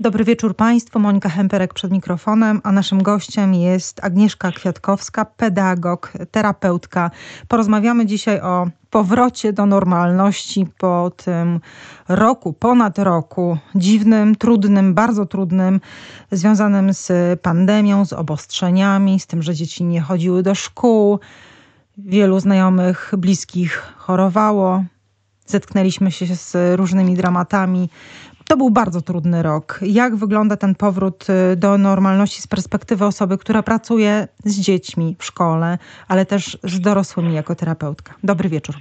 Dobry 0.00 0.24
wieczór 0.24 0.56
Państwu. 0.56 0.98
Monika 0.98 1.28
Hemperek 1.28 1.74
przed 1.74 1.92
mikrofonem, 1.92 2.60
a 2.64 2.72
naszym 2.72 3.02
gościem 3.02 3.54
jest 3.54 4.04
Agnieszka 4.04 4.52
Kwiatkowska, 4.52 5.24
pedagog, 5.24 6.12
terapeutka. 6.30 7.10
Porozmawiamy 7.48 8.06
dzisiaj 8.06 8.40
o 8.40 8.66
powrocie 8.90 9.52
do 9.52 9.66
normalności 9.66 10.66
po 10.78 11.12
tym 11.16 11.60
roku, 12.08 12.52
ponad 12.52 12.98
roku, 12.98 13.58
dziwnym, 13.74 14.34
trudnym, 14.34 14.94
bardzo 14.94 15.26
trudnym, 15.26 15.80
związanym 16.32 16.94
z 16.94 17.40
pandemią, 17.40 18.04
z 18.04 18.12
obostrzeniami, 18.12 19.20
z 19.20 19.26
tym, 19.26 19.42
że 19.42 19.54
dzieci 19.54 19.84
nie 19.84 20.00
chodziły 20.00 20.42
do 20.42 20.54
szkół. 20.54 21.18
Wielu 21.98 22.40
znajomych, 22.40 23.12
bliskich 23.18 23.92
chorowało. 23.96 24.84
Zetknęliśmy 25.46 26.12
się 26.12 26.36
z 26.36 26.76
różnymi 26.76 27.16
dramatami 27.16 27.90
to 28.48 28.56
był 28.56 28.70
bardzo 28.70 29.00
trudny 29.00 29.42
rok. 29.42 29.80
Jak 29.82 30.16
wygląda 30.16 30.56
ten 30.56 30.74
powrót 30.74 31.26
y, 31.52 31.56
do 31.56 31.78
normalności 31.78 32.42
z 32.42 32.46
perspektywy 32.46 33.04
osoby, 33.04 33.38
która 33.38 33.62
pracuje 33.62 34.28
z 34.44 34.60
dziećmi 34.60 35.16
w 35.18 35.24
szkole, 35.24 35.78
ale 36.08 36.26
też 36.26 36.58
z 36.62 36.80
dorosłymi 36.80 37.34
jako 37.34 37.54
terapeutka? 37.54 38.14
Dobry 38.22 38.48
wieczór. 38.48 38.74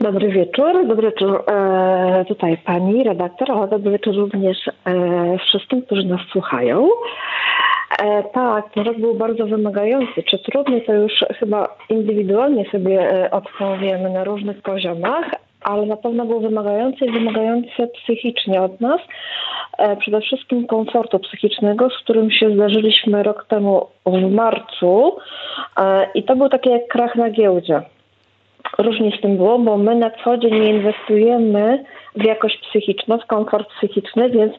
Dobry 0.00 0.28
wieczór. 0.28 0.88
Dobry 0.88 1.10
wieczór 1.10 1.44
e, 1.46 2.24
tutaj 2.28 2.58
pani 2.66 3.04
redaktor, 3.04 3.50
a 3.50 3.66
dobry 3.66 3.90
wieczór 3.90 4.14
również 4.14 4.58
e, 4.68 5.38
wszystkim, 5.38 5.82
którzy 5.82 6.04
nas 6.04 6.20
słuchają. 6.32 6.88
E, 7.98 8.22
tak, 8.22 8.72
ten 8.74 8.84
rok 8.84 8.98
był 8.98 9.14
bardzo 9.14 9.46
wymagający. 9.46 10.22
Czy 10.22 10.38
trudny, 10.38 10.80
to 10.80 10.92
już 10.92 11.12
chyba 11.38 11.76
indywidualnie 11.88 12.70
sobie 12.70 13.10
e, 13.10 13.30
odpowiemy 13.30 14.10
na 14.10 14.24
różnych 14.24 14.62
poziomach, 14.62 15.30
ale 15.64 15.86
na 15.86 15.96
pewno 15.96 16.26
był 16.26 16.40
wymagający 16.40 17.04
i 17.04 17.10
wymagający 17.10 17.88
psychicznie 17.94 18.62
od 18.62 18.80
nas. 18.80 19.00
E, 19.78 19.96
przede 19.96 20.20
wszystkim 20.20 20.66
komfortu 20.66 21.18
psychicznego, 21.18 21.90
z 21.90 21.98
którym 21.98 22.30
się 22.30 22.54
zdarzyliśmy 22.54 23.22
rok 23.22 23.46
temu 23.48 23.86
w 24.06 24.30
marcu 24.30 25.16
e, 25.76 26.06
i 26.14 26.22
to 26.22 26.36
był 26.36 26.48
taki 26.48 26.70
jak 26.70 26.88
krach 26.88 27.16
na 27.16 27.30
giełdzie. 27.30 27.82
Różnie 28.78 29.16
z 29.18 29.20
tym 29.20 29.36
było, 29.36 29.58
bo 29.58 29.76
my 29.76 29.94
na 29.94 30.10
co 30.24 30.38
dzień 30.38 30.60
nie 30.60 30.70
inwestujemy 30.70 31.84
w 32.16 32.24
jakość 32.24 32.58
psychiczną, 32.58 33.18
w 33.18 33.26
komfort 33.26 33.68
psychiczny, 33.76 34.30
więc 34.30 34.52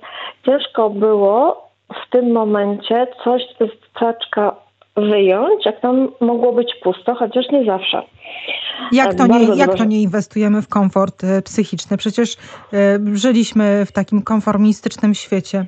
ciężko 0.45 0.89
było 0.89 1.67
w 1.93 2.09
tym 2.09 2.31
momencie 2.31 3.07
coś 3.23 3.41
z 3.43 3.99
zaczka 3.99 4.62
wyjąć, 4.95 5.65
jak 5.65 5.81
tam 5.81 6.09
mogło 6.21 6.53
być 6.53 6.75
pusto, 6.83 7.15
chociaż 7.15 7.45
nie 7.51 7.65
zawsze. 7.65 8.01
Jak 8.91 9.13
to, 9.15 9.27
nie, 9.27 9.55
jak 9.55 9.75
to 9.75 9.83
nie 9.83 10.01
inwestujemy 10.01 10.61
w 10.61 10.67
komfort 10.67 11.23
e, 11.23 11.41
psychiczny? 11.41 11.97
Przecież 11.97 12.35
e, 12.73 12.99
żyliśmy 13.13 13.85
w 13.85 13.91
takim 13.91 14.21
konformistycznym 14.21 15.13
świecie. 15.13 15.65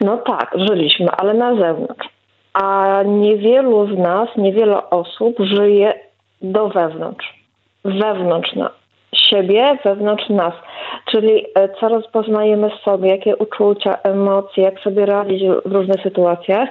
No 0.00 0.16
tak, 0.16 0.50
żyliśmy, 0.68 1.10
ale 1.10 1.34
na 1.34 1.56
zewnątrz. 1.56 2.08
A 2.52 3.02
niewielu 3.06 3.94
z 3.94 3.98
nas, 3.98 4.28
niewiele 4.36 4.90
osób 4.90 5.36
żyje 5.40 5.94
do 6.42 6.68
wewnątrz. 6.68 7.34
Wewnątrz 7.84 8.54
siebie 9.14 9.78
wewnątrz 9.84 10.28
nas. 10.28 10.54
Czyli 11.10 11.44
e, 11.54 11.68
co 11.68 11.88
rozpoznajemy 11.88 12.70
w 12.70 12.82
sobie, 12.84 13.10
jakie 13.10 13.36
uczucia, 13.36 13.98
emocje, 14.02 14.64
jak 14.64 14.80
sobie 14.80 15.06
radzić 15.06 15.42
w 15.64 15.72
różnych 15.72 16.02
sytuacjach. 16.02 16.68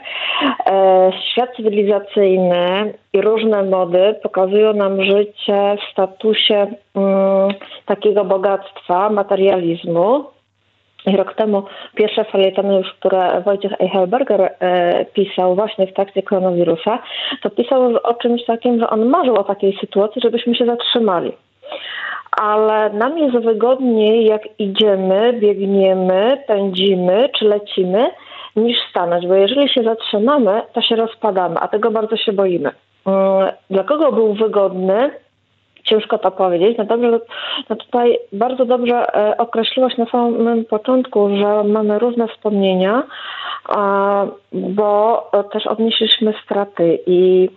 E, 0.65 1.11
świat 1.31 1.55
cywilizacyjny 1.55 2.93
i 3.13 3.21
różne 3.21 3.63
mody 3.63 4.15
pokazują 4.23 4.73
nam 4.73 5.03
życie 5.03 5.77
w 5.77 5.91
statusie 5.91 6.67
mm, 6.95 7.49
takiego 7.85 8.25
bogactwa, 8.25 9.09
materializmu. 9.09 10.25
I 11.07 11.17
rok 11.17 11.33
temu 11.33 11.63
pierwsze 11.95 12.23
felietony 12.23 12.77
już, 12.77 12.93
które 12.93 13.41
Wojciech 13.41 13.81
Eichelberger 13.81 14.41
e, 14.41 15.05
pisał 15.05 15.55
właśnie 15.55 15.87
w 15.87 15.93
trakcie 15.93 16.23
koronawirusa, 16.23 16.99
to 17.41 17.49
pisał 17.49 17.95
o 18.03 18.13
czymś 18.13 18.45
takim, 18.45 18.79
że 18.79 18.89
on 18.89 19.05
marzył 19.05 19.35
o 19.35 19.43
takiej 19.43 19.77
sytuacji, 19.81 20.21
żebyśmy 20.21 20.55
się 20.55 20.65
zatrzymali 20.65 21.31
ale 22.41 22.89
nam 22.89 23.17
jest 23.17 23.37
wygodniej, 23.37 24.25
jak 24.25 24.41
idziemy, 24.59 25.33
biegniemy, 25.33 26.43
pędzimy 26.47 27.29
czy 27.39 27.45
lecimy, 27.45 28.11
niż 28.55 28.77
stanąć, 28.89 29.27
bo 29.27 29.33
jeżeli 29.33 29.69
się 29.69 29.83
zatrzymamy, 29.83 30.61
to 30.73 30.81
się 30.81 30.95
rozpadamy, 30.95 31.55
a 31.59 31.67
tego 31.67 31.91
bardzo 31.91 32.17
się 32.17 32.33
boimy. 32.33 32.71
Mm, 33.05 33.51
dla 33.69 33.83
kogo 33.83 34.11
był 34.11 34.33
wygodny? 34.33 35.11
Ciężko 35.83 36.17
to 36.17 36.31
powiedzieć. 36.31 36.77
No 36.77 36.85
dobrze, 36.85 37.19
no 37.69 37.75
tutaj 37.75 38.17
bardzo 38.33 38.65
dobrze 38.65 39.15
e, 39.15 39.37
określiłaś 39.37 39.97
na 39.97 40.05
samym 40.05 40.65
początku, 40.65 41.29
że 41.37 41.63
mamy 41.63 41.99
różne 41.99 42.27
wspomnienia, 42.27 43.03
bo 44.51 45.23
też 45.51 45.67
odnieśliśmy 45.67 46.33
straty 46.43 46.99
i 47.07 47.49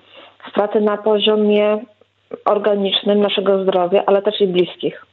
straty 0.50 0.80
na 0.80 0.96
poziomie 0.96 1.78
organicznym 2.44 3.20
naszego 3.20 3.62
zdrowia, 3.62 4.02
ale 4.06 4.22
też 4.22 4.40
i 4.40 4.46
bliskich. 4.46 5.06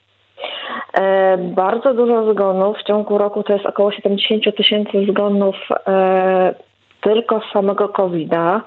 E, 0.93 1.37
bardzo 1.37 1.93
dużo 1.93 2.33
zgonów 2.33 2.77
w 2.77 2.83
ciągu 2.83 3.17
roku 3.17 3.43
to 3.43 3.53
jest 3.53 3.65
około 3.65 3.91
70 3.91 4.57
tysięcy 4.57 5.05
zgonów 5.09 5.55
e, 5.87 6.55
tylko 7.01 7.41
z 7.41 7.53
samego 7.53 7.89
COVID-a. 7.89 8.61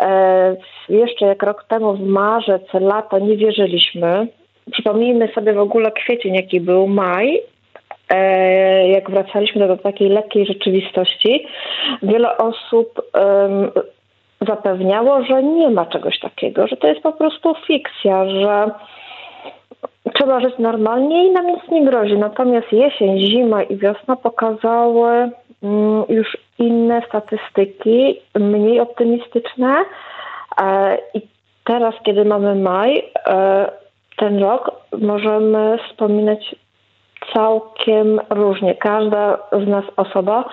E, 0.00 0.56
jeszcze 0.88 1.26
jak 1.26 1.42
rok 1.42 1.64
temu 1.64 1.94
w 1.94 2.00
marzec, 2.00 2.62
lato 2.74 3.18
nie 3.18 3.36
wierzyliśmy. 3.36 4.26
Przypomnijmy 4.72 5.28
sobie 5.34 5.52
w 5.52 5.58
ogóle 5.58 5.90
kwiecień, 5.92 6.34
jaki 6.34 6.60
był 6.60 6.86
maj, 6.86 7.42
jak 8.88 9.10
wracaliśmy 9.10 9.68
do 9.68 9.76
takiej 9.76 10.08
lekkiej 10.08 10.46
rzeczywistości, 10.46 11.46
wiele 12.02 12.36
osób 12.36 13.02
zapewniało, 14.40 15.22
że 15.22 15.42
nie 15.42 15.70
ma 15.70 15.86
czegoś 15.86 16.18
takiego, 16.18 16.66
że 16.66 16.76
to 16.76 16.86
jest 16.86 17.00
po 17.00 17.12
prostu 17.12 17.54
fikcja, 17.66 18.28
że 18.28 18.70
trzeba 20.14 20.40
żyć 20.40 20.54
normalnie 20.58 21.26
i 21.26 21.30
nam 21.30 21.46
nic 21.46 21.68
nie 21.70 21.84
grozi. 21.84 22.18
Natomiast 22.18 22.72
jesień, 22.72 23.18
zima 23.18 23.62
i 23.62 23.76
wiosna 23.76 24.16
pokazały 24.16 25.30
mm, 25.62 26.04
już 26.08 26.36
inne 26.58 27.02
statystyki, 27.08 28.20
mniej 28.34 28.80
optymistyczne. 28.80 29.84
E, 30.60 30.98
I 31.14 31.20
teraz, 31.64 31.94
kiedy 32.04 32.24
mamy 32.24 32.54
maj, 32.54 33.10
e, 33.26 33.70
ten 34.16 34.38
rok 34.38 34.70
możemy 34.98 35.78
wspominać 35.88 36.56
całkiem 37.34 38.20
różnie. 38.30 38.74
Każda 38.74 39.38
z 39.52 39.68
nas 39.68 39.84
osoba 39.96 40.44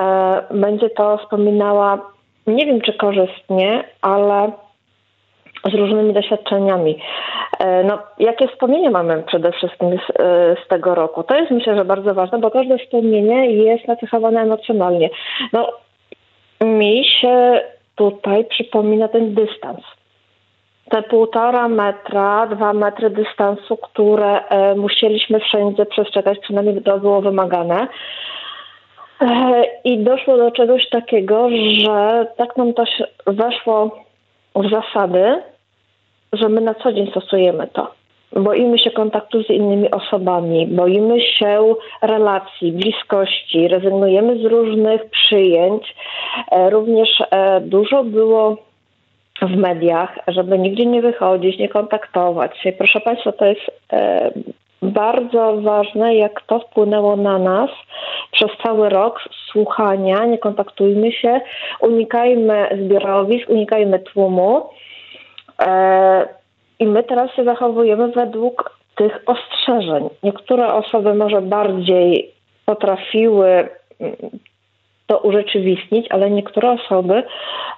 e, 0.00 0.42
będzie 0.50 0.90
to 0.90 1.18
wspominała 1.18 2.11
nie 2.46 2.66
wiem 2.66 2.80
czy 2.80 2.92
korzystnie, 2.92 3.84
ale 4.02 4.52
z 5.70 5.74
różnymi 5.74 6.12
doświadczeniami. 6.12 6.98
E, 7.58 7.84
no, 7.84 7.98
jakie 8.18 8.48
wspomnienia 8.48 8.90
mamy 8.90 9.22
przede 9.22 9.52
wszystkim 9.52 9.90
z, 9.90 10.20
e, 10.20 10.56
z, 10.64 10.68
tego 10.68 10.94
roku? 10.94 11.22
To 11.22 11.36
jest 11.36 11.50
myślę, 11.50 11.76
że 11.76 11.84
bardzo 11.84 12.14
ważne, 12.14 12.38
bo 12.38 12.50
każde 12.50 12.78
wspomnienie 12.78 13.50
jest 13.50 13.88
nacechowane 13.88 14.40
emocjonalnie. 14.40 15.10
No, 15.52 15.68
mi 16.60 17.04
się 17.20 17.60
tutaj 17.94 18.44
przypomina 18.44 19.08
ten 19.08 19.34
dystans. 19.34 19.80
Te 20.90 21.02
półtora 21.02 21.68
metra, 21.68 22.46
dwa 22.46 22.72
metry 22.72 23.10
dystansu, 23.10 23.76
które 23.76 24.48
e, 24.48 24.74
musieliśmy 24.74 25.40
wszędzie 25.40 25.86
przestrzegać, 25.86 26.38
przynajmniej 26.38 26.82
to 26.82 26.98
było 26.98 27.20
wymagane. 27.20 27.88
E, 29.22 29.64
I 29.84 29.98
doszło 29.98 30.36
do 30.36 30.50
czegoś 30.50 30.88
takiego, 30.88 31.48
że 31.50 32.26
tak 32.36 32.56
nam 32.56 32.74
to 32.74 32.84
weszło 33.26 34.04
w 34.54 34.70
zasady, 34.70 35.42
że 36.32 36.48
my 36.48 36.60
na 36.60 36.74
co 36.74 36.92
dzień 36.92 37.10
stosujemy 37.10 37.66
to. 37.72 37.90
Boimy 38.32 38.78
się 38.78 38.90
kontaktu 38.90 39.42
z 39.42 39.50
innymi 39.50 39.90
osobami, 39.90 40.66
boimy 40.66 41.20
się 41.20 41.74
relacji, 42.02 42.72
bliskości, 42.72 43.68
rezygnujemy 43.68 44.38
z 44.38 44.44
różnych 44.44 45.10
przyjęć. 45.10 45.94
E, 46.50 46.70
również 46.70 47.08
e, 47.30 47.60
dużo 47.60 48.04
było 48.04 48.56
w 49.42 49.56
mediach, 49.56 50.18
żeby 50.28 50.58
nigdzie 50.58 50.86
nie 50.86 51.02
wychodzić, 51.02 51.58
nie 51.58 51.68
kontaktować 51.68 52.58
się. 52.58 52.72
Proszę 52.72 53.00
Państwa, 53.00 53.32
to 53.32 53.44
jest 53.44 53.70
bardzo 54.82 55.56
ważne, 55.56 56.14
jak 56.14 56.42
to 56.42 56.58
wpłynęło 56.58 57.16
na 57.16 57.38
nas 57.38 57.70
przez 58.32 58.50
cały 58.62 58.88
rok 58.88 59.20
słuchania, 59.50 60.24
nie 60.24 60.38
kontaktujmy 60.38 61.12
się, 61.12 61.40
unikajmy 61.80 62.78
zbiorowisk, 62.84 63.48
unikajmy 63.48 63.98
tłumu. 63.98 64.68
E, 65.58 66.28
I 66.78 66.86
my 66.86 67.02
teraz 67.02 67.34
się 67.34 67.44
zachowujemy 67.44 68.08
według 68.08 68.78
tych 68.96 69.22
ostrzeżeń. 69.26 70.08
Niektóre 70.22 70.74
osoby 70.74 71.14
może 71.14 71.42
bardziej 71.42 72.30
potrafiły 72.66 73.68
to 75.12 75.18
urzeczywistnić, 75.18 76.06
ale 76.10 76.30
niektóre 76.30 76.70
osoby 76.70 77.22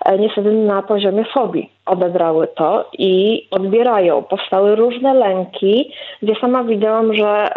e, 0.05 0.19
niestety 0.19 0.53
na 0.53 0.83
poziomie 0.83 1.25
fobii 1.25 1.71
odebrały 1.87 2.49
to 2.57 2.91
i 2.99 3.47
odbierają. 3.51 4.23
Powstały 4.23 4.77
różne 4.77 5.15
lęki, 5.15 5.93
gdzie 6.23 6.35
sama 6.41 6.65
widziałam, 6.65 7.15
że 7.15 7.49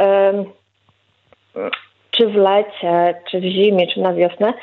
czy 2.12 2.27
w 2.27 2.35
lecie, 2.35 3.21
czy 3.31 3.39
w 3.39 3.44
zimie, 3.44 3.88
czy 3.88 4.01
na 4.01 4.13
wiosnę, 4.13 4.53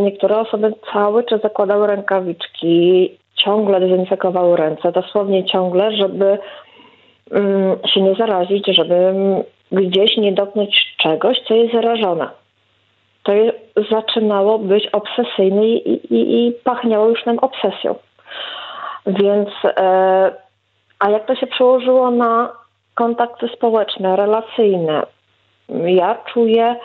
niektóre 0.00 0.38
osoby 0.38 0.72
cały 0.92 1.24
czas 1.24 1.40
zakładały 1.40 1.86
rękawiczki, 1.86 3.10
ciągle 3.34 3.80
dezynfekowały 3.80 4.56
ręce, 4.56 4.92
dosłownie 4.92 5.44
ciągle, 5.44 5.96
żeby 5.96 6.38
um, 7.30 7.76
się 7.94 8.00
nie 8.00 8.14
zarazić, 8.14 8.66
żeby 8.66 9.14
gdzieś 9.72 10.16
nie 10.16 10.32
dotknąć 10.32 10.94
czegoś, 10.96 11.38
co 11.48 11.54
jest 11.54 11.72
zarażone. 11.72 12.28
To 13.22 13.32
zaczynało 13.90 14.58
być 14.58 14.86
obsesyjne 14.86 15.66
i, 15.66 16.14
i, 16.14 16.46
i 16.46 16.52
pachniało 16.52 17.08
już 17.08 17.26
nam 17.26 17.38
obsesją. 17.38 17.94
Więc, 19.06 19.48
e, 19.64 20.32
a 20.98 21.10
jak 21.10 21.26
to 21.26 21.34
się 21.34 21.46
przełożyło 21.46 22.10
na 22.10 22.52
kontakty 22.94 23.48
społeczne, 23.48 24.16
relacyjne? 24.16 25.02
Ja 25.84 26.18
czuję 26.32 26.76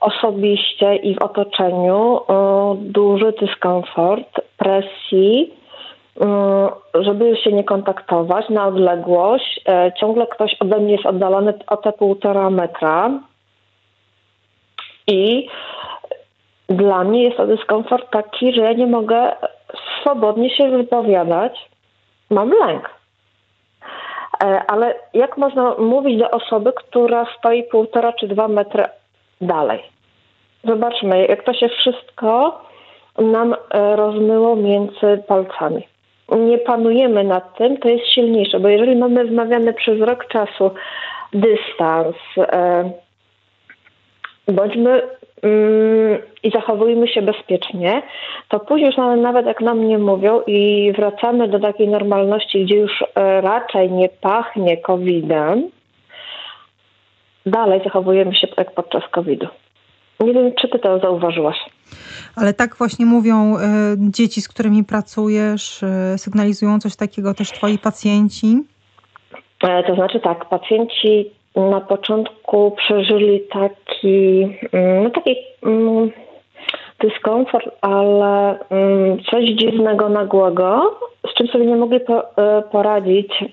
osobiście 0.00 0.96
i 0.96 1.14
w 1.14 1.22
otoczeniu 1.22 2.16
e, 2.16 2.74
duży 2.78 3.32
dyskomfort, 3.40 4.40
presji, 4.56 5.54
e, 6.20 6.68
żeby 6.94 7.36
się 7.36 7.52
nie 7.52 7.64
kontaktować 7.64 8.48
na 8.48 8.66
odległość. 8.66 9.60
E, 9.68 9.92
ciągle 10.00 10.26
ktoś 10.26 10.56
ode 10.60 10.78
mnie 10.78 10.92
jest 10.92 11.06
oddalony 11.06 11.54
o 11.66 11.76
te 11.76 11.92
półtora 11.92 12.50
metra. 12.50 13.10
I 15.06 15.48
dla 16.68 17.04
mnie 17.04 17.22
jest 17.22 17.36
to 17.36 17.46
dyskomfort 17.46 18.10
taki, 18.10 18.52
że 18.52 18.62
ja 18.62 18.72
nie 18.72 18.86
mogę 18.86 19.32
swobodnie 20.00 20.50
się 20.56 20.70
wypowiadać. 20.70 21.68
Mam 22.30 22.50
lęk. 22.50 22.90
E, 24.44 24.62
ale 24.66 24.94
jak 25.14 25.36
można 25.36 25.74
mówić 25.78 26.18
do 26.18 26.30
osoby, 26.30 26.72
która 26.72 27.26
stoi 27.38 27.64
półtora 27.64 28.12
czy 28.12 28.28
dwa 28.28 28.48
metry 28.48 28.84
dalej? 29.40 29.82
Zobaczmy, 30.64 31.26
jak 31.26 31.44
to 31.44 31.54
się 31.54 31.68
wszystko 31.68 32.60
nam 33.18 33.54
e, 33.54 33.96
rozmyło 33.96 34.56
między 34.56 35.22
palcami. 35.28 35.86
Nie 36.28 36.58
panujemy 36.58 37.24
nad 37.24 37.56
tym, 37.56 37.76
to 37.76 37.88
jest 37.88 38.06
silniejsze, 38.06 38.60
bo 38.60 38.68
jeżeli 38.68 38.96
mamy 38.96 39.24
wmawiany 39.24 39.74
przez 39.74 40.00
rok 40.00 40.28
czasu 40.28 40.70
dystans, 41.32 42.16
e, 42.38 42.90
bądźmy 44.48 45.02
i 46.42 46.50
zachowujmy 46.50 47.08
się 47.08 47.22
bezpiecznie, 47.22 48.02
to 48.48 48.60
później 48.60 48.86
już 48.86 48.96
nawet 49.22 49.46
jak 49.46 49.60
nam 49.60 49.88
nie 49.88 49.98
mówią 49.98 50.40
i 50.46 50.92
wracamy 50.96 51.48
do 51.48 51.60
takiej 51.60 51.88
normalności, 51.88 52.64
gdzie 52.64 52.76
już 52.76 52.92
e, 53.02 53.40
raczej 53.40 53.92
nie 53.92 54.08
pachnie 54.08 54.76
COVID-em, 54.76 55.70
dalej 57.46 57.80
zachowujemy 57.84 58.34
się 58.34 58.46
tak 58.46 58.74
podczas 58.74 59.02
COVID-u. 59.10 59.46
Nie 60.20 60.32
wiem, 60.32 60.52
czy 60.60 60.68
ty 60.68 60.78
to 60.78 60.98
zauważyłaś. 60.98 61.56
Ale 62.36 62.54
tak 62.54 62.76
właśnie 62.76 63.06
mówią 63.06 63.56
y, 63.56 63.60
dzieci, 63.98 64.40
z 64.40 64.48
którymi 64.48 64.84
pracujesz, 64.84 65.82
y, 65.82 66.18
sygnalizują 66.18 66.78
coś 66.78 66.96
takiego 66.96 67.34
też 67.34 67.48
twoi 67.48 67.78
pacjenci? 67.78 68.56
To 69.60 69.94
znaczy 69.94 70.20
tak, 70.20 70.48
pacjenci 70.48 71.30
na 71.56 71.80
początku 71.80 72.70
przeżyli 72.70 73.40
taki, 73.40 74.42
mm, 74.72 75.04
no 75.04 75.10
taki 75.10 75.36
mm, 75.62 76.10
dyskomfort, 77.00 77.68
ale 77.80 78.58
mm, 78.70 79.18
coś 79.30 79.44
dziwnego, 79.44 80.08
nagłego, 80.08 80.98
z 81.30 81.34
czym 81.34 81.46
sobie 81.46 81.66
nie 81.66 81.76
mogli 81.76 82.00
po, 82.00 82.36
e, 82.36 82.62
poradzić. 82.62 83.44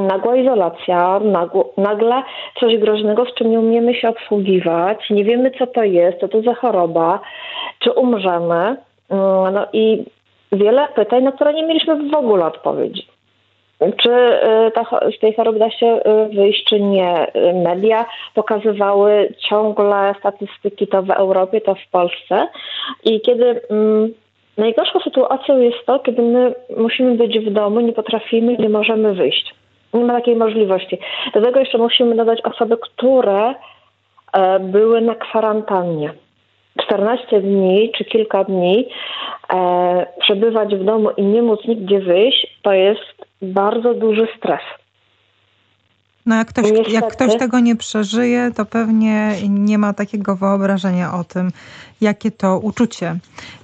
Nagła 0.00 0.36
izolacja, 0.36 1.20
nagle 1.76 2.22
coś 2.60 2.76
groźnego, 2.76 3.24
z 3.24 3.34
czym 3.34 3.50
nie 3.50 3.60
umiemy 3.60 3.94
się 3.94 4.08
obsługiwać, 4.08 5.10
nie 5.10 5.24
wiemy 5.24 5.50
co 5.58 5.66
to 5.66 5.82
jest, 5.82 6.20
co 6.20 6.28
to 6.28 6.42
za 6.42 6.54
choroba, 6.54 7.20
czy 7.78 7.92
umrzemy. 7.92 8.76
No 9.52 9.66
i 9.72 10.04
wiele 10.52 10.88
pytań, 10.94 11.22
na 11.22 11.32
które 11.32 11.54
nie 11.54 11.66
mieliśmy 11.66 12.10
w 12.10 12.14
ogóle 12.14 12.46
odpowiedzi. 12.46 13.06
Czy 13.96 14.10
y, 14.10 14.70
ta, 14.70 14.84
z 15.16 15.18
tej 15.20 15.34
choroby 15.34 15.58
da 15.58 15.70
się 15.70 15.86
y, 15.86 16.34
wyjść, 16.34 16.64
czy 16.64 16.80
nie? 16.80 17.26
Media 17.54 18.06
pokazywały 18.34 19.34
ciągle 19.48 20.14
statystyki 20.18 20.86
to 20.86 21.02
w 21.02 21.10
Europie, 21.10 21.60
to 21.60 21.74
w 21.74 21.90
Polsce. 21.90 22.48
I 23.04 23.20
kiedy 23.20 23.60
mm, 23.70 24.14
najgorszą 24.56 25.00
sytuacją 25.00 25.58
jest 25.58 25.86
to, 25.86 25.98
kiedy 25.98 26.22
my 26.22 26.54
musimy 26.76 27.14
być 27.14 27.38
w 27.38 27.52
domu, 27.52 27.80
nie 27.80 27.92
potrafimy, 27.92 28.56
nie 28.56 28.68
możemy 28.68 29.14
wyjść. 29.14 29.54
Nie 29.94 30.04
ma 30.04 30.14
takiej 30.14 30.36
możliwości. 30.36 30.98
Do 31.34 31.42
tego 31.42 31.60
jeszcze 31.60 31.78
musimy 31.78 32.16
dodać 32.16 32.40
osoby, 32.42 32.76
które 32.76 33.54
e, 34.32 34.60
były 34.60 35.00
na 35.00 35.14
kwarantannie. 35.14 36.12
14 36.82 37.40
dni 37.40 37.92
czy 37.96 38.04
kilka 38.04 38.44
dni 38.44 38.88
e, 39.52 40.06
przebywać 40.20 40.74
w 40.74 40.84
domu 40.84 41.10
i 41.16 41.22
nie 41.22 41.42
móc 41.42 41.64
nigdzie 41.64 42.00
wyjść, 42.00 42.58
to 42.62 42.72
jest 42.72 43.19
bardzo 43.42 43.94
duży 43.94 44.26
stres. 44.38 44.60
No 46.26 46.36
jak 46.36 46.48
ktoś, 46.48 46.66
jak 46.88 47.12
ktoś 47.12 47.36
tego 47.36 47.60
nie 47.60 47.76
przeżyje, 47.76 48.50
to 48.56 48.64
pewnie 48.64 49.34
nie 49.48 49.78
ma 49.78 49.92
takiego 49.92 50.36
wyobrażenia 50.36 51.14
o 51.14 51.24
tym, 51.24 51.50
jakie 52.00 52.30
to 52.30 52.58
uczucie. 52.58 53.18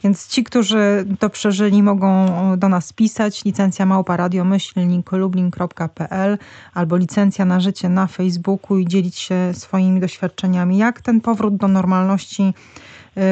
Więc 0.05 0.29
ci, 0.29 0.45
którzy 0.45 1.05
to 1.19 1.31
przeżyli, 1.31 1.83
mogą 1.83 2.27
do 2.57 2.69
nas 2.69 2.93
pisać. 2.93 3.45
Licencja 3.45 3.87
małpa 3.87 4.17
radiomyślnik 4.17 5.13
lublin.pl 5.13 6.39
albo 6.75 6.97
licencja 6.97 7.45
na 7.45 7.61
życie 7.61 7.89
na 7.89 8.07
Facebooku 8.07 8.79
i 8.79 8.87
dzielić 8.87 9.19
się 9.19 9.55
swoimi 9.55 10.01
doświadczeniami. 10.01 10.79
Jak 10.79 11.01
ten 11.01 11.21
powrót 11.21 11.57
do 11.57 11.69
normalności 11.69 12.55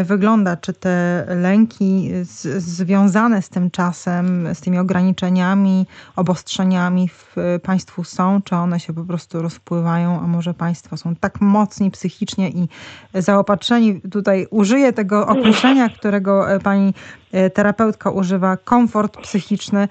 wygląda, 0.04 0.56
czy 0.56 0.72
te 0.72 1.25
lęki 1.28 2.10
z, 2.22 2.62
związane 2.62 3.42
z 3.42 3.48
tym 3.48 3.70
czasem, 3.70 4.54
z 4.54 4.60
tymi 4.60 4.78
ograniczeniami, 4.78 5.86
obostrzeniami 6.16 7.08
w 7.08 7.36
państwu 7.62 8.04
są, 8.04 8.42
czy 8.42 8.56
one 8.56 8.81
się 8.81 8.92
po 8.92 9.04
prostu 9.04 9.42
rozpływają, 9.42 10.20
a 10.20 10.26
może 10.26 10.54
państwo 10.54 10.96
są 10.96 11.16
tak 11.16 11.40
mocni 11.40 11.90
psychicznie 11.90 12.50
i 12.50 12.69
zaopatrzeni, 13.14 14.00
tutaj 14.00 14.46
użyję 14.50 14.92
tego 14.92 15.26
określenia, 15.26 15.88
którego 15.88 16.50
e, 16.50 16.60
pani 16.60 16.94
e, 17.32 17.50
terapeutka 17.50 18.10
używa, 18.10 18.56
komfort 18.56 19.16
psychiczny, 19.16 19.88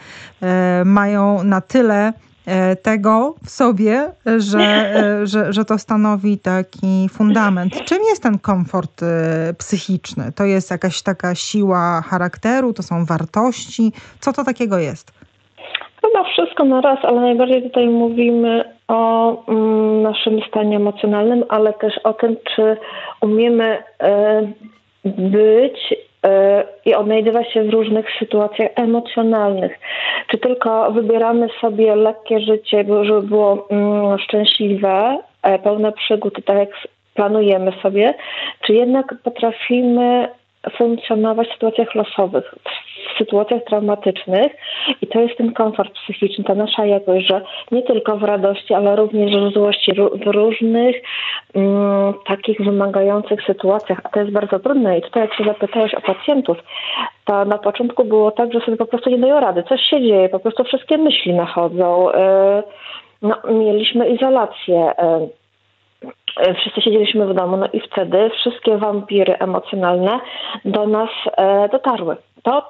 mają 0.86 1.44
na 1.44 1.62
tyle 1.62 2.14
E, 2.14 2.33
tego 2.82 3.36
w 3.44 3.50
sobie, 3.50 4.12
że, 4.38 4.60
e, 4.60 5.26
że, 5.32 5.54
że 5.54 5.66
to 5.66 5.78
stanowi 5.78 6.38
taki 6.38 7.10
fundament. 7.10 7.86
Czym 7.86 8.04
jest 8.10 8.24
ten 8.24 8.40
komfort 8.40 9.04
e, 9.04 9.54
psychiczny? 9.54 10.24
To 10.36 10.46
jest 10.46 10.72
jakaś 10.72 11.02
taka 11.02 11.36
siła 11.36 12.02
charakteru, 12.02 12.74
to 12.74 12.84
są 12.84 13.06
wartości? 13.06 13.92
Co 14.20 14.34
to 14.34 14.44
takiego 14.44 14.78
jest? 14.78 15.24
Chyba 16.02 16.24
wszystko 16.24 16.64
na 16.64 16.82
raz, 16.82 17.00
ale 17.04 17.22
najbardziej 17.22 17.64
tutaj 17.64 17.88
mówimy 17.88 18.74
o 18.88 19.46
mm, 19.48 20.02
naszym 20.02 20.40
stanie 20.50 20.76
emocjonalnym, 20.76 21.44
ale 21.50 21.74
też 21.74 21.94
o 22.04 22.14
tym, 22.14 22.36
czy 22.56 22.78
umiemy 23.22 23.84
być 25.06 25.96
i 26.86 26.96
odnajdywać 26.96 27.54
się 27.54 27.64
w 27.64 27.70
różnych 27.70 28.06
sytuacjach 28.20 28.70
emocjonalnych. 28.76 29.80
Czy 30.28 30.38
tylko 30.38 30.92
wybieramy 30.92 31.48
sobie 31.62 31.96
lekkie 31.96 32.40
życie, 32.40 32.86
żeby 33.04 33.22
było 33.22 33.68
mm, 33.70 34.20
szczęśliwe, 34.20 35.18
e, 35.42 35.60
pełne 35.60 35.92
przygód, 35.92 36.46
tak 36.46 36.58
jak 36.58 36.70
planujemy 37.14 37.72
sobie, 37.82 38.14
czy 38.66 38.74
jednak 38.74 39.16
potrafimy 39.24 40.28
funkcjonować 40.72 41.48
w 41.48 41.54
sytuacjach 41.54 41.96
losowych, 41.96 42.56
w 43.14 43.18
sytuacjach 43.18 43.64
traumatycznych. 43.64 44.52
I 45.02 45.08
to 45.08 45.20
jest 45.20 45.38
ten 45.38 45.54
komfort 45.54 45.94
psychiczny, 45.94 46.44
ta 46.44 46.56
nasza 46.56 46.86
jakość, 46.86 47.28
że 47.28 47.42
nie 47.72 47.82
tylko 47.82 48.18
w 48.18 48.24
radości, 48.24 48.74
ale 48.74 48.96
również 48.96 49.32
w 49.36 49.54
złości, 49.54 49.92
w 49.94 50.28
różnych 50.28 50.96
mm, 51.56 52.14
takich 52.26 52.62
wymagających 52.62 53.44
sytuacjach, 53.46 54.02
a 54.04 54.10
to 54.10 54.20
jest 54.20 54.32
bardzo 54.32 54.60
trudne. 54.60 54.98
I 54.98 55.02
tutaj 55.02 55.22
jak 55.22 55.34
się 55.34 55.44
zapytałeś 55.44 55.94
o 55.94 56.02
pacjentów, 56.02 56.58
to 57.26 57.46
na 57.46 57.58
początku 57.58 58.06
było 58.06 58.32
tak, 58.32 58.54
że 58.54 58.60
sobie 58.60 58.78
po 58.78 58.86
prostu 58.86 59.10
nie 59.10 59.18
dają 59.18 59.40
rady, 59.40 59.64
coś 59.64 59.82
się 59.82 60.02
dzieje, 60.02 60.30
po 60.30 60.40
prostu 60.40 60.64
wszystkie 60.64 60.98
myśli 60.98 61.34
nachodzą, 61.34 62.10
yy, 62.10 62.64
no, 63.22 63.36
mieliśmy 63.54 64.10
izolację, 64.10 64.94
E, 64.98 65.28
wszyscy 66.58 66.82
siedzieliśmy 66.82 67.28
w 67.28 67.34
domu, 67.34 67.58
no 67.58 67.68
i 67.74 67.80
wtedy 67.80 68.30
wszystkie 68.30 68.78
wampiry 68.78 69.38
emocjonalne 69.38 70.20
do 70.66 70.88
nas 70.88 71.10
e, 71.38 71.70
dotarły. 71.70 72.18
To 72.44 72.64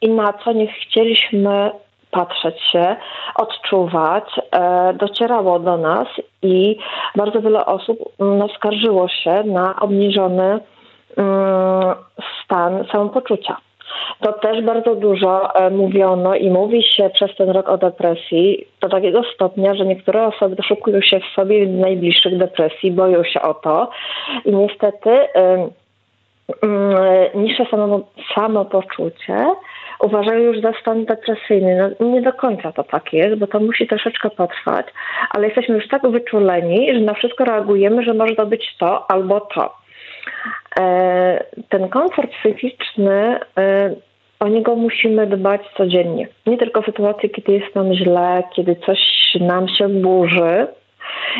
i 0.00 0.10
na 0.10 0.32
co 0.32 0.52
nie 0.52 0.66
chcieliśmy 0.66 1.70
patrzeć 2.10 2.60
się, 2.72 2.96
odczuwać, 3.34 4.24
e, 4.50 4.94
docierało 4.94 5.58
do 5.58 5.76
nas 5.76 6.08
i 6.42 6.76
bardzo 7.16 7.40
wiele 7.40 7.66
osób 7.66 7.98
no, 8.18 8.48
skarżyło 8.48 9.08
się 9.08 9.42
na 9.44 9.80
obniżony 9.80 10.60
mm, 11.16 11.94
stan 12.44 12.84
samopoczucia. 12.92 13.56
To 14.20 14.32
też 14.32 14.64
bardzo 14.64 14.94
dużo 14.94 15.54
e, 15.54 15.70
mówiono 15.70 16.34
i 16.34 16.50
mówi 16.50 16.82
się 16.82 17.10
przez 17.10 17.36
ten 17.36 17.50
rok 17.50 17.68
o 17.68 17.78
depresji 17.78 18.66
do 18.80 18.88
takiego 18.88 19.22
stopnia, 19.34 19.74
że 19.74 19.86
niektóre 19.86 20.26
osoby 20.26 20.56
doszukują 20.56 21.00
się 21.00 21.20
w 21.20 21.34
sobie 21.34 21.66
najbliższych 21.66 22.38
depresji, 22.38 22.90
boją 22.90 23.24
się 23.24 23.42
o 23.42 23.54
to 23.54 23.90
i 24.44 24.54
niestety 24.54 25.10
niższe 27.34 27.66
samo, 27.70 28.00
samopoczucie 28.34 29.46
uważają 30.02 30.38
już 30.38 30.60
za 30.60 30.72
stan 30.80 31.04
depresyjny. 31.04 31.94
No, 32.00 32.06
nie 32.06 32.22
do 32.22 32.32
końca 32.32 32.72
to 32.72 32.84
tak 32.84 33.12
jest, 33.12 33.34
bo 33.38 33.46
to 33.46 33.60
musi 33.60 33.86
troszeczkę 33.86 34.30
potrwać, 34.30 34.86
ale 35.30 35.46
jesteśmy 35.46 35.74
już 35.74 35.88
tak 35.88 36.10
wyczuleni, 36.10 36.94
że 36.94 37.00
na 37.00 37.14
wszystko 37.14 37.44
reagujemy, 37.44 38.02
że 38.02 38.14
może 38.14 38.36
to 38.36 38.46
być 38.46 38.76
to 38.78 39.10
albo 39.10 39.40
to. 39.40 39.81
E, 40.78 41.44
ten 41.68 41.88
komfort 41.88 42.30
psychiczny 42.30 43.40
e, 43.58 43.94
o 44.40 44.48
niego 44.48 44.76
musimy 44.76 45.26
dbać 45.26 45.60
codziennie. 45.76 46.28
Nie 46.46 46.58
tylko 46.58 46.82
w 46.82 46.86
sytuacji, 46.86 47.30
kiedy 47.30 47.52
jest 47.52 47.74
nam 47.74 47.94
źle, 47.94 48.42
kiedy 48.56 48.76
coś 48.76 48.98
nam 49.40 49.68
się 49.68 49.88
burzy. 49.88 50.66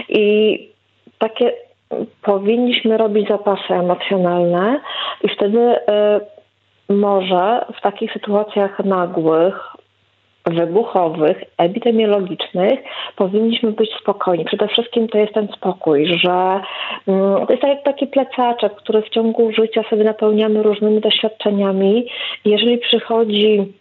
I 0.08 0.58
takie 1.18 1.52
powinniśmy 2.22 2.96
robić 2.96 3.28
zapasy 3.28 3.74
emocjonalne 3.74 4.80
i 5.22 5.28
wtedy 5.28 5.58
y, 5.58 6.92
może 6.92 7.66
w 7.78 7.80
takich 7.80 8.12
sytuacjach 8.12 8.78
nagłych, 8.78 9.76
wybuchowych, 10.46 11.44
epidemiologicznych 11.58 12.80
powinniśmy 13.16 13.72
być 13.72 13.90
spokojni. 14.00 14.44
Przede 14.44 14.68
wszystkim 14.68 15.08
to 15.08 15.18
jest 15.18 15.34
ten 15.34 15.48
spokój, 15.56 16.06
że 16.06 16.60
mm, 17.08 17.46
to 17.46 17.52
jest 17.52 17.62
tak 17.62 17.82
taki 17.84 18.06
plecaczek, 18.06 18.74
który 18.74 19.02
w 19.02 19.08
ciągu 19.08 19.52
życia 19.52 19.82
sobie 19.90 20.04
napełniamy 20.04 20.62
różnymi 20.62 21.00
doświadczeniami. 21.00 22.06
Jeżeli 22.44 22.78
przychodzi 22.78 23.72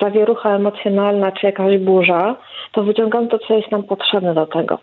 zawierucha 0.00 0.56
emocjonalna 0.56 1.32
czy 1.32 1.46
jakaś 1.46 1.78
burza, 1.78 2.36
to 2.72 2.82
wyciągamy 2.82 3.28
to, 3.28 3.38
co 3.38 3.54
jest 3.54 3.70
nam 3.70 3.82
potrzebne 3.82 4.34
do 4.34 4.46
tego. 4.46 4.78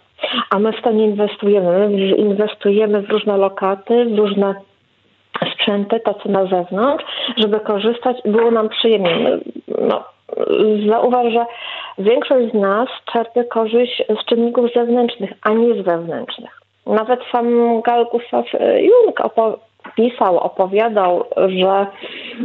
A 0.50 0.60
my 0.60 0.74
w 0.74 0.82
to 0.82 0.92
nie 0.92 1.06
inwestujemy. 1.06 1.90
My 1.90 2.16
inwestujemy 2.16 3.02
w 3.02 3.10
różne 3.10 3.38
lokaty, 3.38 4.06
w 4.06 4.18
różne 4.18 4.56
sprzęty, 5.54 6.00
to 6.00 6.14
co 6.14 6.30
na 6.30 6.46
zewnątrz, 6.46 7.06
żeby 7.38 7.60
korzystać 7.60 8.18
było 8.26 8.52
nam 8.52 8.70
przyjemnie. 8.70 9.40
No, 9.82 10.04
zauważ, 10.90 11.34
że 11.34 11.46
większość 11.98 12.52
z 12.52 12.54
nas 12.54 12.90
czerpie 13.14 13.44
korzyść 13.44 14.04
z 14.22 14.26
czynników 14.26 14.74
zewnętrznych, 14.76 15.34
a 15.44 15.54
nie 15.54 15.74
z 15.74 15.86
wewnętrznych. 15.86 16.62
Nawet 16.86 17.20
sam 17.32 17.82
Gal 17.82 18.06
Gustav 18.06 18.44
Jung 18.80 19.22
pisał, 19.96 20.38
opowiadał, 20.38 21.24
że 21.48 21.88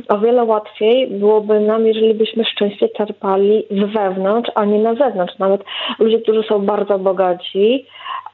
o 0.08 0.18
wiele 0.18 0.44
łatwiej 0.44 1.06
byłoby 1.06 1.60
nam, 1.60 1.86
jeżeli 1.86 2.14
byśmy 2.14 2.44
szczęście 2.44 2.88
czerpali 2.88 3.66
z 3.70 3.92
wewnątrz, 3.92 4.50
a 4.54 4.64
nie 4.64 4.78
na 4.78 4.94
zewnątrz. 4.94 5.38
Nawet 5.38 5.64
ludzie, 5.98 6.20
którzy 6.20 6.42
są 6.42 6.66
bardzo 6.66 6.98
bogaci, 6.98 7.86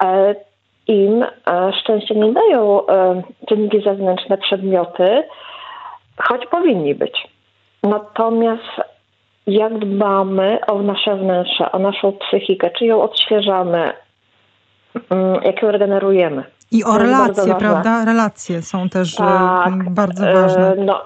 e, 0.05 0.35
im 0.87 1.23
e, 1.23 1.73
szczęście 1.73 2.15
nie 2.15 2.33
dają 2.33 2.87
e, 2.87 3.23
czynniki 3.49 3.83
zewnętrzne, 3.83 4.38
przedmioty, 4.38 5.23
choć 6.23 6.47
powinni 6.47 6.95
być. 6.95 7.29
Natomiast 7.83 8.98
jak 9.49 9.78
dbamy 9.78 10.59
o 10.67 10.83
nasze 10.83 11.17
wnętrze, 11.17 11.73
o 11.73 11.78
naszą 11.78 12.12
psychikę, 12.12 12.71
czy 12.78 12.85
ją 12.85 13.02
odświeżamy, 13.02 13.93
mm, 15.11 15.43
jak 15.45 15.62
ją 15.62 15.71
regenerujemy. 15.71 16.45
I 16.71 16.85
o 16.85 16.99
relacje, 16.99 17.55
prawda? 17.55 18.05
Relacje 18.05 18.62
są 18.62 18.88
też 18.88 19.21
e, 19.21 19.23
tak, 19.64 19.90
bardzo 19.90 20.25
ważne. 20.33 20.75
No, 20.76 21.02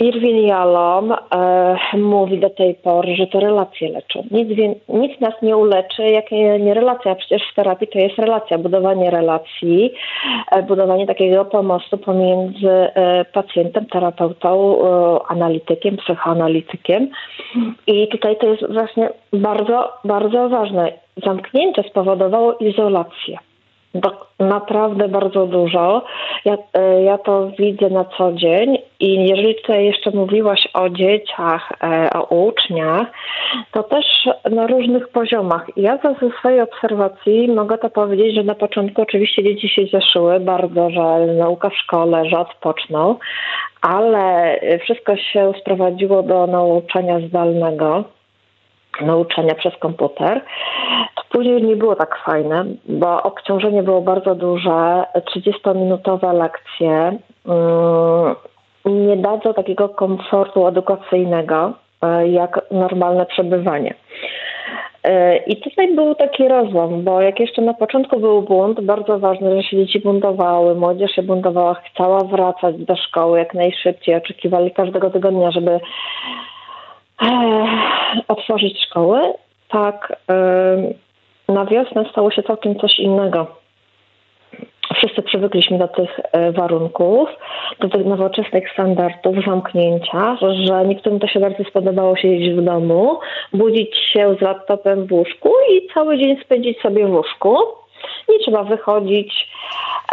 Irwin 0.00 0.46
Jalom 0.46 1.12
e, 1.12 1.16
mówi 1.96 2.38
do 2.38 2.50
tej 2.50 2.74
pory, 2.74 3.16
że 3.16 3.26
to 3.26 3.40
relacje 3.40 3.88
leczą. 3.88 4.24
Nic, 4.30 4.48
nic 4.88 5.20
nas 5.20 5.34
nie 5.42 5.56
uleczy, 5.56 6.02
jak 6.02 6.30
nie 6.60 6.74
relacja. 6.74 7.14
Przecież 7.14 7.42
w 7.52 7.54
terapii 7.54 7.88
to 7.88 7.98
jest 7.98 8.18
relacja, 8.18 8.58
budowanie 8.58 9.10
relacji, 9.10 9.92
e, 10.50 10.62
budowanie 10.62 11.06
takiego 11.06 11.44
pomostu 11.44 11.98
pomiędzy 11.98 12.70
e, 12.70 13.24
pacjentem, 13.24 13.86
terapeutą, 13.86 14.78
e, 14.78 15.18
analitykiem, 15.28 15.96
psychoanalitykiem. 15.96 17.10
I 17.86 18.08
tutaj 18.08 18.36
to 18.36 18.46
jest 18.46 18.72
właśnie 18.72 19.10
bardzo, 19.32 19.92
bardzo 20.04 20.48
ważne. 20.48 20.92
Zamknięcie 21.24 21.82
spowodowało 21.82 22.54
izolację 22.54 23.38
naprawdę 24.38 25.08
bardzo 25.08 25.46
dużo. 25.46 26.04
Ja, 26.44 26.56
e, 26.74 27.02
ja 27.02 27.18
to 27.18 27.50
widzę 27.58 27.90
na 27.90 28.04
co 28.04 28.32
dzień 28.32 28.78
i 29.00 29.28
jeżeli 29.28 29.54
tutaj 29.54 29.84
jeszcze 29.84 30.10
mówiłaś 30.10 30.68
o 30.74 30.88
dzieciach, 30.88 31.72
e, 31.82 32.10
o 32.12 32.36
uczniach, 32.36 33.06
to 33.72 33.82
też 33.82 34.04
na 34.50 34.66
różnych 34.66 35.08
poziomach. 35.08 35.66
Ja 35.76 35.98
ze 35.98 36.30
swojej 36.38 36.60
obserwacji 36.60 37.48
mogę 37.48 37.78
to 37.78 37.90
powiedzieć, 37.90 38.34
że 38.34 38.42
na 38.42 38.54
początku 38.54 39.02
oczywiście 39.02 39.44
dzieci 39.44 39.68
się 39.68 39.88
cieszyły 39.88 40.40
bardzo, 40.40 40.90
że 40.90 41.26
nauka 41.26 41.70
w 41.70 41.76
szkole, 41.76 42.24
że 42.30 42.38
odpoczną, 42.38 43.16
ale 43.80 44.54
wszystko 44.82 45.16
się 45.16 45.52
sprowadziło 45.60 46.22
do 46.22 46.46
nauczania 46.46 47.20
zdalnego 47.20 48.17
nauczania 49.00 49.54
przez 49.54 49.76
komputer, 49.76 50.44
to 51.16 51.22
później 51.30 51.62
nie 51.62 51.76
było 51.76 51.96
tak 51.96 52.18
fajne, 52.24 52.64
bo 52.88 53.22
obciążenie 53.22 53.82
było 53.82 54.00
bardzo 54.00 54.34
duże, 54.34 55.04
30-minutowe 55.14 56.34
lekcje 56.34 57.18
mm, 57.46 58.34
nie 58.84 59.16
dadzą 59.16 59.54
takiego 59.54 59.88
komfortu 59.88 60.66
edukacyjnego 60.66 61.72
e, 62.02 62.28
jak 62.28 62.60
normalne 62.70 63.26
przebywanie. 63.26 63.94
E, 65.04 65.36
I 65.36 65.56
tutaj 65.56 65.94
był 65.94 66.14
taki 66.14 66.48
rozłam, 66.48 67.02
bo 67.02 67.20
jak 67.20 67.40
jeszcze 67.40 67.62
na 67.62 67.74
początku 67.74 68.20
był 68.20 68.42
bunt, 68.42 68.80
bardzo 68.80 69.18
ważne, 69.18 69.56
że 69.56 69.68
się 69.68 69.76
dzieci 69.76 70.00
buntowały, 70.00 70.74
młodzież 70.74 71.10
się 71.10 71.22
buntowała, 71.22 71.74
chciała 71.74 72.24
wracać 72.24 72.76
do 72.76 72.96
szkoły 72.96 73.38
jak 73.38 73.54
najszybciej, 73.54 74.16
oczekiwali 74.16 74.70
każdego 74.70 75.10
tygodnia, 75.10 75.50
żeby 75.50 75.80
otworzyć 78.28 78.84
szkoły, 78.84 79.20
tak 79.68 80.16
na 81.48 81.64
wiosnę 81.64 82.04
stało 82.10 82.30
się 82.30 82.42
całkiem 82.42 82.78
coś 82.78 82.98
innego. 82.98 83.46
Wszyscy 84.96 85.22
przywykliśmy 85.22 85.78
do 85.78 85.88
tych 85.88 86.20
e, 86.32 86.52
warunków, 86.52 87.28
do 87.80 87.88
tych 87.88 88.06
nowoczesnych 88.06 88.72
standardów 88.72 89.36
zamknięcia, 89.46 90.36
że 90.40 90.86
niektórym 90.86 91.20
to 91.20 91.26
się 91.26 91.40
bardzo 91.40 91.64
spodobało 91.64 92.16
siedzieć 92.16 92.54
w 92.54 92.64
domu, 92.64 93.18
budzić 93.52 93.96
się 94.12 94.36
z 94.38 94.40
laptopem 94.40 95.06
w 95.06 95.12
łóżku 95.12 95.52
i 95.72 95.88
cały 95.94 96.18
dzień 96.18 96.36
spędzić 96.44 96.80
sobie 96.80 97.06
w 97.06 97.14
łóżku. 97.14 97.56
Nie 98.28 98.38
trzeba 98.38 98.64
wychodzić, 98.64 99.48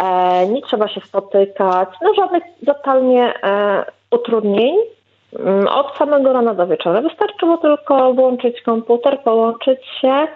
e, 0.02 0.46
nie 0.46 0.62
trzeba 0.62 0.88
się 0.88 1.00
spotykać, 1.00 1.88
no 2.02 2.14
żadnych 2.14 2.42
totalnie 2.66 3.34
e, 3.42 3.84
utrudnień, 4.10 4.76
od 5.70 5.96
samego 5.96 6.32
rana 6.32 6.54
do 6.54 6.66
wieczora. 6.66 7.02
Wystarczyło 7.02 7.56
tylko 7.56 8.14
włączyć 8.14 8.62
komputer, 8.62 9.20
połączyć 9.22 9.78
się 10.00 10.26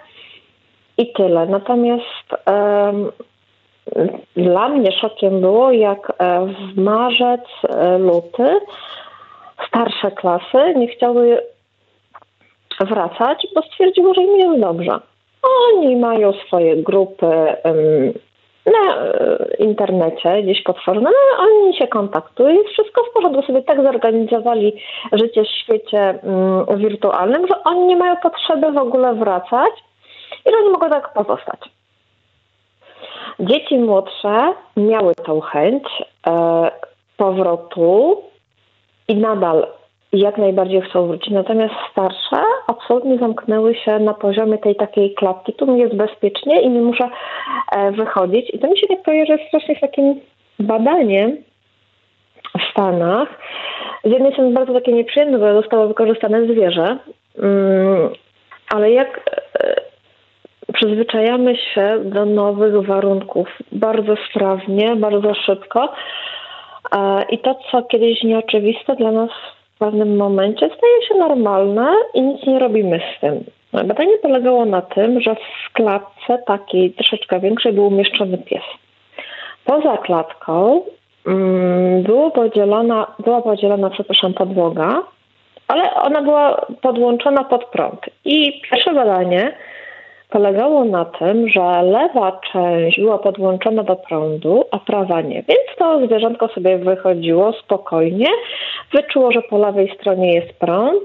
i 0.97 1.13
tyle. 1.13 1.45
Natomiast 1.45 2.45
dla 4.35 4.69
mnie 4.69 4.91
szokiem 4.91 5.41
było, 5.41 5.71
jak 5.71 6.13
e, 6.17 6.45
w 6.45 6.77
marzec, 6.77 7.41
e, 7.69 7.97
luty 7.97 8.59
starsze 9.67 10.11
klasy 10.11 10.73
nie 10.75 10.87
chciały 10.87 11.41
wracać, 12.79 13.47
bo 13.55 13.61
stwierdziły, 13.61 14.13
że 14.13 14.23
im 14.23 14.37
jest 14.37 14.59
dobrze. 14.59 14.99
Oni 15.43 15.95
mają 15.95 16.33
swoje 16.33 16.75
grupy 16.75 17.27
na 18.65 18.95
e, 18.95 19.55
internecie, 19.59 20.43
gdzieś 20.43 20.63
potworzone, 20.63 21.09
no 21.09 21.43
oni 21.43 21.77
się 21.77 21.87
kontaktują, 21.87 22.49
jest 22.49 22.69
wszystko 22.69 23.03
w 23.03 23.13
porządku. 23.13 23.41
Sobie 23.41 23.61
tak 23.61 23.83
zorganizowali 23.83 24.73
życie 25.11 25.43
w 25.43 25.47
świecie 25.47 25.99
mm, 26.23 26.77
wirtualnym, 26.77 27.47
że 27.47 27.63
oni 27.63 27.85
nie 27.85 27.95
mają 27.95 28.15
potrzeby 28.17 28.71
w 28.71 28.77
ogóle 28.77 29.13
wracać 29.13 29.71
i 30.45 30.51
że 30.51 30.57
oni 30.57 30.69
mogą 30.69 30.89
tak 30.89 31.13
pozostać. 31.13 31.59
Dzieci 33.39 33.77
młodsze 33.77 34.53
miały 34.77 35.15
tą 35.15 35.41
chęć 35.41 35.83
e, 36.27 36.71
powrotu 37.17 38.23
i 39.07 39.15
nadal 39.15 39.67
jak 40.13 40.37
najbardziej 40.37 40.81
chcą 40.81 41.07
wrócić. 41.07 41.29
Natomiast 41.29 41.73
starsze 41.91 42.43
absolutnie 42.67 43.17
zamknęły 43.17 43.75
się 43.75 43.99
na 43.99 44.13
poziomie 44.13 44.57
tej 44.57 44.75
takiej 44.75 45.13
klatki. 45.13 45.53
Tu 45.53 45.67
mi 45.67 45.79
jest 45.79 45.95
bezpiecznie 45.95 46.61
i 46.61 46.69
nie 46.69 46.81
muszę 46.81 47.09
e, 47.71 47.91
wychodzić. 47.91 48.49
I 48.53 48.59
to 48.59 48.67
mi 48.67 48.77
się 48.77 48.87
tak 48.87 49.03
kojarzy 49.03 49.39
strasznie 49.47 49.75
z 49.75 49.79
takim 49.79 50.19
badaniem 50.59 51.37
w 52.59 52.71
Stanach. 52.71 53.27
Z 54.03 54.11
jednej 54.11 54.33
strony 54.33 54.51
bardzo 54.51 54.73
takie 54.73 54.93
nieprzyjemne, 54.93 55.37
bo 55.37 55.61
zostało 55.61 55.87
wykorzystane 55.87 56.45
zwierzę, 56.45 56.97
mm, 57.37 58.09
ale 58.73 58.91
jak 58.91 59.41
e, 59.59 59.75
przyzwyczajamy 60.73 61.55
się 61.55 61.99
do 62.05 62.25
nowych 62.25 62.85
warunków 62.85 63.47
bardzo 63.71 64.15
sprawnie, 64.29 64.95
bardzo 64.95 65.33
szybko 65.33 65.93
e, 66.95 67.23
i 67.29 67.39
to, 67.39 67.55
co 67.71 67.83
kiedyś 67.83 68.23
nieoczywiste 68.23 68.95
dla 68.95 69.11
nas 69.11 69.29
pewnym 69.81 70.17
momencie 70.17 70.65
staje 70.77 71.07
się 71.07 71.15
normalne 71.15 71.93
i 72.13 72.21
nic 72.21 72.45
nie 72.47 72.59
robimy 72.59 72.99
z 72.99 73.21
tym. 73.21 73.43
Badanie 73.73 74.17
polegało 74.17 74.65
na 74.65 74.81
tym, 74.81 75.21
że 75.21 75.35
w 75.35 75.73
klatce 75.73 76.43
takiej 76.47 76.91
troszeczkę 76.91 77.39
większej 77.39 77.73
był 77.73 77.87
umieszczony 77.87 78.37
pies. 78.37 78.63
Poza 79.65 79.97
klatką 79.97 80.81
mm, 81.27 82.03
było 82.03 82.31
podzielona, 82.31 83.07
była 83.19 83.41
podzielona, 83.41 83.89
przepraszam, 83.89 84.33
podłoga, 84.33 85.03
ale 85.67 85.93
ona 85.93 86.21
była 86.21 86.65
podłączona 86.81 87.43
pod 87.43 87.65
prąd. 87.65 87.99
I 88.25 88.61
pierwsze 88.71 88.93
badanie 88.93 89.53
polegało 90.31 90.85
na 90.85 91.05
tym, 91.05 91.49
że 91.49 91.81
lewa 91.81 92.39
część 92.51 92.99
była 92.99 93.17
podłączona 93.17 93.83
do 93.83 93.95
prądu, 93.95 94.65
a 94.71 94.79
prawa 94.79 95.21
nie. 95.21 95.43
Więc 95.43 95.77
to 95.77 96.05
zwierzątko 96.05 96.47
sobie 96.47 96.77
wychodziło 96.77 97.53
spokojnie, 97.53 98.27
wyczuło, 98.93 99.31
że 99.31 99.41
po 99.41 99.57
lewej 99.57 99.95
stronie 99.95 100.33
jest 100.33 100.53
prąd, 100.53 101.03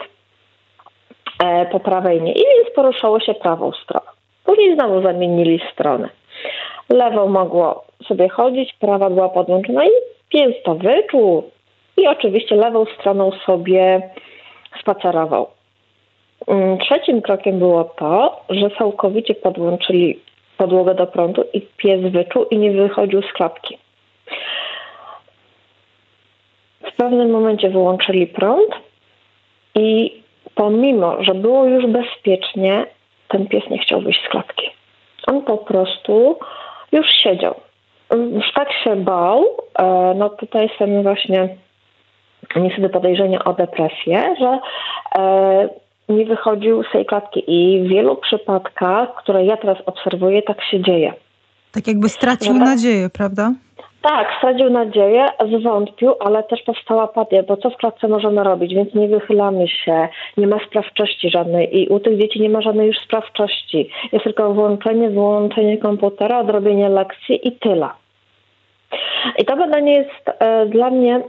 e, 1.45 1.66
po 1.66 1.80
prawej 1.80 2.23
nie. 2.23 2.33
I 2.33 2.45
więc 2.56 2.75
poruszało 2.75 3.21
się 3.21 3.35
prawą 3.35 3.73
stroną. 3.73 4.06
Później 4.45 4.75
znowu 4.75 5.02
zamienili 5.02 5.61
strony. 5.73 6.09
Lewą 6.88 7.28
mogło 7.28 7.85
sobie 8.09 8.28
chodzić, 8.28 8.73
prawa 8.80 9.11
była 9.11 9.28
podłączona 9.28 9.85
i 9.85 9.90
pies 10.28 10.54
to 10.64 10.75
wyczuł 10.75 11.50
i 11.97 12.06
oczywiście 12.06 12.56
lewą 12.56 12.85
stroną 12.85 13.30
sobie 13.47 14.11
spacerował. 14.80 15.55
Mm, 16.47 16.79
trzecim 16.79 17.23
krokiem 17.23 17.59
było 17.59 17.85
to, 17.85 18.41
że 18.50 18.71
całkowicie 18.71 19.35
podłączyli 19.35 20.21
podłogę 20.57 20.95
do 20.95 21.07
prądu 21.07 21.45
i 21.53 21.61
pies 21.61 22.12
wyczuł 22.12 22.45
i 22.45 22.59
nie 22.59 22.71
wychodził 22.71 23.23
z 23.23 23.33
klatki. 23.33 23.79
W 26.83 26.97
pewnym 26.97 27.31
momencie 27.31 27.71
wyłączyli 27.71 28.26
prąd 28.26 28.75
i 29.75 30.21
pomimo, 30.55 31.25
że 31.25 31.35
było 31.35 31.65
już 31.65 31.87
bezpiecznie, 31.87 32.87
ten 33.29 33.47
pies 33.47 33.71
nie 33.71 33.79
chciał 33.79 34.00
wyjść 34.00 34.25
z 34.26 34.29
klatki. 34.29 34.71
On 35.26 35.43
po 35.43 35.59
prostu 35.59 36.38
już 36.93 37.07
siedział. 37.23 37.55
Już 38.11 38.53
tak 38.53 38.73
się 38.73 38.97
bał, 38.97 39.45
e, 39.79 40.15
no 40.17 40.29
tutaj 40.31 40.71
są 40.79 41.03
właśnie 41.03 41.49
niestety 42.57 42.88
podejrzenia 42.88 43.45
o 43.45 43.53
depresję, 43.53 44.35
że 44.41 44.59
e, 45.19 45.69
nie 46.08 46.25
wychodził 46.25 46.82
z 46.82 46.92
tej 46.92 47.06
klatki 47.06 47.44
i 47.46 47.82
w 47.82 47.88
wielu 47.88 48.16
przypadkach, 48.16 49.14
które 49.14 49.44
ja 49.44 49.56
teraz 49.56 49.78
obserwuję, 49.86 50.42
tak 50.42 50.64
się 50.64 50.82
dzieje. 50.82 51.12
Tak 51.72 51.86
jakby 51.86 52.08
stracił 52.08 52.54
tak- 52.54 52.62
nadzieję, 52.62 53.10
prawda? 53.10 53.52
Tak, 54.02 54.28
stracił 54.38 54.70
nadzieję, 54.70 55.26
zwątpił, 55.60 56.14
ale 56.20 56.42
też 56.42 56.62
powstała 56.62 57.02
apatia, 57.02 57.42
bo 57.42 57.56
co 57.56 57.70
w 57.70 57.76
klatce 57.76 58.08
możemy 58.08 58.44
robić, 58.44 58.75
więc 58.75 58.94
nie 58.94 59.08
wychylamy 59.08 59.68
się, 59.68 60.08
nie 60.36 60.46
ma 60.46 60.58
sprawczości 60.66 61.30
żadnej 61.30 61.78
i 61.78 61.88
u 61.88 62.00
tych 62.00 62.18
dzieci 62.18 62.40
nie 62.40 62.50
ma 62.50 62.60
żadnej 62.60 62.86
już 62.86 62.96
sprawczości. 62.98 63.90
Jest 64.12 64.25
tylko 64.25 64.54
włączenie, 64.54 65.10
wyłączenie 65.10 65.78
komputera, 65.78 66.38
odrobienie 66.38 66.88
lekcji 66.88 67.48
i 67.48 67.52
tyle. 67.52 67.88
I 69.38 69.44
to 69.44 69.56
badanie 69.56 69.92
jest 69.92 70.28
e, 70.38 70.66
dla 70.66 70.90
mnie 70.90 71.22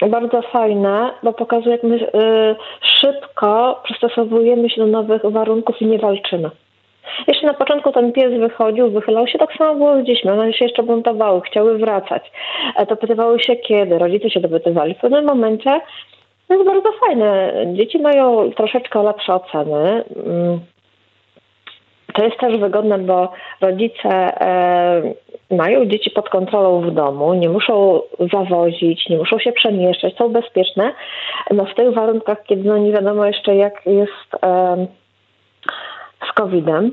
bardzo 0.00 0.42
fajne, 0.42 1.10
bo 1.22 1.32
pokazuje, 1.32 1.72
jak 1.72 1.82
my 1.82 1.96
y, 1.96 2.08
szybko 3.00 3.80
przystosowujemy 3.84 4.70
się 4.70 4.80
do 4.80 4.86
nowych 4.86 5.22
warunków 5.24 5.82
i 5.82 5.86
nie 5.86 5.98
walczymy. 5.98 6.50
Jeszcze 7.26 7.46
na 7.46 7.54
początku 7.54 7.92
ten 7.92 8.12
pies 8.12 8.40
wychodził, 8.40 8.90
wychylał 8.90 9.26
się, 9.26 9.38
tak 9.38 9.52
samo 9.52 9.74
było 9.74 10.02
z 10.02 10.06
dziećmi. 10.06 10.30
One 10.30 10.52
się 10.52 10.64
jeszcze 10.64 10.82
buntowały, 10.82 11.40
chciały 11.40 11.78
wracać. 11.78 12.32
E, 12.76 12.86
dopytywały 12.86 13.40
się 13.40 13.56
kiedy, 13.56 13.98
rodzice 13.98 14.30
się 14.30 14.40
dopytywali. 14.40 14.94
W 14.94 14.98
pewnym 14.98 15.24
momencie 15.24 15.80
to 16.48 16.54
jest 16.54 16.66
bardzo 16.66 16.92
fajne. 17.06 17.52
Dzieci 17.72 17.98
mają 17.98 18.50
troszeczkę 18.50 19.02
lepsze 19.02 19.34
oceny. 19.34 20.04
Mm. 20.26 20.60
To 22.14 22.24
jest 22.24 22.36
też 22.38 22.56
wygodne, 22.56 22.98
bo 22.98 23.32
rodzice 23.60 24.08
e, 24.10 25.02
mają 25.50 25.86
dzieci 25.86 26.10
pod 26.10 26.28
kontrolą 26.28 26.80
w 26.80 26.90
domu, 26.90 27.34
nie 27.34 27.48
muszą 27.48 28.00
zawozić, 28.32 29.08
nie 29.08 29.16
muszą 29.16 29.38
się 29.38 29.52
przemieszczać, 29.52 30.16
są 30.16 30.28
bezpieczne. 30.28 30.92
No 31.50 31.64
w 31.64 31.74
tych 31.74 31.94
warunkach, 31.94 32.42
kiedy 32.44 32.68
no 32.68 32.78
nie 32.78 32.92
wiadomo 32.92 33.26
jeszcze 33.26 33.56
jak 33.56 33.86
jest 33.86 34.44
e, 34.44 34.86
z 36.30 36.32
COVID-em, 36.32 36.90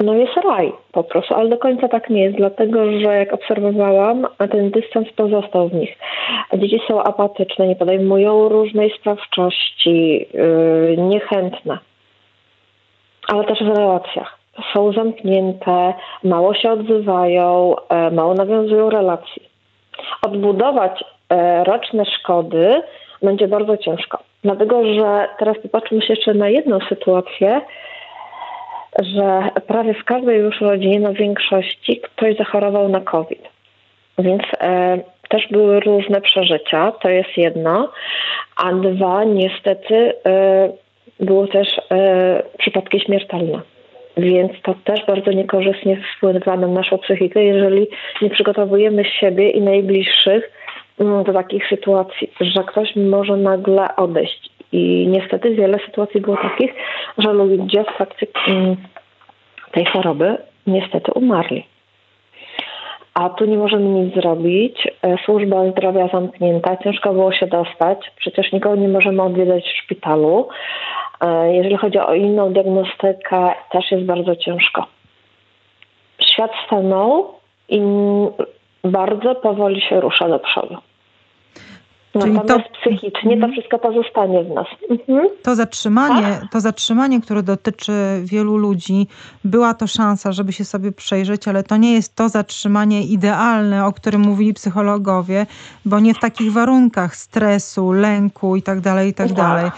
no 0.00 0.14
jest 0.14 0.36
raj 0.36 0.72
po 0.92 1.04
prostu, 1.04 1.34
ale 1.34 1.48
do 1.48 1.58
końca 1.58 1.88
tak 1.88 2.10
nie 2.10 2.22
jest, 2.22 2.36
dlatego 2.36 2.92
że 3.00 3.16
jak 3.16 3.32
obserwowałam, 3.32 4.26
ten 4.50 4.70
dystans 4.70 5.12
pozostał 5.12 5.68
w 5.68 5.74
nich. 5.74 5.98
Dzieci 6.54 6.80
są 6.88 7.02
apatyczne, 7.02 7.68
nie 7.68 7.76
podejmują 7.76 8.48
różnej 8.48 8.92
sprawczości, 9.00 10.26
yy, 10.34 10.96
niechętne, 10.98 11.78
ale 13.28 13.44
też 13.44 13.58
w 13.58 13.78
relacjach. 13.78 14.37
Są 14.74 14.92
zamknięte, 14.92 15.94
mało 16.24 16.54
się 16.54 16.70
odzywają, 16.70 17.74
yy, 17.90 18.10
mało 18.10 18.34
nawiązują 18.34 18.90
relacji. 18.90 19.42
Odbudować 20.22 21.04
yy, 21.30 21.64
roczne 21.64 22.04
szkody 22.04 22.82
będzie 23.22 23.48
bardzo 23.48 23.76
ciężko. 23.76 24.18
Dlatego, 24.44 24.94
że 24.94 25.28
teraz 25.38 25.58
popatrzmy 25.58 26.02
się 26.02 26.12
jeszcze 26.12 26.34
na 26.34 26.48
jedną 26.48 26.78
sytuację, 26.88 27.60
że 28.98 29.48
prawie 29.66 29.94
w 29.94 30.04
każdej 30.04 30.40
już 30.40 30.60
rodzinie, 30.60 31.00
no 31.00 31.12
w 31.12 31.16
większości, 31.16 32.00
ktoś 32.00 32.36
zachorował 32.36 32.88
na 32.88 33.00
COVID. 33.00 33.42
Więc 34.18 34.42
e, 34.60 34.98
też 35.28 35.48
były 35.50 35.80
różne 35.80 36.20
przeżycia, 36.20 36.92
to 36.92 37.08
jest 37.08 37.36
jedno. 37.36 37.88
A 38.56 38.72
dwa, 38.72 39.24
niestety, 39.24 40.14
e, 40.26 40.72
były 41.20 41.48
też 41.48 41.68
e, 41.90 42.42
przypadki 42.58 43.00
śmiertelne. 43.00 43.60
Więc 44.18 44.52
to 44.62 44.74
też 44.84 45.06
bardzo 45.06 45.32
niekorzystnie 45.32 46.00
wpływa 46.16 46.56
na 46.56 46.66
naszą 46.66 46.98
psychikę, 46.98 47.44
jeżeli 47.44 47.86
nie 48.22 48.30
przygotowujemy 48.30 49.04
siebie 49.04 49.50
i 49.50 49.60
najbliższych 49.60 50.50
mm, 51.00 51.24
do 51.24 51.32
takich 51.32 51.68
sytuacji, 51.68 52.30
że 52.40 52.64
ktoś 52.64 52.96
może 52.96 53.36
nagle 53.36 53.96
odejść. 53.96 54.50
I 54.72 55.06
niestety 55.08 55.54
wiele 55.54 55.78
sytuacji 55.86 56.20
było 56.20 56.36
takich, 56.36 56.74
że 57.18 57.32
ludzie 57.32 57.84
w 57.84 57.96
trakcie 57.96 58.26
mm, 58.48 58.76
tej 59.72 59.84
choroby 59.84 60.36
niestety 60.66 61.12
umarli. 61.12 61.64
A 63.14 63.28
tu 63.28 63.44
nie 63.44 63.58
możemy 63.58 63.84
nic 63.84 64.14
zrobić. 64.14 64.88
E, 65.02 65.16
służba 65.24 65.70
zdrowia 65.70 66.08
zamknięta, 66.08 66.76
ciężko 66.76 67.12
było 67.12 67.32
się 67.32 67.46
dostać. 67.46 67.98
Przecież 68.16 68.52
nikogo 68.52 68.76
nie 68.76 68.88
możemy 68.88 69.22
odwiedzać 69.22 69.64
w 69.64 69.84
szpitalu. 69.84 70.48
E, 71.20 71.54
jeżeli 71.54 71.76
chodzi 71.76 71.98
o 71.98 72.14
inną 72.14 72.52
diagnostykę, 72.52 73.52
też 73.70 73.90
jest 73.90 74.04
bardzo 74.04 74.36
ciężko. 74.36 74.86
Świat 76.20 76.50
stanął 76.66 77.34
i 77.68 77.80
bardzo 78.84 79.34
powoli 79.34 79.80
się 79.80 80.00
rusza 80.00 80.28
do 80.28 80.38
przodu. 80.38 80.76
Czyli 82.12 82.32
Natomiast 82.32 82.64
to, 82.64 82.80
psychicznie 82.80 83.40
to 83.40 83.48
wszystko 83.48 83.78
pozostanie 83.78 84.44
w 84.44 84.48
nas. 84.48 84.66
Mhm. 84.90 85.28
To 85.42 85.54
zatrzymanie, 85.54 86.40
to 86.52 86.60
zatrzymanie, 86.60 87.20
które 87.20 87.42
dotyczy 87.42 87.92
wielu 88.24 88.56
ludzi, 88.56 89.06
była 89.44 89.74
to 89.74 89.86
szansa, 89.86 90.32
żeby 90.32 90.52
się 90.52 90.64
sobie 90.64 90.92
przejrzeć, 90.92 91.48
ale 91.48 91.62
to 91.62 91.76
nie 91.76 91.92
jest 91.92 92.14
to 92.14 92.28
zatrzymanie 92.28 93.02
idealne, 93.02 93.86
o 93.86 93.92
którym 93.92 94.20
mówili 94.20 94.54
psychologowie, 94.54 95.46
bo 95.84 96.00
nie 96.00 96.14
w 96.14 96.18
takich 96.18 96.52
warunkach 96.52 97.16
stresu, 97.16 97.92
lęku 97.92 98.56
i 98.56 98.62
tak 98.62 98.80
dalej, 98.80 99.10
i 99.10 99.14
tak, 99.14 99.26
tak 99.26 99.36
dalej. 99.36 99.70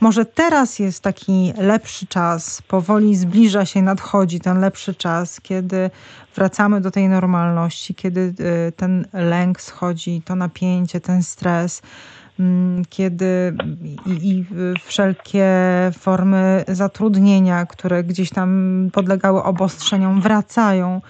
Może 0.00 0.24
teraz 0.24 0.78
jest 0.78 1.02
taki 1.02 1.52
lepszy 1.58 2.06
czas, 2.06 2.62
powoli 2.62 3.14
zbliża 3.14 3.64
się, 3.64 3.82
nadchodzi 3.82 4.40
ten 4.40 4.60
lepszy 4.60 4.94
czas, 4.94 5.40
kiedy 5.40 5.90
wracamy 6.34 6.80
do 6.80 6.90
tej 6.90 7.08
normalności, 7.08 7.94
kiedy 7.94 8.34
y, 8.68 8.72
ten 8.72 9.06
lęk 9.12 9.60
schodzi, 9.60 10.22
to 10.24 10.34
napięcie, 10.34 11.00
ten 11.00 11.22
stres, 11.22 11.82
mm, 12.40 12.84
kiedy 12.88 13.56
i, 14.06 14.28
i, 14.28 14.44
wszelkie 14.84 15.46
formy 15.98 16.64
zatrudnienia, 16.68 17.66
które 17.66 18.04
gdzieś 18.04 18.30
tam 18.30 18.90
podlegały 18.92 19.42
obostrzeniom, 19.42 20.20
wracają 20.20 21.00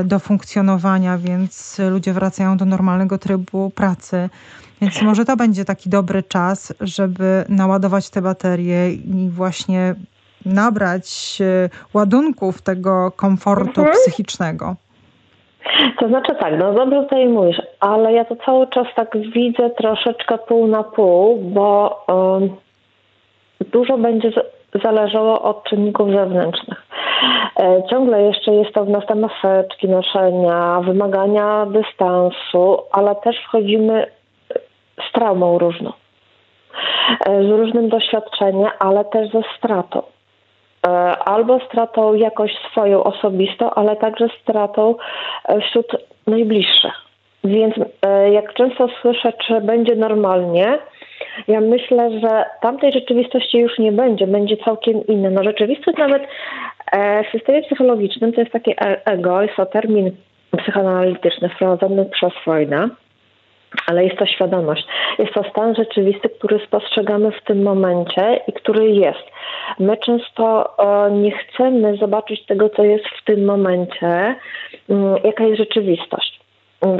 y, 0.00 0.04
do 0.04 0.18
funkcjonowania, 0.18 1.18
więc 1.18 1.78
ludzie 1.90 2.12
wracają 2.12 2.56
do 2.56 2.64
normalnego 2.64 3.18
trybu 3.18 3.70
pracy. 3.70 4.30
Więc 4.80 5.02
może 5.02 5.24
to 5.24 5.36
będzie 5.36 5.64
taki 5.64 5.90
dobry 5.90 6.22
czas, 6.22 6.72
żeby 6.80 7.44
naładować 7.48 8.10
te 8.10 8.22
baterie 8.22 8.92
i 8.92 9.30
właśnie 9.30 9.94
nabrać 10.46 11.38
e, 11.40 11.68
ładunków 11.94 12.62
tego 12.62 13.10
komfortu 13.16 13.80
mhm. 13.80 13.92
psychicznego. 13.92 14.76
To 15.98 16.08
znaczy 16.08 16.34
tak, 16.40 16.58
no 16.58 16.72
dobrze 16.72 17.02
tutaj 17.02 17.28
mówisz, 17.28 17.62
ale 17.80 18.12
ja 18.12 18.24
to 18.24 18.36
cały 18.36 18.66
czas 18.66 18.86
tak 18.96 19.16
widzę 19.34 19.70
troszeczkę 19.70 20.38
pół 20.38 20.66
na 20.66 20.82
pół, 20.82 21.36
bo 21.36 21.98
um, 22.08 22.56
dużo 23.72 23.98
będzie 23.98 24.32
zależało 24.84 25.42
od 25.42 25.64
czynników 25.64 26.10
zewnętrznych. 26.10 26.86
E, 27.56 27.82
ciągle 27.90 28.22
jeszcze 28.22 28.52
jest 28.52 28.72
to 28.72 28.84
w 28.84 28.88
nas 28.88 29.06
te 29.06 29.14
maseczki, 29.14 29.88
noszenia, 29.88 30.80
wymagania 30.80 31.66
dystansu, 31.66 32.78
ale 32.92 33.14
też 33.16 33.36
wchodzimy 33.46 34.06
z 35.08 35.12
traumą 35.12 35.58
różną. 35.58 35.92
z 37.26 37.50
różnym 37.50 37.88
doświadczeniem, 37.88 38.70
ale 38.78 39.04
też 39.04 39.32
ze 39.32 39.42
stratą. 39.58 40.02
Albo 41.24 41.60
stratą 41.60 42.14
jakoś 42.14 42.52
swoją 42.70 43.04
osobistą, 43.04 43.70
ale 43.70 43.96
także 43.96 44.28
stratą 44.42 44.94
wśród 45.60 45.86
najbliższych. 46.26 46.92
Więc 47.44 47.74
jak 48.32 48.54
często 48.54 48.88
słyszę, 49.02 49.32
czy 49.32 49.60
będzie 49.60 49.96
normalnie, 49.96 50.78
ja 51.48 51.60
myślę, 51.60 52.20
że 52.20 52.44
tamtej 52.60 52.92
rzeczywistości 52.92 53.58
już 53.58 53.78
nie 53.78 53.92
będzie, 53.92 54.26
będzie 54.26 54.56
całkiem 54.56 55.06
inna. 55.06 55.30
No 55.30 55.44
rzeczywistość 55.44 55.98
nawet 55.98 56.22
e, 56.92 57.24
w 57.24 57.30
systemie 57.30 57.62
psychologicznym 57.62 58.32
to 58.32 58.40
jest 58.40 58.52
takie 58.52 58.74
e, 58.82 59.06
ego, 59.06 59.42
jest 59.42 59.56
to 59.56 59.66
termin 59.66 60.10
psychoanalityczny 60.58 61.48
wprowadzony 61.48 62.04
przez 62.04 62.32
Freuda, 62.44 62.88
ale 63.86 64.04
jest 64.04 64.18
to 64.18 64.26
świadomość. 64.26 64.86
Jest 65.18 65.34
to 65.34 65.44
stan 65.50 65.74
rzeczywisty, 65.74 66.28
który 66.28 66.60
spostrzegamy 66.66 67.30
w 67.30 67.44
tym 67.44 67.62
momencie 67.62 68.40
i 68.48 68.52
który 68.52 68.90
jest. 68.90 69.24
My 69.78 69.96
często 69.96 70.74
nie 71.12 71.32
chcemy 71.32 71.96
zobaczyć 71.96 72.46
tego, 72.46 72.68
co 72.68 72.84
jest 72.84 73.04
w 73.06 73.24
tym 73.24 73.44
momencie, 73.44 74.36
mm, 74.88 75.16
jaka 75.24 75.44
jest 75.44 75.58
rzeczywistość 75.58 76.40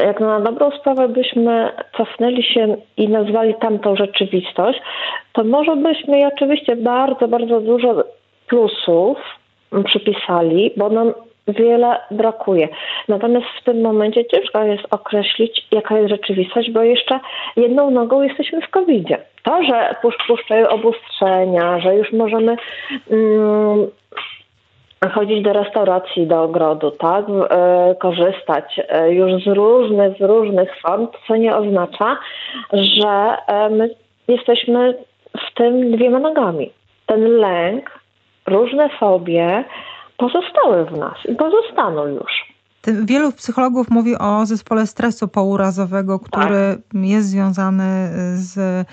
jak 0.05 0.21
na 0.21 0.41
dobrą 0.41 0.71
sprawę 0.71 1.09
byśmy 1.09 1.73
cofnęli 1.97 2.43
się 2.43 2.77
i 2.97 3.09
nazwali 3.09 3.55
tamtą 3.55 3.97
rzeczywistość, 3.97 4.81
to 5.33 5.45
może 5.45 5.77
byśmy 5.77 6.27
oczywiście 6.27 6.77
bardzo, 6.77 7.29
bardzo 7.29 7.61
dużo 7.61 8.05
plusów 8.49 9.19
przypisali, 9.85 10.71
bo 10.77 10.89
nam 10.89 11.13
wiele 11.53 11.97
brakuje. 12.11 12.69
Natomiast 13.09 13.47
w 13.61 13.65
tym 13.65 13.81
momencie 13.81 14.25
ciężko 14.25 14.65
jest 14.65 14.85
określić, 14.91 15.67
jaka 15.73 15.99
jest 15.99 16.11
rzeczywistość, 16.11 16.71
bo 16.71 16.83
jeszcze 16.83 17.21
jedną 17.57 17.91
nogą 17.91 18.23
jesteśmy 18.23 18.61
w 18.61 18.71
COVID-zie. 18.71 19.19
To, 19.43 19.65
że 19.65 19.95
puszczają 20.27 20.69
obostrzenia, 20.69 21.81
że 21.81 21.97
już 21.97 22.13
możemy 22.13 22.57
mm, 23.11 23.91
chodzić 25.09 25.43
do 25.43 25.53
restauracji, 25.53 26.27
do 26.27 26.43
ogrodu, 26.43 26.91
tak, 26.91 27.25
e, 27.51 27.95
korzystać 27.95 28.81
e, 28.89 29.13
już 29.13 29.45
z 29.45 29.47
różnych, 29.47 30.19
z 30.19 30.21
różnych 30.21 30.81
form, 30.81 31.07
co 31.27 31.37
nie 31.37 31.57
oznacza, 31.57 32.19
że 32.73 33.37
e, 33.47 33.71
my 33.71 33.91
jesteśmy 34.29 34.95
w 35.37 35.55
tym 35.55 35.93
dwiema 35.97 36.19
nogami. 36.19 36.71
Ten 37.07 37.21
lęk, 37.37 38.01
różne 38.47 38.89
fobie 38.89 39.65
pozostały 40.21 40.85
w 40.85 40.99
nas 40.99 41.15
i 41.29 41.35
pozostaną 41.35 42.07
już. 42.07 42.51
Wielu 43.05 43.33
psychologów 43.33 43.91
mówi 43.91 44.19
o 44.19 44.47
zespole 44.47 44.87
stresu 44.87 45.29
pourazowego, 45.29 46.19
który 46.19 46.77
tak. 46.93 47.01
jest 47.03 47.29
związany 47.29 48.09
z 48.35 48.87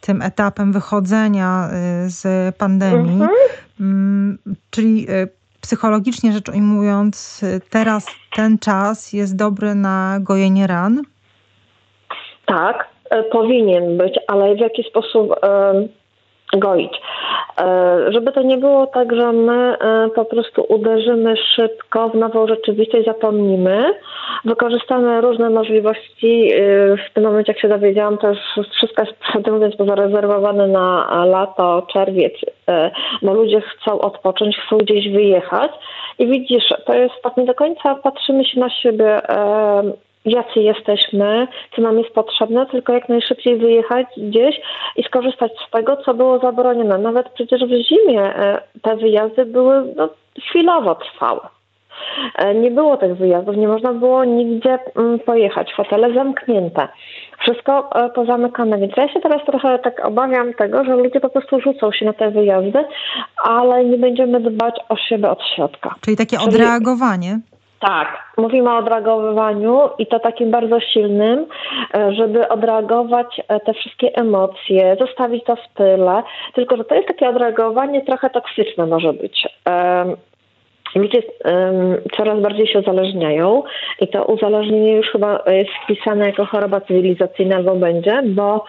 tym 0.00 0.22
etapem 0.22 0.72
wychodzenia 0.72 1.68
z 2.06 2.56
pandemii. 2.56 3.12
Mhm. 3.12 3.30
Mm, 3.80 4.38
czyli 4.70 5.06
psychologicznie 5.60 6.32
rzecz 6.32 6.48
ujmując, 6.48 7.44
teraz 7.70 8.06
ten 8.36 8.58
czas 8.58 9.12
jest 9.12 9.36
dobry 9.36 9.74
na 9.74 10.18
gojenie 10.20 10.66
ran? 10.66 11.02
Tak, 12.46 12.88
e, 13.10 13.22
powinien 13.22 13.98
być, 13.98 14.18
ale 14.26 14.54
w 14.54 14.58
jaki 14.58 14.82
sposób 14.82 15.30
goić. 16.56 17.00
E, 17.60 18.12
żeby 18.12 18.32
to 18.32 18.42
nie 18.42 18.56
było 18.56 18.86
tak, 18.86 19.14
że 19.14 19.32
my 19.32 19.76
e, 19.78 20.08
po 20.14 20.24
prostu 20.24 20.66
uderzymy 20.68 21.36
szybko 21.36 22.08
w 22.08 22.14
nową 22.14 22.46
rzeczywistość, 22.46 23.06
zapomnimy, 23.06 23.94
wykorzystamy 24.44 25.20
różne 25.20 25.50
możliwości. 25.50 26.52
E, 26.52 26.58
w 26.96 27.14
tym 27.14 27.24
momencie, 27.24 27.52
jak 27.52 27.62
się 27.62 27.68
dowiedziałam, 27.68 28.18
to 28.18 28.28
już 28.28 28.38
wszystko 28.76 29.02
jest, 29.02 29.14
prawdę 29.32 29.52
mówiąc, 29.58 29.74
zarezerwowane 29.78 30.68
na 30.68 31.24
lato, 31.24 31.86
czerwiec. 31.92 32.32
No 33.22 33.34
ludzie 33.34 33.60
chcą 33.60 34.00
odpocząć, 34.00 34.56
chcą 34.56 34.78
gdzieś 34.78 35.12
wyjechać 35.12 35.70
i 36.18 36.26
widzisz, 36.26 36.64
to 36.86 36.94
jest 36.94 37.14
tak 37.22 37.36
nie 37.36 37.44
do 37.44 37.54
końca 37.54 37.94
patrzymy 37.94 38.44
się 38.44 38.60
na 38.60 38.70
siebie 38.70 39.20
jacy 40.28 40.60
jesteśmy, 40.60 41.48
co 41.76 41.82
nam 41.82 41.98
jest 41.98 42.10
potrzebne, 42.10 42.66
tylko 42.66 42.92
jak 42.92 43.08
najszybciej 43.08 43.56
wyjechać 43.56 44.06
gdzieś 44.16 44.60
i 44.96 45.02
skorzystać 45.02 45.52
z 45.68 45.70
tego, 45.70 45.96
co 45.96 46.14
było 46.14 46.38
zabronione. 46.38 46.98
Nawet 46.98 47.28
przecież 47.28 47.60
w 47.64 47.88
zimie 47.88 48.22
e, 48.22 48.62
te 48.82 48.96
wyjazdy 48.96 49.44
były 49.44 49.94
no, 49.96 50.08
chwilowo 50.48 50.94
trwałe. 50.94 51.40
Nie 52.54 52.70
było 52.70 52.96
tych 52.96 53.16
wyjazdów, 53.16 53.56
nie 53.56 53.68
można 53.68 53.92
było 53.92 54.24
nigdzie 54.24 54.78
mm, 54.96 55.18
pojechać, 55.18 55.72
hotele 55.72 56.14
zamknięte, 56.14 56.88
wszystko 57.38 57.90
e, 57.94 58.10
pozamykane. 58.10 58.78
Więc 58.78 58.92
ja 58.96 59.12
się 59.12 59.20
teraz 59.20 59.46
trochę 59.46 59.78
tak 59.78 60.06
obawiam 60.06 60.54
tego, 60.54 60.84
że 60.84 60.96
ludzie 60.96 61.20
po 61.20 61.30
prostu 61.30 61.60
rzucą 61.60 61.92
się 61.92 62.06
na 62.06 62.12
te 62.12 62.30
wyjazdy, 62.30 62.84
ale 63.44 63.84
nie 63.84 63.98
będziemy 63.98 64.40
dbać 64.40 64.74
o 64.88 64.96
siebie 64.96 65.30
od 65.30 65.42
środka. 65.54 65.94
Czyli 66.00 66.16
takie 66.16 66.36
Czyli... 66.36 66.48
odreagowanie? 66.48 67.40
Tak, 67.80 68.32
mówimy 68.36 68.70
o 68.70 68.76
odreagowywaniu 68.76 69.80
i 69.98 70.06
to 70.06 70.20
takim 70.20 70.50
bardzo 70.50 70.80
silnym, 70.80 71.46
e, 71.94 72.12
żeby 72.12 72.48
odreagować 72.48 73.40
e, 73.48 73.60
te 73.60 73.74
wszystkie 73.74 74.16
emocje, 74.16 74.96
zostawić 75.00 75.44
to 75.44 75.56
w 75.56 75.74
tyle. 75.74 76.22
Tylko, 76.54 76.76
że 76.76 76.84
to 76.84 76.94
jest 76.94 77.08
takie 77.08 77.28
odreagowanie 77.28 78.04
trochę 78.04 78.30
toksyczne 78.30 78.86
może 78.86 79.12
być. 79.12 79.48
Ludzie 80.94 81.22
coraz 82.16 82.40
bardziej 82.40 82.66
się 82.66 82.78
uzależniają 82.78 83.62
i 84.00 84.08
to 84.08 84.24
uzależnienie 84.24 84.96
już 84.96 85.06
chyba 85.06 85.42
jest 85.46 85.70
wpisane 85.84 86.26
jako 86.26 86.46
choroba 86.46 86.80
cywilizacyjna 86.80 87.56
albo 87.56 87.74
będzie, 87.74 88.22
bo 88.24 88.64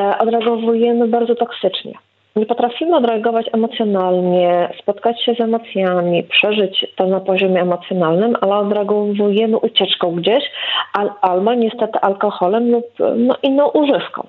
e, 0.00 0.18
odreagowujemy 0.18 1.08
bardzo 1.08 1.34
toksycznie 1.34 1.92
nie 2.36 2.46
potrafimy 2.46 2.96
odreagować 2.96 3.46
emocjonalnie, 3.52 4.68
spotkać 4.82 5.22
się 5.24 5.34
z 5.34 5.40
emocjami, 5.40 6.22
przeżyć 6.22 6.86
to 6.96 7.06
na 7.06 7.20
poziomie 7.20 7.60
emocjonalnym, 7.60 8.36
ale 8.40 8.56
odreagowujemy 8.56 9.56
ucieczką 9.58 10.14
gdzieś 10.14 10.44
al, 10.92 11.10
albo 11.20 11.54
niestety 11.54 11.98
alkoholem 12.00 12.70
lub 12.70 12.86
no, 13.16 13.36
inną 13.42 13.68
używką. 13.68 14.26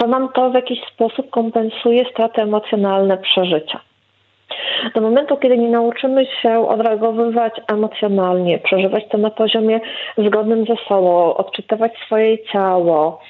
Co 0.00 0.06
nam 0.06 0.28
to 0.34 0.50
w 0.50 0.54
jakiś 0.54 0.78
sposób 0.94 1.30
kompensuje 1.30 2.04
straty 2.10 2.42
emocjonalne 2.42 3.16
przeżycia. 3.16 3.80
Do 4.94 5.00
momentu, 5.00 5.36
kiedy 5.36 5.58
nie 5.58 5.68
nauczymy 5.68 6.26
się 6.26 6.68
odreagowywać 6.68 7.52
emocjonalnie, 7.68 8.58
przeżywać 8.58 9.04
to 9.08 9.18
na 9.18 9.30
poziomie 9.30 9.80
zgodnym 10.18 10.64
ze 10.66 10.76
sobą, 10.88 11.34
odczytywać 11.34 11.92
swoje 12.06 12.44
ciało, 12.44 13.20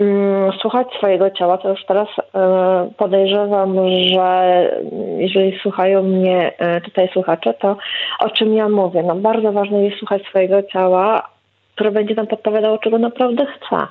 mm, 0.00 0.52
słuchać 0.52 0.86
swojego 0.98 1.30
ciała, 1.30 1.58
to 1.58 1.70
już 1.70 1.84
teraz 1.84 2.08
e, 2.34 2.90
podejrzewam, 2.96 3.76
że 4.14 4.70
jeżeli 5.18 5.58
słuchają 5.58 6.02
mnie 6.02 6.52
e, 6.58 6.80
tutaj 6.80 7.08
słuchacze, 7.12 7.54
to 7.54 7.76
o 8.18 8.30
czym 8.30 8.54
ja 8.54 8.68
mówię? 8.68 9.02
No 9.02 9.14
bardzo 9.14 9.52
ważne 9.52 9.84
jest 9.84 9.98
słuchać 9.98 10.22
swojego 10.22 10.62
ciała, 10.62 11.28
które 11.74 11.90
będzie 11.90 12.14
nam 12.14 12.26
podpowiadało, 12.26 12.78
czego 12.78 12.98
naprawdę 12.98 13.46
chce. 13.46 13.86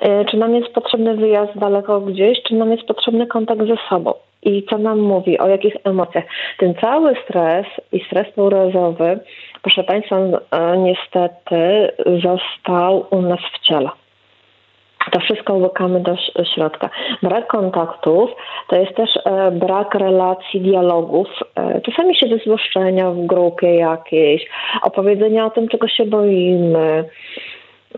E, 0.00 0.24
czy 0.24 0.36
nam 0.36 0.54
jest 0.54 0.68
potrzebny 0.68 1.16
wyjazd 1.16 1.58
daleko 1.58 2.00
gdzieś, 2.00 2.42
czy 2.42 2.54
nam 2.54 2.70
jest 2.70 2.84
potrzebny 2.84 3.26
kontakt 3.26 3.60
ze 3.60 3.76
sobą 3.88 4.14
i 4.42 4.62
co 4.70 4.78
nam 4.78 4.98
mówi, 4.98 5.38
o 5.38 5.48
jakich 5.48 5.76
emocjach. 5.84 6.24
Ten 6.58 6.74
cały 6.74 7.14
stres 7.24 7.66
i 7.92 8.00
stres 8.04 8.26
pourozowy, 8.34 9.18
proszę 9.62 9.84
Państwa, 9.84 10.16
e, 10.16 10.76
niestety 10.78 11.92
został 12.22 13.06
u 13.10 13.22
nas 13.22 13.40
w 13.40 13.66
ciele. 13.66 13.88
To 15.10 15.20
wszystko 15.20 15.54
łykamy 15.54 16.00
do 16.00 16.16
środka. 16.54 16.90
Brak 17.22 17.46
kontaktów 17.46 18.30
to 18.68 18.76
jest 18.76 18.94
też 18.94 19.10
e, 19.24 19.50
brak 19.50 19.94
relacji, 19.94 20.60
dialogów. 20.60 21.28
E, 21.56 21.80
czasami 21.80 22.16
się 22.16 22.28
zezłoszczenia 22.28 23.10
w 23.10 23.26
grupie 23.26 23.74
jakiejś, 23.74 24.46
opowiedzenia 24.82 25.46
o 25.46 25.50
tym, 25.50 25.68
czego 25.68 25.88
się 25.88 26.06
boimy, 26.06 27.04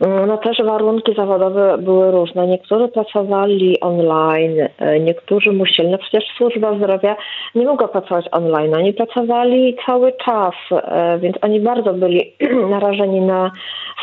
no 0.00 0.38
też 0.38 0.58
warunki 0.64 1.14
zawodowe 1.14 1.78
były 1.78 2.10
różne. 2.10 2.46
Niektórzy 2.46 2.88
pracowali 2.88 3.80
online, 3.80 4.68
e, 4.78 5.00
niektórzy 5.00 5.52
musieli. 5.52 5.88
No 5.88 5.98
przecież 5.98 6.24
służba 6.36 6.74
zdrowia 6.76 7.16
nie 7.54 7.64
mogła 7.64 7.88
pracować 7.88 8.26
online. 8.32 8.74
Oni 8.74 8.92
pracowali 8.92 9.76
cały 9.86 10.12
czas, 10.12 10.54
e, 10.72 11.18
więc 11.18 11.36
oni 11.42 11.60
bardzo 11.60 11.92
byli 11.94 12.32
narażeni 12.70 13.20
na 13.20 13.50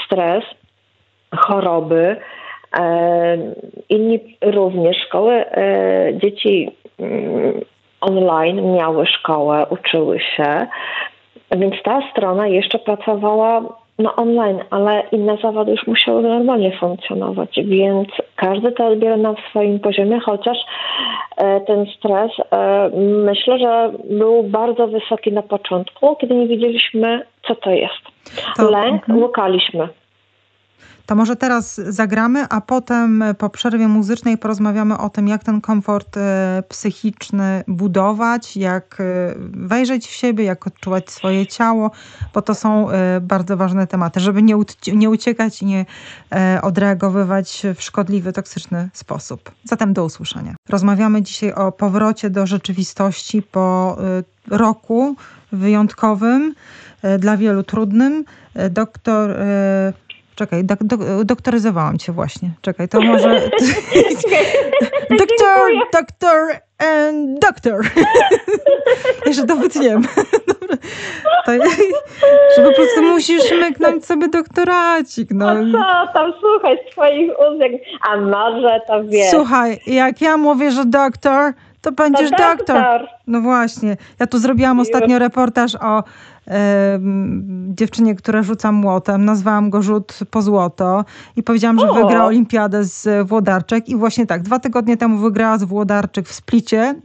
stres, 0.05 0.43
choroby. 1.35 2.15
E, 2.79 3.37
inni 3.89 4.37
również 4.41 4.97
szkoły, 4.97 5.45
dzieci 6.13 6.71
mm, 6.99 7.61
online 8.01 8.73
miały 8.75 9.05
szkołę, 9.07 9.65
uczyły 9.69 10.19
się. 10.19 10.67
Więc 11.51 11.75
ta 11.83 12.11
strona 12.11 12.47
jeszcze 12.47 12.79
pracowała 12.79 13.80
no 14.01 14.15
online, 14.15 14.59
ale 14.69 15.03
inne 15.11 15.37
zawody 15.43 15.71
już 15.71 15.87
musiały 15.87 16.21
normalnie 16.21 16.77
funkcjonować, 16.77 17.59
więc 17.65 18.07
każdy 18.35 18.71
to 18.71 18.87
odbiera 18.87 19.17
na 19.17 19.35
swoim 19.49 19.79
poziomie, 19.79 20.19
chociaż 20.19 20.57
e, 21.37 21.61
ten 21.61 21.85
stres 21.97 22.31
e, 22.51 22.89
myślę, 23.25 23.59
że 23.59 23.91
był 24.09 24.43
bardzo 24.43 24.87
wysoki 24.87 25.31
na 25.31 25.41
początku, 25.41 26.15
kiedy 26.15 26.35
nie 26.35 26.47
wiedzieliśmy, 26.47 27.25
co 27.47 27.55
to 27.55 27.69
jest. 27.69 28.01
To, 28.57 28.71
Lęk 28.71 29.03
mhm. 29.03 29.19
łukaliśmy. 29.19 29.87
To 31.05 31.15
może 31.15 31.35
teraz 31.35 31.75
zagramy, 31.75 32.45
a 32.49 32.61
potem 32.61 33.23
po 33.37 33.49
przerwie 33.49 33.87
muzycznej 33.87 34.37
porozmawiamy 34.37 34.97
o 34.97 35.09
tym, 35.09 35.27
jak 35.27 35.43
ten 35.43 35.61
komfort 35.61 36.17
e, 36.17 36.63
psychiczny 36.69 37.63
budować, 37.67 38.57
jak 38.57 38.97
e, 38.99 39.03
wejrzeć 39.53 40.07
w 40.07 40.11
siebie, 40.11 40.43
jak 40.43 40.67
odczuwać 40.67 41.11
swoje 41.11 41.47
ciało, 41.47 41.91
bo 42.33 42.41
to 42.41 42.55
są 42.55 42.89
e, 42.89 43.21
bardzo 43.21 43.57
ważne 43.57 43.87
tematy, 43.87 44.19
żeby 44.19 44.41
nie, 44.41 44.55
nie 44.93 45.09
uciekać 45.09 45.61
i 45.61 45.65
nie 45.65 45.85
odreagowywać 46.61 47.63
w 47.75 47.81
szkodliwy, 47.81 48.33
toksyczny 48.33 48.89
sposób. 48.93 49.51
Zatem 49.63 49.93
do 49.93 50.05
usłyszenia. 50.05 50.55
Rozmawiamy 50.69 51.21
dzisiaj 51.21 51.53
o 51.53 51.71
powrocie 51.71 52.29
do 52.29 52.47
rzeczywistości 52.47 53.41
po 53.41 53.97
roku 54.47 55.15
wyjątkowym, 55.51 56.55
dla 57.19 57.37
wielu 57.37 57.63
trudnym. 57.63 58.25
Doktor 58.69 59.35
Czekaj, 60.41 60.63
dok, 60.63 60.83
dok, 60.83 61.01
doktoryzowałam 61.23 61.97
cię 61.97 62.11
właśnie. 62.11 62.49
Czekaj, 62.61 62.89
to 62.89 63.01
może... 63.01 63.29
doktor, 65.19 65.71
doktor 65.93 66.51
and 66.79 67.39
doktor. 67.39 67.81
Jeszcze 69.25 69.45
to 69.45 69.55
wytniemy. 69.55 70.07
to, 71.45 71.51
że 72.55 72.63
po 72.63 72.75
prostu 72.75 73.01
musisz 73.01 73.51
myknąć 73.51 74.05
sobie 74.05 74.27
doktoracik. 74.27 75.29
No. 75.31 75.53
no 75.53 75.79
co 75.79 76.13
tam, 76.13 76.33
słuchaj, 76.39 76.77
z 76.87 76.91
twoich 76.91 77.31
ust, 77.31 77.85
a 78.09 78.17
może 78.17 78.81
to 78.87 79.03
wiesz. 79.03 79.31
Słuchaj, 79.31 79.79
jak 79.87 80.21
ja 80.21 80.37
mówię, 80.37 80.71
że 80.71 80.85
doktor, 80.85 81.53
to 81.81 81.91
będziesz 81.91 82.31
to 82.31 82.37
doktor. 82.37 82.57
doktor. 82.57 83.07
No 83.27 83.41
właśnie. 83.41 83.97
Ja 84.19 84.27
tu 84.27 84.37
zrobiłam 84.37 84.79
ostatnio 84.79 85.19
reportaż 85.19 85.75
o 85.75 86.03
dziewczynie, 87.67 88.15
która 88.15 88.43
rzuca 88.43 88.71
młotem. 88.71 89.25
Nazwałam 89.25 89.69
go 89.69 89.81
rzut 89.81 90.19
po 90.31 90.41
złoto 90.41 91.05
i 91.35 91.43
powiedziałam, 91.43 91.79
że 91.79 91.89
o. 91.89 91.93
wygra 91.93 92.25
olimpiadę 92.25 92.83
z 92.83 93.27
Włodarczyk 93.27 93.89
i 93.89 93.95
właśnie 93.95 94.25
tak, 94.25 94.41
dwa 94.41 94.59
tygodnie 94.59 94.97
temu 94.97 95.17
wygrała 95.17 95.57
z 95.57 95.63
Włodarczyk 95.63 96.27
w 96.27 96.33
Splicie, 96.33 96.95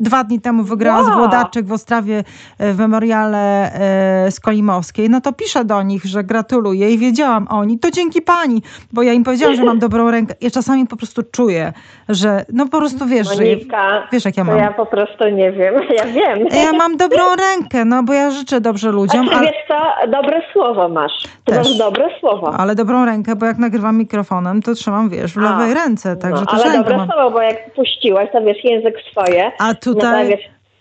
dwa 0.00 0.24
dni 0.24 0.40
temu 0.40 0.62
wygrała 0.62 1.02
wow. 1.02 1.12
z 1.12 1.14
Włodarczyk 1.14 1.66
w 1.66 1.72
Ostrawie 1.72 2.24
e, 2.58 2.72
w 2.72 2.78
memoriale 2.78 3.72
e, 3.72 4.30
Skolimowskiej. 4.30 5.10
No 5.10 5.20
to 5.20 5.32
piszę 5.32 5.64
do 5.64 5.82
nich, 5.82 6.04
że 6.04 6.24
gratuluję 6.24 6.90
i 6.90 6.98
wiedziałam 6.98 7.46
oni, 7.50 7.78
to 7.78 7.90
dzięki 7.90 8.22
pani, 8.22 8.62
bo 8.92 9.02
ja 9.02 9.12
im 9.12 9.24
powiedziałam, 9.24 9.56
że 9.56 9.64
mam 9.64 9.78
dobrą 9.88 10.10
rękę. 10.10 10.34
Ja 10.40 10.50
czasami 10.50 10.86
po 10.86 10.96
prostu 10.96 11.22
czuję, 11.32 11.72
że 12.08 12.44
no 12.52 12.68
po 12.68 12.78
prostu 12.78 13.06
wiesz, 13.06 13.28
Monika, 13.28 13.90
że 13.90 14.08
wiesz 14.12 14.24
jak 14.24 14.36
ja 14.36 14.44
mam. 14.44 14.58
ja 14.58 14.72
po 14.72 14.86
prostu 14.86 15.28
nie 15.28 15.52
wiem, 15.52 15.74
ja 15.98 16.04
wiem. 16.06 16.46
Ja 16.52 16.72
mam 16.72 16.96
dobrą 16.96 17.36
rękę, 17.36 17.84
no 17.84 18.02
bo 18.02 18.12
ja 18.12 18.30
życzę 18.30 18.60
dobrze 18.60 18.81
dobrze 18.82 18.96
ludziom. 18.96 19.28
A 19.28 19.38
ty 19.38 19.44
wiesz 19.44 19.56
co, 19.68 20.10
dobre 20.10 20.42
słowo 20.52 20.88
masz. 20.88 21.12
Ty 21.22 21.52
Też. 21.52 21.56
masz 21.56 21.78
dobre 21.78 22.08
słowo. 22.20 22.54
Ale 22.58 22.74
dobrą 22.74 23.04
rękę, 23.04 23.36
bo 23.36 23.46
jak 23.46 23.58
nagrywam 23.58 23.98
mikrofonem, 23.98 24.62
to 24.62 24.74
trzymam, 24.74 25.10
wiesz, 25.10 25.32
w 25.32 25.36
lewej 25.36 25.72
A, 25.72 25.74
ręce, 25.74 26.16
także 26.16 26.44
no, 26.52 26.52
Ale 26.52 26.78
dobre 26.78 26.96
mam. 26.96 27.08
słowo, 27.08 27.30
bo 27.30 27.42
jak 27.42 27.74
puściłaś, 27.74 28.28
to 28.32 28.40
wiesz, 28.42 28.64
język 28.64 28.94
swoje. 29.10 29.52
A 29.58 29.74
tutaj... 29.74 30.28
No, 30.30 30.36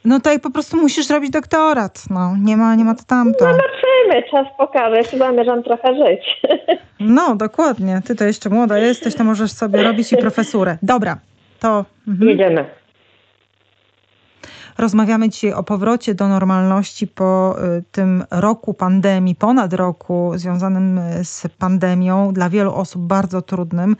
no 0.05 0.15
tutaj 0.15 0.39
po 0.39 0.49
prostu 0.49 0.77
musisz 0.77 1.09
robić 1.09 1.29
doktorat, 1.31 2.03
no. 2.09 2.35
Nie 2.43 2.57
ma, 2.57 2.75
nie 2.75 2.85
ma 2.85 2.95
to 2.95 3.03
tamto. 3.07 3.45
No 3.45 3.51
zobaczymy, 3.51 4.29
czas 4.31 4.47
pokaże. 4.57 4.97
Jeszcze 4.97 5.17
zamierzam 5.17 5.63
trochę 5.63 5.95
żyć. 5.95 6.21
No, 7.03 7.35
dokładnie. 7.35 8.01
Ty 8.05 8.15
to 8.15 8.23
jeszcze 8.23 8.49
młoda 8.49 8.77
jesteś, 8.77 9.15
to 9.15 9.23
możesz 9.23 9.51
sobie 9.51 9.83
robić 9.83 10.13
i 10.13 10.17
profesurę. 10.17 10.77
Dobra, 10.83 11.17
to... 11.59 11.85
Mhm. 12.07 12.29
Jedziemy. 12.29 12.65
Rozmawiamy 14.77 15.29
dzisiaj 15.29 15.53
o 15.53 15.63
powrocie 15.63 16.15
do 16.15 16.27
normalności 16.27 17.07
po 17.07 17.55
y, 17.77 17.83
tym 17.91 18.23
roku 18.31 18.73
pandemii, 18.73 19.35
ponad 19.35 19.73
roku 19.73 20.31
związanym 20.35 20.97
y, 20.97 21.25
z 21.25 21.47
pandemią, 21.57 22.33
dla 22.33 22.49
wielu 22.49 22.73
osób 22.73 23.01
bardzo 23.01 23.41
trudnym. 23.41 23.95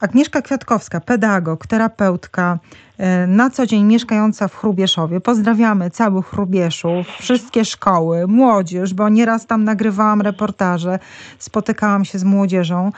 Agnieszka 0.00 0.42
Kwiatkowska, 0.42 1.00
pedagog, 1.00 1.66
terapeutka, 1.66 2.58
y, 3.00 3.26
na 3.26 3.50
co 3.50 3.66
dzień 3.66 3.84
mieszkająca 3.84 4.48
w 4.48 4.56
Chrubieszowie. 4.56 5.20
Pozdrawiamy 5.20 5.90
całych 5.90 6.26
Chrubieszów, 6.26 7.06
wszystkie 7.20 7.64
szkoły, 7.64 8.26
młodzież, 8.26 8.94
bo 8.94 9.08
nieraz 9.08 9.46
tam 9.46 9.64
nagrywałam 9.64 10.20
reportaże, 10.20 10.98
spotykałam 11.38 12.04
się 12.04 12.18
z 12.18 12.24
młodzieżą. 12.24 12.92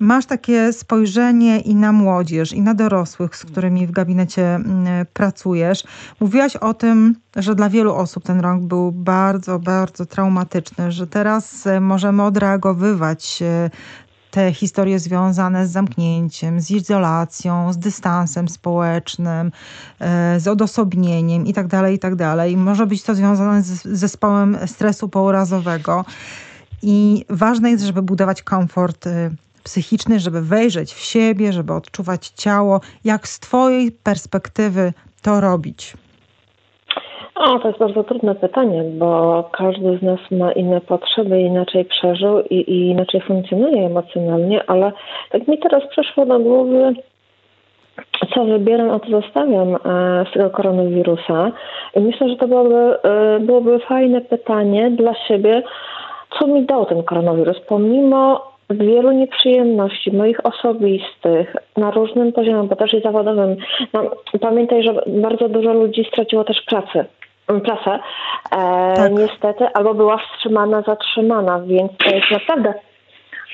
Masz 0.00 0.26
takie 0.26 0.72
spojrzenie 0.72 1.60
i 1.60 1.74
na 1.74 1.92
młodzież, 1.92 2.52
i 2.52 2.62
na 2.62 2.74
dorosłych, 2.74 3.36
z 3.36 3.44
którymi 3.44 3.86
w 3.86 3.90
gabinecie 3.90 4.54
mm, 4.54 5.06
pracujesz. 5.12 5.84
Mówiłaś 6.20 6.56
o 6.56 6.74
tym, 6.74 7.14
że 7.36 7.54
dla 7.54 7.68
wielu 7.68 7.94
osób 7.94 8.24
ten 8.24 8.40
rok 8.40 8.60
był 8.60 8.92
bardzo, 8.92 9.58
bardzo 9.58 10.06
traumatyczny, 10.06 10.92
że 10.92 11.06
teraz 11.06 11.66
e, 11.66 11.80
możemy 11.80 12.22
odreagowywać 12.22 13.42
e, 13.42 13.70
te 14.30 14.52
historie 14.52 14.98
związane 14.98 15.66
z 15.66 15.70
zamknięciem, 15.70 16.60
z 16.60 16.70
izolacją, 16.70 17.72
z 17.72 17.78
dystansem 17.78 18.48
społecznym, 18.48 19.52
e, 20.00 20.40
z 20.40 20.48
odosobnieniem 20.48 21.46
itd., 21.46 21.68
tak 21.68 21.92
itd. 21.92 22.34
Tak 22.36 22.56
może 22.56 22.86
być 22.86 23.02
to 23.02 23.14
związane 23.14 23.62
z 23.62 23.82
zespołem 23.84 24.58
stresu 24.66 25.08
pourazowego. 25.08 26.04
I 26.82 27.24
ważne 27.30 27.70
jest, 27.70 27.84
żeby 27.84 28.02
budować 28.02 28.42
komfort 28.42 29.08
psychiczny, 29.68 30.14
żeby 30.20 30.40
wejrzeć 30.40 30.88
w 30.94 31.00
siebie, 31.12 31.52
żeby 31.52 31.72
odczuwać 31.72 32.22
ciało. 32.28 32.80
Jak 33.04 33.22
z 33.28 33.40
Twojej 33.40 33.92
perspektywy 33.92 34.92
to 35.22 35.40
robić? 35.40 35.80
O, 37.34 37.58
to 37.58 37.68
jest 37.68 37.78
bardzo 37.78 38.04
trudne 38.04 38.34
pytanie, 38.34 38.82
bo 38.98 39.10
każdy 39.52 39.98
z 39.98 40.02
nas 40.02 40.20
ma 40.30 40.52
inne 40.52 40.80
potrzeby, 40.80 41.40
inaczej 41.40 41.84
przeżył 41.84 42.40
i, 42.40 42.54
i 42.54 42.88
inaczej 42.90 43.20
funkcjonuje 43.20 43.86
emocjonalnie, 43.86 44.70
ale 44.70 44.92
tak 45.30 45.48
mi 45.48 45.58
teraz 45.58 45.82
przyszło 45.90 46.26
do 46.26 46.38
głowy, 46.38 46.94
co 48.34 48.44
wybieram, 48.44 48.90
a 48.90 49.00
co 49.00 49.10
zostawiam 49.20 49.74
e, 49.74 49.78
z 50.30 50.32
tego 50.32 50.50
koronawirusa. 50.50 51.52
I 51.96 52.00
myślę, 52.00 52.28
że 52.28 52.36
to 52.36 52.48
byłoby, 52.48 53.02
e, 53.02 53.40
byłoby 53.40 53.78
fajne 53.78 54.20
pytanie 54.20 54.90
dla 54.90 55.14
siebie, 55.28 55.62
co 56.38 56.46
mi 56.46 56.66
dał 56.66 56.86
ten 56.86 57.02
koronawirus, 57.02 57.60
pomimo 57.68 58.55
wielu 58.70 59.12
nieprzyjemności 59.12 60.12
moich 60.12 60.46
osobistych 60.46 61.56
na 61.76 61.90
różnym 61.90 62.32
poziomie, 62.32 62.68
bo 62.68 62.76
też 62.76 62.94
i 62.94 63.00
zawodowym. 63.02 63.56
No, 63.92 64.10
pamiętaj, 64.40 64.82
że 64.82 65.02
bardzo 65.06 65.48
dużo 65.48 65.72
ludzi 65.72 66.04
straciło 66.12 66.44
też 66.44 66.62
pracę. 66.62 67.04
Pracę, 67.46 67.98
e, 68.50 68.94
tak. 68.96 69.12
niestety, 69.12 69.66
albo 69.74 69.94
była 69.94 70.18
wstrzymana, 70.18 70.82
zatrzymana, 70.82 71.60
więc 71.60 71.92
to 71.96 72.10
jest 72.10 72.30
naprawdę 72.30 72.74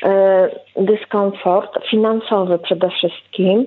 e, 0.03 0.49
dyskomfort 0.77 1.87
finansowy 1.91 2.59
przede 2.59 2.91
wszystkim. 2.91 3.67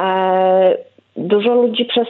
E, 0.00 0.76
dużo 1.16 1.54
ludzi 1.54 1.84
przez 1.84 2.08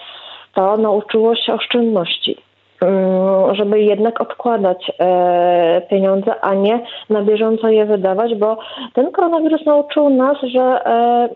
to 0.54 0.76
nauczyło 0.76 1.36
się 1.36 1.54
oszczędności. 1.54 2.45
Mm, 2.80 3.54
żeby 3.54 3.80
jednak 3.80 4.20
odkładać 4.20 4.92
e, 5.00 5.82
pieniądze, 5.90 6.40
a 6.40 6.54
nie 6.54 6.80
na 7.10 7.22
bieżąco 7.22 7.68
je 7.68 7.84
wydawać, 7.86 8.34
bo 8.34 8.58
ten 8.92 9.12
koronawirus 9.12 9.66
nauczył 9.66 10.10
nas, 10.10 10.36
że 10.42 10.60
e, 10.60 11.28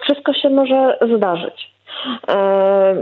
wszystko 0.00 0.32
się 0.32 0.50
może 0.50 0.98
zdarzyć. 1.16 1.70
E, 2.28 2.94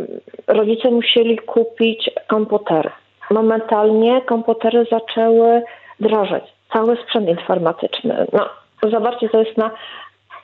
rodzice 0.47 0.91
musieli 0.91 1.39
kupić 1.39 2.11
komputery. 2.27 2.91
Momentalnie 3.31 4.21
komputery 4.21 4.87
zaczęły 4.91 5.63
drożeć. 6.01 6.45
Cały 6.73 6.97
sprzęt 6.97 7.29
informatyczny. 7.29 8.27
No, 8.33 8.49
zobaczcie, 8.91 9.29
to 9.29 9.39
jest 9.39 9.57
na 9.57 9.71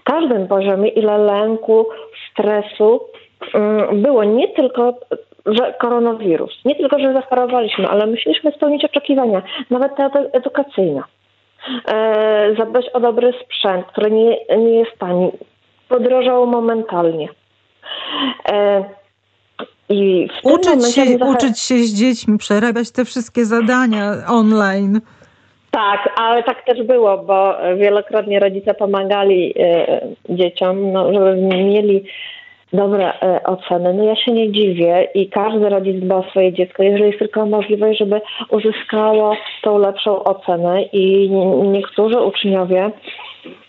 każdym 0.04 0.48
poziomie, 0.48 0.88
ile 0.88 1.18
lęku, 1.18 1.86
stresu 2.30 3.00
mm, 3.54 4.02
było 4.02 4.24
nie 4.24 4.48
tylko 4.48 4.94
że 5.48 5.74
koronawirus. 5.80 6.64
Nie 6.64 6.74
tylko, 6.74 6.98
że 6.98 7.12
zachorowaliśmy, 7.12 7.88
ale 7.88 8.06
musieliśmy 8.06 8.52
spełnić 8.52 8.84
oczekiwania, 8.84 9.42
nawet 9.70 9.96
te 9.96 10.10
edukacyjne. 10.32 11.02
E, 11.88 12.54
zadbać 12.58 12.88
o 12.92 13.00
dobry 13.00 13.32
sprzęt, 13.44 13.86
który 13.86 14.10
nie, 14.10 14.36
nie 14.58 14.78
jest 14.78 14.98
tani. 14.98 15.30
Podrożał 15.88 16.46
momentalnie. 16.46 17.28
E, 18.52 18.84
i 19.88 20.28
uczyć, 20.42 20.94
się, 20.94 21.02
uczyć 21.26 21.60
się 21.60 21.74
z 21.74 21.94
dziećmi, 21.94 22.38
przerabiać 22.38 22.90
te 22.90 23.04
wszystkie 23.04 23.44
zadania 23.44 24.12
online. 24.28 25.00
Tak, 25.70 26.12
ale 26.16 26.42
tak 26.42 26.64
też 26.64 26.82
było, 26.82 27.18
bo 27.18 27.54
wielokrotnie 27.76 28.40
rodzice 28.40 28.74
pomagali 28.74 29.54
e, 29.58 30.00
dzieciom, 30.28 30.92
no, 30.92 31.12
żeby 31.12 31.36
mieli 31.36 32.04
dobre 32.72 33.20
e, 33.22 33.42
oceny. 33.44 33.94
No 33.94 34.04
ja 34.04 34.16
się 34.16 34.32
nie 34.32 34.52
dziwię 34.52 35.08
i 35.14 35.28
każdy 35.28 35.68
rodzic 35.68 36.00
dba 36.00 36.16
o 36.16 36.22
swoje 36.22 36.52
dziecko, 36.52 36.82
jeżeli 36.82 37.04
jest 37.04 37.18
tylko 37.18 37.46
możliwość, 37.46 37.98
żeby 37.98 38.20
uzyskało 38.50 39.36
tą 39.62 39.78
lepszą 39.78 40.24
ocenę 40.24 40.82
i 40.82 41.30
niektórzy 41.62 42.20
uczniowie 42.20 42.90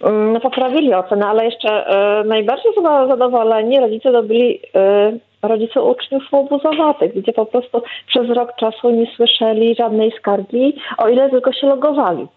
mm, 0.01 0.33
no, 0.33 0.39
poprawili 0.39 0.93
ocenę, 0.93 1.27
ale 1.27 1.45
jeszcze 1.45 1.69
e, 1.69 2.23
najbardziej 2.23 2.73
chyba 2.73 3.07
zadowoleni 3.07 3.79
rodzice 3.79 4.11
dobili 4.11 4.59
e, 4.75 5.11
rodzice 5.41 5.81
uczniów 5.81 6.23
obuzowatych, 6.31 7.13
gdzie 7.15 7.33
po 7.33 7.45
prostu 7.45 7.81
przez 8.07 8.29
rok 8.29 8.55
czasu 8.55 8.89
nie 8.89 9.05
słyszeli 9.15 9.75
żadnej 9.75 10.11
skargi, 10.11 10.75
o 10.97 11.09
ile 11.09 11.29
tylko 11.29 11.53
się 11.53 11.67
logowali. 11.67 12.27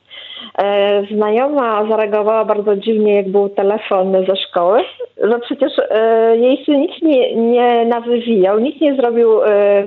E, 0.58 1.02
znajoma 1.14 1.86
zareagowała 1.88 2.44
bardzo 2.44 2.76
dziwnie, 2.76 3.14
jak 3.14 3.28
był 3.28 3.48
telefon 3.48 4.26
ze 4.28 4.36
szkoły, 4.36 4.84
że 5.22 5.38
przecież 5.38 5.72
e, 5.90 6.36
jej 6.36 6.64
syn 6.64 6.80
nic 6.80 7.02
nie, 7.02 7.36
nie 7.36 7.84
nawywijał, 7.84 8.58
nic 8.58 8.80
nie 8.80 8.94
zrobił 8.94 9.42
e, 9.42 9.84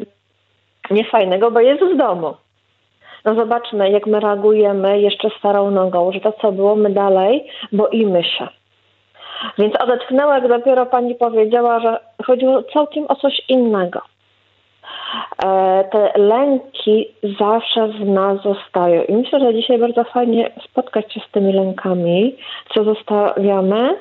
niefajnego, 0.92 1.52
bo 1.52 1.60
jest 1.60 1.84
w 1.84 1.98
domu. 1.98 2.34
No 3.26 3.36
zobaczmy, 3.36 3.90
jak 3.90 4.08
my 4.08 4.20
reagujemy 4.20 5.00
jeszcze 5.02 5.30
starą 5.40 5.72
nogą, 5.72 6.12
że 6.12 6.20
to 6.20 6.32
co 6.32 6.52
było, 6.52 6.76
my 6.76 6.90
dalej 6.90 7.48
boimy 7.72 8.24
się. 8.24 8.48
Więc 9.58 9.76
odetchnęła, 9.82 10.36
jak 10.36 10.48
dopiero 10.48 10.86
pani 10.86 11.16
powiedziała, 11.16 11.80
że 11.80 12.00
chodziło 12.26 12.64
całkiem 12.64 13.06
o 13.08 13.16
coś 13.16 13.42
innego. 13.50 14.02
E, 15.46 15.84
te 15.92 16.12
lęki 16.16 17.08
zawsze 17.40 17.88
w 17.88 18.06
nas 18.06 18.42
zostają. 18.42 19.04
I 19.04 19.14
myślę, 19.14 19.40
że 19.40 19.54
dzisiaj 19.54 19.80
bardzo 19.80 20.04
fajnie 20.04 20.52
spotkać 20.70 21.14
się 21.14 21.20
z 21.20 21.32
tymi 21.32 21.54
lękami, 21.54 22.36
co 22.74 22.84
zostawiamy 22.84 23.96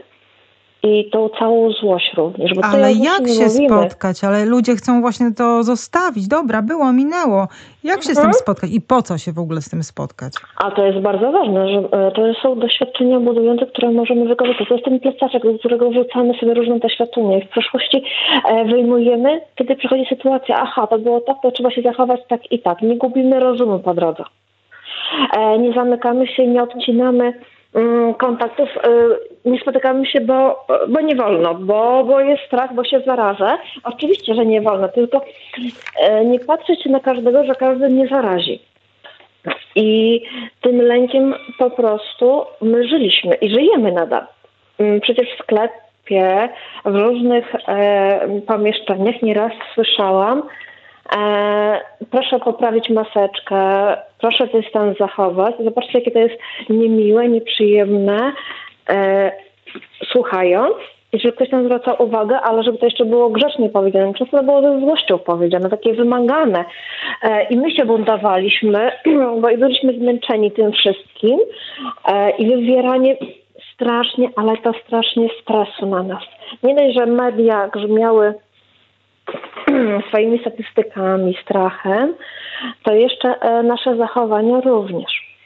i 0.85 1.11
tą 1.11 1.29
całą 1.29 1.71
złość 1.71 2.15
również. 2.17 2.53
ale 2.63 2.93
jak 2.93 3.29
się 3.29 3.45
mówimy. 3.45 3.69
spotkać? 3.69 4.25
Ale 4.25 4.45
ludzie 4.45 4.77
chcą 4.77 5.01
właśnie 5.01 5.35
to 5.37 5.63
zostawić. 5.63 6.29
Dobra, 6.29 6.63
było, 6.63 6.93
minęło. 6.93 7.49
Jak 7.85 7.97
się 7.97 8.15
z 8.15 8.15
tym 8.15 8.17
mhm. 8.17 8.35
spotkać 8.35 8.71
i 8.71 8.81
po 8.81 9.03
co 9.03 9.19
się 9.19 9.33
w 9.33 9.39
ogóle 9.39 9.61
z 9.61 9.71
tym 9.71 9.83
spotkać? 9.83 10.33
A 10.57 10.71
to 10.71 10.87
jest 10.87 10.99
bardzo 10.99 11.33
ważne, 11.33 11.69
że 11.69 11.79
e, 11.79 12.11
to 12.11 12.23
są 12.43 12.59
doświadczenia 12.59 13.21
budujące, 13.21 13.67
które 13.67 13.91
możemy 13.91 14.29
wykorzystać. 14.29 14.69
To 14.69 14.75
jest 14.75 14.85
ten 14.85 15.01
plecaczek, 15.01 15.43
do 15.43 15.59
którego 15.59 15.91
wrzucamy 15.91 16.35
sobie 16.41 16.55
różne 16.55 16.79
doświadczenia 16.79 17.39
i 17.39 17.47
w 17.47 17.49
przeszłości 17.49 18.03
e, 18.49 18.65
wyjmujemy, 18.65 19.41
kiedy 19.57 19.77
przychodzi 19.77 20.07
sytuacja, 20.09 20.57
aha, 20.61 20.87
to 20.87 20.99
było 20.99 21.21
tak, 21.21 21.37
to 21.43 21.51
trzeba 21.51 21.71
się 21.71 21.83
zachować 21.83 22.21
tak 22.29 22.53
i 22.53 22.59
tak. 22.59 22.83
Nie 22.83 22.97
gubimy 22.97 23.41
rozumu 23.41 23.79
po 23.79 23.95
drodze. 23.95 24.25
E, 25.37 25.59
nie 25.59 25.73
zamykamy 25.73 26.27
się, 26.27 26.47
nie 26.47 26.63
odcinamy 26.63 27.33
kontaktów 28.19 28.69
y, 28.69 29.51
nie 29.51 29.61
spotykamy 29.61 30.07
się, 30.07 30.21
bo, 30.21 30.67
bo 30.89 31.01
nie 31.01 31.17
wolno, 31.17 31.55
bo, 31.55 32.05
bo 32.05 32.21
jest 32.21 32.43
strach, 32.43 32.75
bo 32.75 32.85
się 32.85 33.01
zarażę. 33.07 33.59
Oczywiście, 33.85 34.35
że 34.35 34.47
nie 34.47 34.61
wolno, 34.61 34.89
tylko 34.89 35.19
y, 35.21 36.25
nie 36.25 36.41
patrzeć 36.41 36.87
na 36.87 37.01
każdego, 37.01 37.45
że 37.45 37.55
każdy 37.55 37.89
nie 37.89 38.07
zarazi. 38.07 38.63
I 39.75 40.23
tym 40.61 40.83
lękiem 40.83 41.35
po 41.59 41.71
prostu 41.71 42.45
my 42.63 42.89
żyliśmy 42.89 43.35
i 43.35 43.51
żyjemy 43.51 43.93
nadal. 43.93 44.27
Mm, 44.79 45.01
przecież 45.01 45.29
w 45.29 45.43
sklepie, 45.43 46.49
w 46.85 46.97
różnych 46.97 47.55
e, 47.69 48.41
pomieszczeniach 48.47 49.23
nieraz 49.23 49.53
słyszałam, 49.75 50.43
E, 50.43 50.74
proszę 52.11 52.39
poprawić 52.45 52.91
maseczkę, 52.91 53.57
proszę 54.21 54.47
dystans 54.47 54.99
zachować. 54.99 55.55
Zobaczcie, 55.65 55.99
jakie 55.99 56.11
to 56.11 56.19
jest 56.19 56.35
niemiłe, 56.69 57.29
nieprzyjemne, 57.29 58.33
e, 58.91 59.33
słuchając. 60.13 60.77
I 61.13 61.21
że 61.21 61.33
ktoś 61.33 61.51
nam 61.51 61.65
zwraca 61.65 61.93
uwagę, 61.93 62.41
ale 62.41 62.63
żeby 62.63 62.79
to 62.79 62.85
jeszcze 62.85 63.05
było 63.05 63.31
grzecznie 63.31 63.69
powiedziane. 63.69 64.15
Często 64.15 64.43
było 64.43 64.63
ze 64.63 64.81
złością 64.81 65.19
powiedziane, 65.19 65.71
takie 65.71 65.95
wymagane. 65.95 66.65
E, 67.23 67.45
I 67.45 67.57
my 67.57 67.71
się 67.71 67.85
buntowaliśmy, 67.85 68.91
bo 69.41 69.51
i 69.51 69.59
byliśmy 69.59 69.93
zmęczeni 69.93 70.53
tym 70.53 70.73
wszystkim. 70.73 71.39
E, 72.09 72.31
I 72.31 72.47
wywieranie 72.47 73.17
strasznie, 73.75 74.29
ale 74.37 74.57
to 74.57 74.73
strasznie 74.87 75.29
stresu 75.43 75.87
na 75.87 76.03
nas. 76.03 76.23
Nie 76.63 76.75
dość, 76.75 76.95
że 76.99 77.07
media 77.07 77.69
grzmiały 77.69 78.35
swoimi 80.09 80.39
statystykami, 80.39 81.39
strachem, 81.43 82.15
to 82.83 82.95
jeszcze 82.95 83.41
e, 83.41 83.63
nasze 83.63 83.97
zachowania 83.97 84.61
również. 84.61 85.37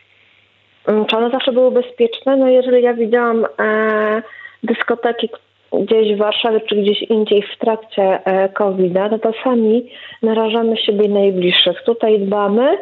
Mm, 0.86 1.06
czy 1.06 1.16
one 1.16 1.30
zawsze 1.30 1.52
były 1.52 1.70
bezpieczne? 1.70 2.36
No 2.36 2.48
jeżeli 2.48 2.82
ja 2.82 2.94
widziałam 2.94 3.46
e, 3.58 4.22
dyskoteki, 4.62 5.28
gdzieś 5.72 6.14
w 6.14 6.18
Warszawie 6.18 6.60
czy 6.60 6.76
gdzieś 6.76 7.02
indziej 7.02 7.42
w 7.42 7.58
trakcie 7.58 8.24
e, 8.24 8.48
COVID-a, 8.48 9.08
no 9.08 9.18
to 9.18 9.32
sami 9.44 9.90
narażamy 10.22 10.76
siebie 10.76 11.04
i 11.04 11.08
najbliższych. 11.08 11.82
Tutaj 11.86 12.20
dbamy, 12.20 12.78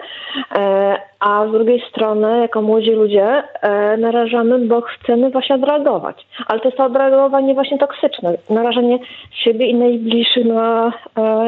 e, 0.54 0.96
a 1.20 1.46
z 1.48 1.52
drugiej 1.52 1.82
strony, 1.90 2.40
jako 2.40 2.62
młodzi 2.62 2.90
ludzie, 2.90 3.42
e, 3.62 3.96
narażamy, 3.96 4.58
bo 4.58 4.80
chcemy 4.80 5.30
właśnie 5.30 5.56
odreagować. 5.56 6.26
Ale 6.46 6.60
to 6.60 6.68
jest 6.68 6.76
to 6.76 6.84
odreagowanie 6.84 7.54
właśnie 7.54 7.78
toksyczne, 7.78 8.38
narażenie 8.50 8.98
siebie 9.30 9.66
i 9.66 9.74
najbliższych 9.74 10.44
na 10.44 10.92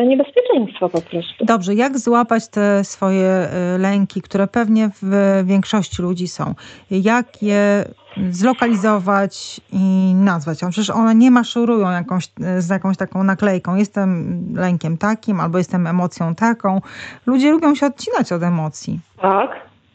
niebezpieczeństwo 0.07 0.89
po 0.89 1.03
prostu. 1.03 1.45
Dobrze, 1.45 1.75
jak 1.75 1.99
złapać 1.99 2.49
te 2.49 2.85
swoje 2.85 3.49
lęki, 3.79 4.23
które 4.23 4.47
pewnie 4.47 4.91
w 5.03 5.43
większości 5.47 6.03
ludzi 6.03 6.29
są? 6.29 6.55
Jak 6.91 7.43
je 7.43 7.85
zlokalizować 8.31 9.61
i 9.73 10.15
nazwać 10.15 10.63
ją. 10.63 10.71
Przecież 10.71 10.91
one 10.91 11.15
nie 11.15 11.31
maszerują 11.31 11.91
jakąś, 11.91 12.29
z 12.59 12.71
jakąś 12.71 12.97
taką 12.97 13.25
naklejką. 13.25 13.77
Jestem 13.77 14.39
lękiem 14.57 14.99
takim 14.99 15.41
albo 15.41 15.59
jestem 15.59 15.87
emocją 15.87 16.35
taką. 16.35 16.81
Ludzie 17.27 17.51
lubią 17.51 17.75
się 17.75 17.87
odcinać 17.87 18.33
od 18.33 18.43
emocji. 18.43 19.01
Tak, 19.23 19.51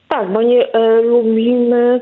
tak, 0.09 0.33
bo 0.33 0.41
nie 0.41 0.73
e, 0.73 1.01
lubimy 1.01 2.01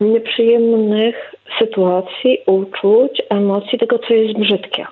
nieprzyjemnych 0.00 1.14
sytuacji, 1.58 2.38
uczuć, 2.46 3.22
emocji, 3.30 3.78
tego, 3.78 3.98
co 3.98 4.14
jest 4.14 4.38
brzydkie. 4.38 4.86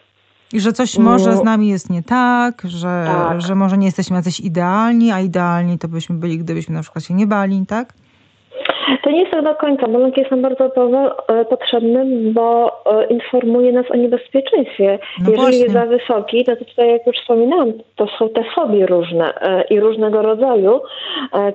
I 0.53 0.61
że 0.61 0.73
coś 0.73 0.99
może 0.99 1.31
no. 1.31 1.37
z 1.37 1.45
nami 1.45 1.69
jest 1.69 1.91
nie 1.91 2.03
tak, 2.03 2.63
że, 2.65 3.05
tak. 3.07 3.41
że 3.41 3.55
może 3.55 3.79
nie 3.79 3.87
jesteśmy 3.87 4.17
jacyś 4.17 4.41
idealni, 4.41 5.13
a 5.13 5.21
idealni 5.21 5.79
to 5.79 5.89
byśmy 5.89 6.17
byli, 6.17 6.39
gdybyśmy 6.39 6.75
na 6.75 6.83
przykład 6.83 7.05
się 7.05 7.15
nie 7.15 7.27
bali, 7.27 7.67
tak? 7.69 7.93
To 9.03 9.11
nie 9.11 9.21
jest 9.21 9.33
tak 9.33 9.45
do 9.45 9.55
końca. 9.55 9.87
Jest 10.17 10.31
nam 10.31 10.43
bardzo 10.43 10.71
e, 11.29 11.45
potrzebny, 11.45 12.33
bo 12.33 12.73
e, 12.87 13.07
informuje 13.07 13.73
nas 13.73 13.91
o 13.91 13.97
niebezpieczeństwie. 13.97 14.99
No 15.19 15.31
Jeżeli 15.31 15.37
właśnie. 15.37 15.59
jest 15.59 15.73
za 15.73 15.87
wysoki, 15.87 16.45
to 16.45 16.57
tutaj, 16.57 16.91
jak 16.91 17.07
już 17.07 17.17
wspominałam, 17.17 17.73
to 17.97 18.07
są 18.19 18.29
te 18.29 18.45
fobie 18.55 18.87
różne 18.87 19.35
e, 19.41 19.65
i 19.71 19.81
różnego 19.81 20.23
rodzaju, 20.23 20.81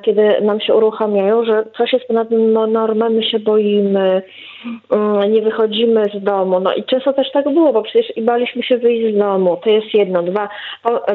kiedy 0.02 0.42
nam 0.42 0.60
się 0.60 0.76
uruchamiają, 0.76 1.46
że 1.46 1.64
coś 1.78 1.94
jest 1.94 2.08
ponad 2.08 2.28
normę, 2.68 3.10
my 3.10 3.24
się 3.24 3.40
boimy, 3.40 4.22
mm, 4.92 5.34
nie 5.34 5.42
wychodzimy 5.42 6.06
z 6.14 6.24
domu. 6.24 6.60
No 6.60 6.74
i 6.74 6.84
często 6.84 7.14
też 7.14 7.32
tak 7.32 7.50
było, 7.50 7.74
bo 7.74 7.82
przecież 7.82 8.18
i 8.18 8.22
baliśmy 8.22 8.64
się 8.64 8.78
wyjść 8.78 9.16
z 9.16 9.18
domu. 9.18 9.58
To 9.64 9.70
jest 9.70 9.94
jedno. 9.94 10.24
Dwa, 10.24 10.50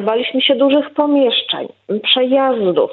baliśmy 0.01 0.41
się 0.41 0.55
dużych 0.55 0.89
pomieszczeń, 0.89 1.67
przejazdów. 2.03 2.91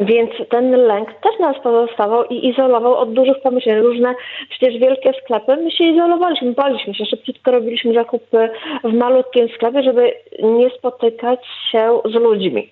Więc 0.00 0.30
ten 0.50 0.70
lęk 0.70 1.08
też 1.08 1.38
nas 1.40 1.56
pozostawał 1.62 2.24
i 2.24 2.48
izolował 2.48 2.94
od 2.94 3.12
dużych 3.12 3.40
pomyśleń. 3.42 3.80
Różne 3.80 4.14
przecież 4.50 4.78
wielkie 4.78 5.12
sklepy, 5.22 5.56
my 5.56 5.70
się 5.70 5.84
izolowaliśmy, 5.84 6.52
baliśmy 6.52 6.94
się, 6.94 7.04
szybciutko 7.04 7.50
robiliśmy 7.50 7.94
zakupy 7.94 8.50
w 8.84 8.92
malutkim 8.92 9.48
sklepie, 9.48 9.82
żeby 9.82 10.14
nie 10.42 10.70
spotykać 10.70 11.40
się 11.70 12.00
z 12.04 12.14
ludźmi. 12.14 12.70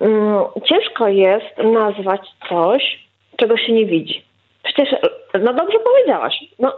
Mm, 0.00 0.44
ciężko 0.64 1.08
jest 1.08 1.58
nazwać 1.58 2.20
coś, 2.48 3.08
czego 3.36 3.56
się 3.56 3.72
nie 3.72 3.86
widzi. 3.86 4.24
Przecież, 4.62 4.88
no 5.42 5.54
dobrze 5.54 5.78
powiedziałaś, 5.78 6.44
no 6.58 6.72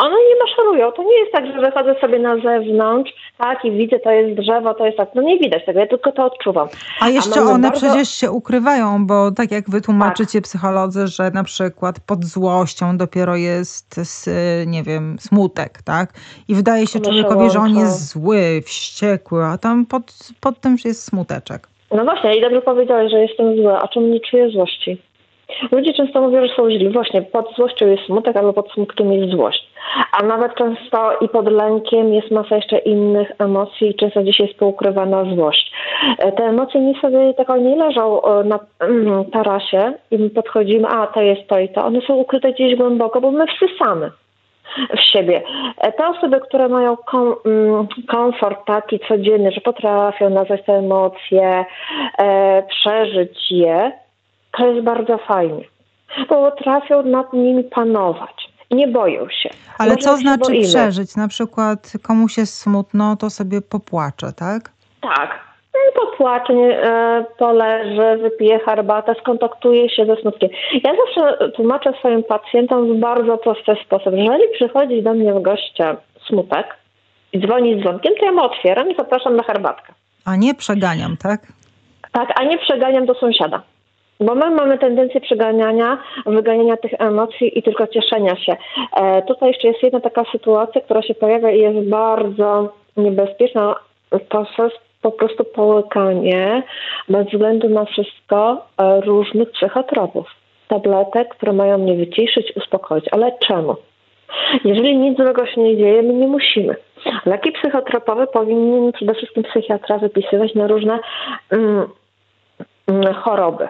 one 0.00 0.16
nie 0.16 0.36
maszerują. 0.46 0.92
To 0.92 1.02
nie 1.02 1.18
jest 1.18 1.32
tak, 1.32 1.46
że 1.46 1.60
wychodzę 1.60 1.94
sobie 2.00 2.18
na 2.18 2.36
zewnątrz, 2.36 3.12
tak, 3.38 3.64
i 3.64 3.70
widzę, 3.70 3.98
to 3.98 4.10
jest 4.10 4.40
drzewo, 4.40 4.74
to 4.74 4.86
jest 4.86 4.96
tak. 4.96 5.08
No 5.14 5.22
nie 5.22 5.38
widać 5.38 5.64
tego, 5.66 5.80
ja 5.80 5.86
tylko 5.86 6.12
to 6.12 6.24
odczuwam. 6.24 6.68
A 7.00 7.08
jeszcze 7.08 7.40
A 7.40 7.42
one 7.42 7.70
bardzo... 7.70 7.86
przecież 7.86 8.08
się 8.08 8.30
ukrywają, 8.30 9.06
bo 9.06 9.30
tak 9.30 9.50
jak 9.50 9.70
wy 9.70 9.80
tłumaczycie 9.80 10.38
tak. 10.38 10.44
psycholodzy, 10.44 11.06
że 11.06 11.30
na 11.30 11.44
przykład 11.44 12.00
pod 12.06 12.24
złością 12.24 12.96
dopiero 12.96 13.36
jest, 13.36 14.00
nie 14.66 14.82
wiem, 14.82 15.16
smutek, 15.20 15.82
tak? 15.84 16.12
I 16.48 16.54
wydaje 16.54 16.86
się 16.86 17.00
człowiekowi, 17.00 17.50
że 17.50 17.58
on 17.58 17.78
jest 17.78 18.08
zły, 18.08 18.62
wściekły, 18.66 19.44
a 19.44 19.58
tam 19.58 19.86
pod, 19.86 20.02
pod 20.40 20.60
tym 20.60 20.76
jest 20.84 21.04
smuteczek. 21.04 21.68
No 21.90 22.04
właśnie, 22.04 22.36
i 22.36 22.40
dobrze 22.40 22.62
powiedziałeś, 22.62 23.10
że 23.12 23.18
jestem 23.18 23.56
zły, 23.56 23.72
a 23.72 23.88
czemu 23.88 24.06
nie 24.06 24.20
czuję 24.20 24.50
złości? 24.50 25.02
Ludzie 25.72 25.92
często 25.92 26.20
mówią, 26.20 26.46
że 26.46 26.54
są 26.54 26.70
źli. 26.70 26.88
Właśnie 26.88 27.22
pod 27.22 27.54
złością 27.56 27.86
jest 27.86 28.04
smutek, 28.04 28.36
albo 28.36 28.52
pod 28.52 28.72
smutkiem 28.72 29.12
jest 29.12 29.32
złość. 29.32 29.70
A 30.12 30.22
nawet 30.22 30.54
często 30.54 31.18
i 31.20 31.28
pod 31.28 31.52
lękiem 31.52 32.14
jest 32.14 32.30
masa 32.30 32.56
jeszcze 32.56 32.78
innych 32.78 33.32
emocji 33.38 33.88
i 33.88 33.94
często 33.94 34.22
dzisiaj 34.22 34.46
jest 34.46 34.58
poukrywana 34.58 35.24
złość. 35.34 35.72
E, 36.18 36.32
te 36.32 36.44
emocje 36.44 36.80
nie 36.80 37.00
sobie 37.00 37.34
tak 37.34 37.48
nie 37.48 37.76
leżą 37.76 38.22
e, 38.22 38.44
na 38.44 38.58
mm, 38.80 39.24
tarasie 39.24 39.92
i 40.10 40.18
my 40.18 40.30
podchodzimy, 40.30 40.88
a 40.88 41.06
to 41.06 41.22
jest 41.22 41.48
to 41.48 41.58
i 41.58 41.68
to. 41.68 41.84
One 41.84 42.00
są 42.00 42.14
ukryte 42.14 42.52
gdzieś 42.52 42.76
głęboko, 42.76 43.20
bo 43.20 43.30
my 43.30 43.46
wsysamy 43.46 44.10
w 44.96 45.00
siebie. 45.12 45.42
E, 45.78 45.92
te 45.92 46.08
osoby, 46.08 46.40
które 46.40 46.68
mają 46.68 46.96
kom, 46.96 47.34
mm, 47.46 47.86
komfort 48.08 48.66
taki 48.66 49.00
codzienny, 49.08 49.52
że 49.52 49.60
potrafią 49.60 50.30
nazwać 50.30 50.64
te 50.66 50.72
emocje, 50.72 51.64
e, 52.18 52.62
przeżyć 52.62 53.50
je, 53.50 53.92
to 54.58 54.66
jest 54.66 54.84
bardzo 54.84 55.18
fajnie, 55.18 55.64
bo 56.28 56.50
potrafią 56.50 57.02
nad 57.02 57.32
nimi 57.32 57.64
panować. 57.64 58.50
Nie 58.70 58.88
boją 58.88 59.28
się. 59.28 59.50
Ale 59.78 59.90
Może 59.90 60.02
co 60.02 60.16
znaczy 60.16 60.60
przeżyć? 60.62 61.16
Na 61.16 61.28
przykład 61.28 61.92
komuś 62.02 62.38
jest 62.38 62.58
smutno, 62.58 63.16
to 63.16 63.30
sobie 63.30 63.60
popłacze, 63.60 64.32
tak? 64.32 64.70
Tak. 65.00 65.50
popłacze, 65.94 66.52
e, 66.52 67.24
poleży, 67.38 68.22
wypije 68.22 68.58
herbatę, 68.58 69.14
skontaktuje 69.20 69.90
się 69.90 70.06
ze 70.06 70.16
smutkiem. 70.16 70.50
Ja 70.84 70.92
zawsze 70.96 71.50
tłumaczę 71.50 71.92
swoim 71.98 72.22
pacjentom 72.24 72.96
w 72.96 73.00
bardzo 73.00 73.38
prosty 73.38 73.72
sposób. 73.86 74.14
Jeżeli 74.14 74.44
przychodzi 74.54 75.02
do 75.02 75.14
mnie 75.14 75.34
w 75.34 75.42
goście 75.42 75.96
smutek 76.26 76.76
i 77.32 77.40
dzwoni 77.40 77.80
z 77.80 77.82
dzwonkiem, 77.82 78.12
to 78.20 78.26
ja 78.26 78.32
mu 78.32 78.42
otwieram 78.42 78.90
i 78.90 78.96
zapraszam 78.96 79.36
na 79.36 79.42
herbatkę. 79.42 79.92
A 80.24 80.36
nie 80.36 80.54
przeganiam, 80.54 81.16
tak? 81.16 81.40
Tak, 82.12 82.40
a 82.40 82.44
nie 82.44 82.58
przeganiam 82.58 83.06
do 83.06 83.14
sąsiada. 83.14 83.62
Bo 84.20 84.34
my 84.34 84.50
mamy 84.50 84.78
tendencję 84.78 85.20
przeganiania, 85.20 85.98
wyganiania 86.26 86.76
tych 86.76 86.92
emocji 86.98 87.58
i 87.58 87.62
tylko 87.62 87.86
cieszenia 87.86 88.36
się. 88.36 88.56
E, 88.96 89.22
tutaj 89.22 89.48
jeszcze 89.48 89.68
jest 89.68 89.82
jedna 89.82 90.00
taka 90.00 90.24
sytuacja, 90.32 90.80
która 90.80 91.02
się 91.02 91.14
pojawia 91.14 91.50
i 91.50 91.60
jest 91.60 91.88
bardzo 91.88 92.72
niebezpieczna. 92.96 93.74
To 94.28 94.46
jest 94.58 94.76
po 95.02 95.10
prostu 95.10 95.44
połykanie 95.44 96.62
bez 97.08 97.26
względu 97.26 97.68
na 97.68 97.84
wszystko 97.84 98.66
e, 98.78 99.00
różnych 99.00 99.50
psychotropów. 99.50 100.26
Tabletek, 100.68 101.28
które 101.28 101.52
mają 101.52 101.78
mnie 101.78 101.94
wyciszyć, 101.94 102.56
uspokoić. 102.56 103.04
Ale 103.12 103.32
czemu? 103.48 103.76
Jeżeli 104.64 104.98
nic 104.98 105.18
złego 105.18 105.46
się 105.46 105.60
nie 105.60 105.76
dzieje, 105.76 106.02
my 106.02 106.12
nie 106.14 106.28
musimy. 106.28 106.76
Leki 107.26 107.52
psychotropowe 107.52 108.26
powinien 108.26 108.92
przede 108.92 109.14
wszystkim 109.14 109.42
psychiatra 109.42 109.98
wypisywać 109.98 110.54
na 110.54 110.66
różne 110.66 110.98
mm, 111.50 111.88
mm, 112.88 113.14
choroby 113.14 113.68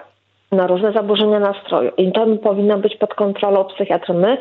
na 0.53 0.67
różne 0.67 0.93
zaburzenia 0.93 1.41
nastroju. 1.41 1.91
I 1.97 2.13
to 2.13 2.27
powinno 2.43 2.79
być 2.79 2.97
pod 2.97 3.15
kontrolą 3.15 3.65
psychiatry. 3.65 4.15
My 4.15 4.39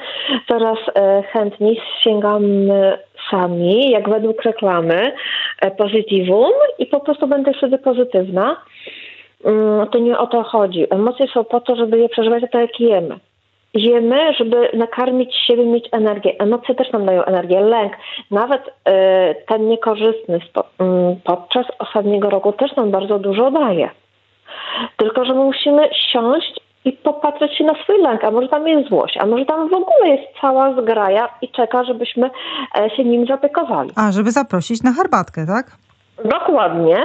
coraz 0.48 0.78
e, 0.96 1.24
chętniej 1.24 1.82
sięgamy 2.04 2.98
sami, 3.32 3.92
jak 3.92 4.10
według 4.10 4.44
reklamy, 4.44 5.12
e, 5.62 5.72
pozytywum 5.72 6.52
i 6.80 6.86
po 6.86 7.00
prostu 7.00 7.28
będę 7.28 7.54
wtedy 7.54 7.78
pozytywna. 7.78 8.56
Mm, 9.46 9.88
to 9.88 10.00
nie 10.00 10.18
o 10.18 10.28
to 10.28 10.44
chodzi. 10.44 10.94
Emocje 10.94 11.28
są 11.28 11.44
po 11.44 11.62
to, 11.62 11.76
żeby 11.76 12.00
je 12.00 12.10
przeżywać 12.10 12.44
tak, 12.52 12.62
jak 12.62 12.80
jemy. 12.80 13.20
Jemy, 13.74 14.34
żeby 14.34 14.70
nakarmić 14.74 15.36
siebie, 15.36 15.66
mieć 15.66 15.90
energię. 15.92 16.40
Emocje 16.40 16.76
też 16.76 16.92
nam 16.92 17.06
dają 17.06 17.24
energię. 17.24 17.62
Lęk, 17.62 17.94
nawet 18.32 18.62
e, 18.86 19.36
ten 19.36 19.68
niekorzystny 19.68 20.40
mm, 20.80 21.16
podczas 21.24 21.66
ostatniego 21.80 22.30
roku 22.30 22.54
też 22.54 22.76
nam 22.76 22.92
bardzo 22.92 23.20
dużo 23.20 23.52
daje. 23.52 23.90
Tylko, 24.98 25.26
że 25.26 25.34
my 25.34 25.44
musimy 25.44 25.90
siąść 26.12 26.60
i 26.86 26.92
popatrzeć 26.92 27.58
się 27.58 27.64
na 27.64 27.74
swój 27.84 28.02
lęk, 28.02 28.24
a 28.24 28.32
może 28.32 28.48
tam 28.48 28.68
jest 28.68 28.90
złość, 28.90 29.18
a 29.18 29.26
może 29.26 29.46
tam 29.46 29.70
w 29.70 29.74
ogóle 29.74 30.08
jest 30.08 30.24
cała 30.42 30.82
zgraja 30.82 31.30
i 31.42 31.50
czeka, 31.50 31.84
żebyśmy 31.84 32.30
e, 32.78 32.90
się 32.90 33.04
nim 33.04 33.26
zapiekowali. 33.28 33.92
A, 33.96 34.12
żeby 34.12 34.32
zaprosić 34.32 34.84
na 34.84 34.94
herbatkę, 34.94 35.46
tak? 35.46 35.72
Dokładnie. 36.26 36.98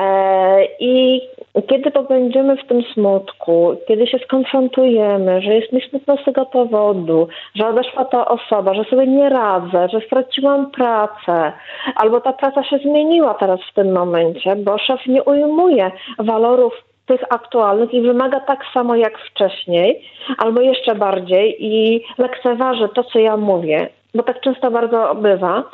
E, 0.00 0.64
I 0.80 1.20
kiedy 1.68 1.90
pobędziemy 1.90 2.56
w 2.56 2.66
tym 2.66 2.82
smutku, 2.94 3.76
kiedy 3.88 4.06
się 4.06 4.18
skonfrontujemy, 4.18 5.42
że 5.42 5.54
jest 5.54 5.72
mi 5.72 5.80
smutno 5.80 6.16
z 6.16 6.24
tego 6.24 6.46
powodu, 6.46 7.28
że 7.54 7.68
odeszła 7.68 8.04
ta 8.04 8.28
osoba, 8.28 8.74
że 8.74 8.84
sobie 8.84 9.06
nie 9.06 9.28
radzę, 9.28 9.88
że 9.92 10.00
straciłam 10.06 10.70
pracę, 10.70 11.52
albo 11.96 12.20
ta 12.20 12.32
praca 12.32 12.64
się 12.64 12.78
zmieniła 12.78 13.34
teraz 13.34 13.60
w 13.70 13.74
tym 13.74 13.92
momencie, 13.92 14.56
bo 14.56 14.78
szef 14.78 15.06
nie 15.06 15.22
ujmuje 15.22 15.90
walorów 16.18 16.72
tych 17.06 17.20
aktualnych 17.30 17.94
i 17.94 18.00
wymaga 18.00 18.40
tak 18.40 18.60
samo 18.74 18.96
jak 18.96 19.18
wcześniej, 19.18 20.02
albo 20.38 20.60
jeszcze 20.60 20.94
bardziej 20.94 21.56
i 21.64 22.04
lekceważy 22.18 22.88
to, 22.88 23.04
co 23.04 23.18
ja 23.18 23.36
mówię, 23.36 23.88
bo 24.14 24.22
tak 24.22 24.40
często 24.40 24.70
bardzo 24.70 25.14
bywa, 25.14 25.64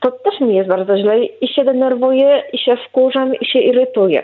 to 0.00 0.10
też 0.10 0.40
mi 0.40 0.54
jest 0.54 0.68
bardzo 0.68 0.96
źle 0.96 1.24
i 1.24 1.48
się 1.48 1.64
denerwuję, 1.64 2.42
i 2.52 2.58
się 2.58 2.76
wkurzam, 2.76 3.34
i 3.34 3.46
się 3.46 3.58
irytuję. 3.58 4.22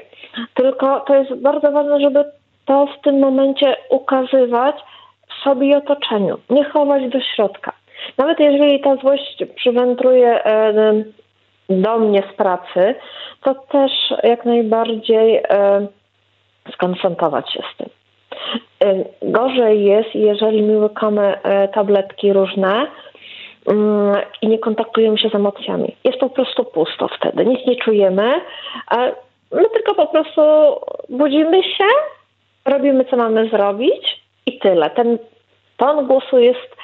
Tylko 0.55 1.01
to 1.01 1.14
jest 1.14 1.34
bardzo 1.34 1.72
ważne, 1.72 2.01
żeby 2.01 2.24
to 2.66 2.86
w 2.86 3.03
tym 3.03 3.18
momencie 3.18 3.76
ukazywać 3.91 4.76
w 5.28 5.43
sobie 5.45 5.66
i 5.66 5.74
otoczeniu, 5.74 6.39
nie 6.51 6.64
chować 6.64 7.12
do 7.12 7.20
środka. 7.20 7.72
Nawet 8.18 8.41
jeżeli 8.41 8.80
ta 8.80 8.97
złość 8.97 9.45
przywędruje 9.57 10.45
e, 10.45 10.72
do 11.68 11.99
mnie 11.99 12.22
z 12.32 12.36
pracy, 12.36 12.95
to 13.43 13.55
też 13.55 13.93
jak 14.22 14.45
najbardziej 14.45 15.36
e, 15.36 15.86
skonfrontować 16.72 17.53
się 17.53 17.62
z 17.74 17.76
tym. 17.76 17.89
E, 18.84 19.05
gorzej 19.22 19.84
jest, 19.84 20.14
jeżeli 20.14 20.62
my 20.62 20.78
łykamy 20.78 21.34
tabletki 21.74 22.32
różne, 22.32 22.86
i 24.43 24.49
nie 24.49 24.59
kontaktujemy 24.59 25.19
się 25.19 25.29
z 25.29 25.35
emocjami. 25.35 25.97
Jest 26.05 26.19
po 26.19 26.31
prostu 26.31 26.64
pusto 26.64 27.09
wtedy, 27.09 27.47
nic 27.47 27.66
nie 27.66 27.77
czujemy. 27.77 28.41
My 29.53 29.71
tylko 29.73 29.95
po 29.95 30.07
prostu 30.07 30.43
budzimy 31.09 31.62
się, 31.62 31.85
robimy 32.64 33.05
co 33.05 33.16
mamy 33.16 33.49
zrobić 33.49 34.23
i 34.47 34.59
tyle. 34.59 34.91
Ten 34.91 35.19
ton 35.77 36.07
głosu 36.07 36.39
jest 36.39 36.77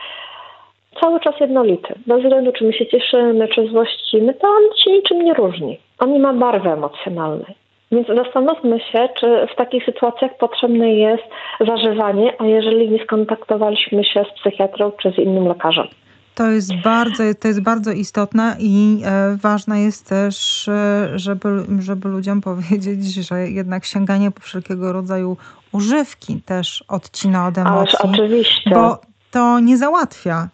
cały 1.00 1.20
czas 1.20 1.40
jednolity. 1.40 1.94
Bez 2.06 2.22
względu, 2.22 2.52
czy 2.52 2.64
my 2.64 2.72
się 2.72 2.86
cieszymy, 2.86 3.48
czy 3.48 3.66
złościmy, 3.66 4.34
to 4.34 4.48
on 4.48 4.62
się 4.84 4.90
niczym 4.90 5.24
nie 5.24 5.34
różni. 5.34 5.78
On 5.98 6.12
nie 6.12 6.18
ma 6.18 6.32
barwy 6.32 6.70
emocjonalnej. 6.70 7.54
Więc 7.92 8.08
zastanówmy 8.08 8.80
się, 8.80 9.08
czy 9.20 9.46
w 9.52 9.56
takich 9.56 9.84
sytuacjach 9.84 10.36
potrzebne 10.36 10.94
jest 10.94 11.22
zażywanie, 11.60 12.34
a 12.38 12.46
jeżeli 12.46 12.90
nie 12.90 13.04
skontaktowaliśmy 13.04 14.04
się 14.04 14.24
z 14.24 14.40
psychiatrą 14.40 14.92
czy 15.02 15.10
z 15.10 15.18
innym 15.18 15.48
lekarzem. 15.48 15.86
To 16.34 16.50
jest 16.50 16.70
bardzo, 16.84 17.22
to 17.40 17.48
jest 17.48 17.60
bardzo 17.60 17.92
istotne 17.92 18.56
i 18.58 19.02
e, 19.04 19.36
ważne 19.36 19.80
jest 19.80 20.08
też, 20.08 20.68
e, 20.68 21.10
żeby, 21.18 21.64
żeby 21.78 22.08
ludziom 22.08 22.40
powiedzieć, 22.40 23.14
że 23.14 23.50
jednak 23.50 23.84
sięganie 23.84 24.30
po 24.30 24.40
wszelkiego 24.40 24.92
rodzaju 24.92 25.36
używki 25.72 26.42
też 26.42 26.84
odcina 26.88 27.46
od 27.46 27.58
emocji. 27.58 27.98
Ależ 27.98 28.14
oczywiście. 28.14 28.70
Bo 28.70 29.00
to 29.30 29.60
nie 29.60 29.78
załatwia 29.78 30.48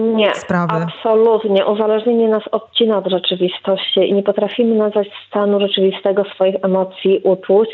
nie, 0.00 0.34
sprawy. 0.34 0.72
absolutnie. 0.74 1.66
Uzależnienie 1.66 2.28
nas 2.28 2.42
odcina 2.52 2.98
od 2.98 3.06
rzeczywistości 3.06 4.00
i 4.00 4.14
nie 4.14 4.22
potrafimy 4.22 4.74
nazwać 4.74 5.08
stanu 5.28 5.60
rzeczywistego 5.60 6.24
swoich 6.24 6.54
emocji, 6.62 7.20
uczuć. 7.24 7.68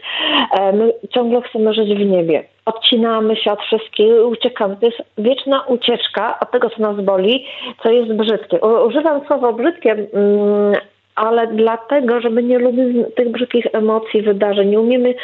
E, 0.61 0.73
my 0.73 0.93
ciągle 1.11 1.43
chcemy 1.43 1.75
żyć 1.75 1.95
w 1.95 2.07
niebie. 2.07 2.45
Odcinamy 2.65 3.37
się 3.37 3.53
od 3.53 3.61
wszystkiego 3.63 4.17
i 4.19 4.25
uciekamy. 4.25 4.77
To 4.77 4.87
jest 4.87 5.03
wieczna 5.19 5.65
ucieczka 5.67 6.41
od 6.41 6.51
tego, 6.51 6.71
co 6.71 6.83
nas 6.83 7.05
boli, 7.05 7.47
co 7.83 7.91
jest 7.91 8.13
brzydkie. 8.13 8.61
Używam 8.87 9.27
słowa 9.27 9.53
brzydkie, 9.53 9.93
mm, 9.93 10.75
ale 11.15 11.47
dlatego, 11.47 12.21
że 12.21 12.31
my 12.31 12.43
nie 12.43 12.59
lubimy 12.59 13.05
tych 13.05 13.29
brzydkich 13.31 13.67
emocji, 13.73 14.23
wydarzeń, 14.23 14.69
nie 14.69 14.81
umiemy 14.81 15.15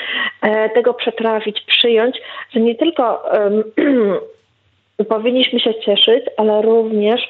e, 0.43 0.71
tego 0.71 0.95
przetrawić, 0.95 1.61
przyjąć, 1.61 2.21
że 2.51 2.61
nie 2.61 2.75
tylko 2.75 3.23
powinniśmy 5.05 5.61
się 5.61 5.75
cieszyć, 5.75 6.25
ale 6.37 6.63
również 6.63 7.21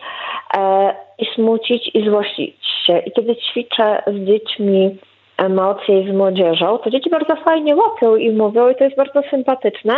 e, 0.57 0.95
i 1.19 1.27
smucić 1.35 1.91
i 1.95 2.05
złościć 2.05 2.57
się. 2.87 2.99
I 2.99 3.13
kiedy 3.13 3.37
ćwiczę 3.37 4.03
z 4.07 4.27
dziećmi 4.27 4.97
emocje 5.39 6.01
i 6.01 6.11
z 6.11 6.15
młodzieżą, 6.15 6.79
to 6.79 6.91
dzieci 6.91 7.11
bardzo 7.11 7.37
fajnie 7.37 7.77
łapią 7.77 8.17
i 8.17 8.31
mówią 8.31 8.71
i 8.71 8.75
to 8.75 8.85
jest 8.85 8.97
bardzo 8.97 9.23
sympatyczne. 9.31 9.95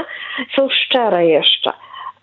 Są 0.56 0.68
szczere 0.68 1.26
jeszcze. 1.26 1.70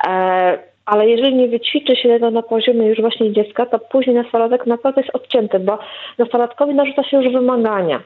E, 0.07 0.59
ale 0.85 1.09
jeżeli 1.09 1.35
nie 1.35 1.47
wyćwiczy 1.47 1.95
się 1.95 2.09
tego 2.09 2.31
na 2.31 2.41
poziomie 2.41 2.87
już 2.87 3.01
właśnie 3.01 3.33
dziecka, 3.33 3.65
to 3.65 3.79
później 3.79 4.15
nastolatek 4.15 4.65
naprawdę 4.65 5.01
jest 5.01 5.15
odcięty, 5.15 5.59
bo 5.59 5.79
nastolatkowi 6.17 6.73
narzuca 6.73 7.03
się 7.03 7.17
już 7.17 7.33
wymagania 7.33 7.99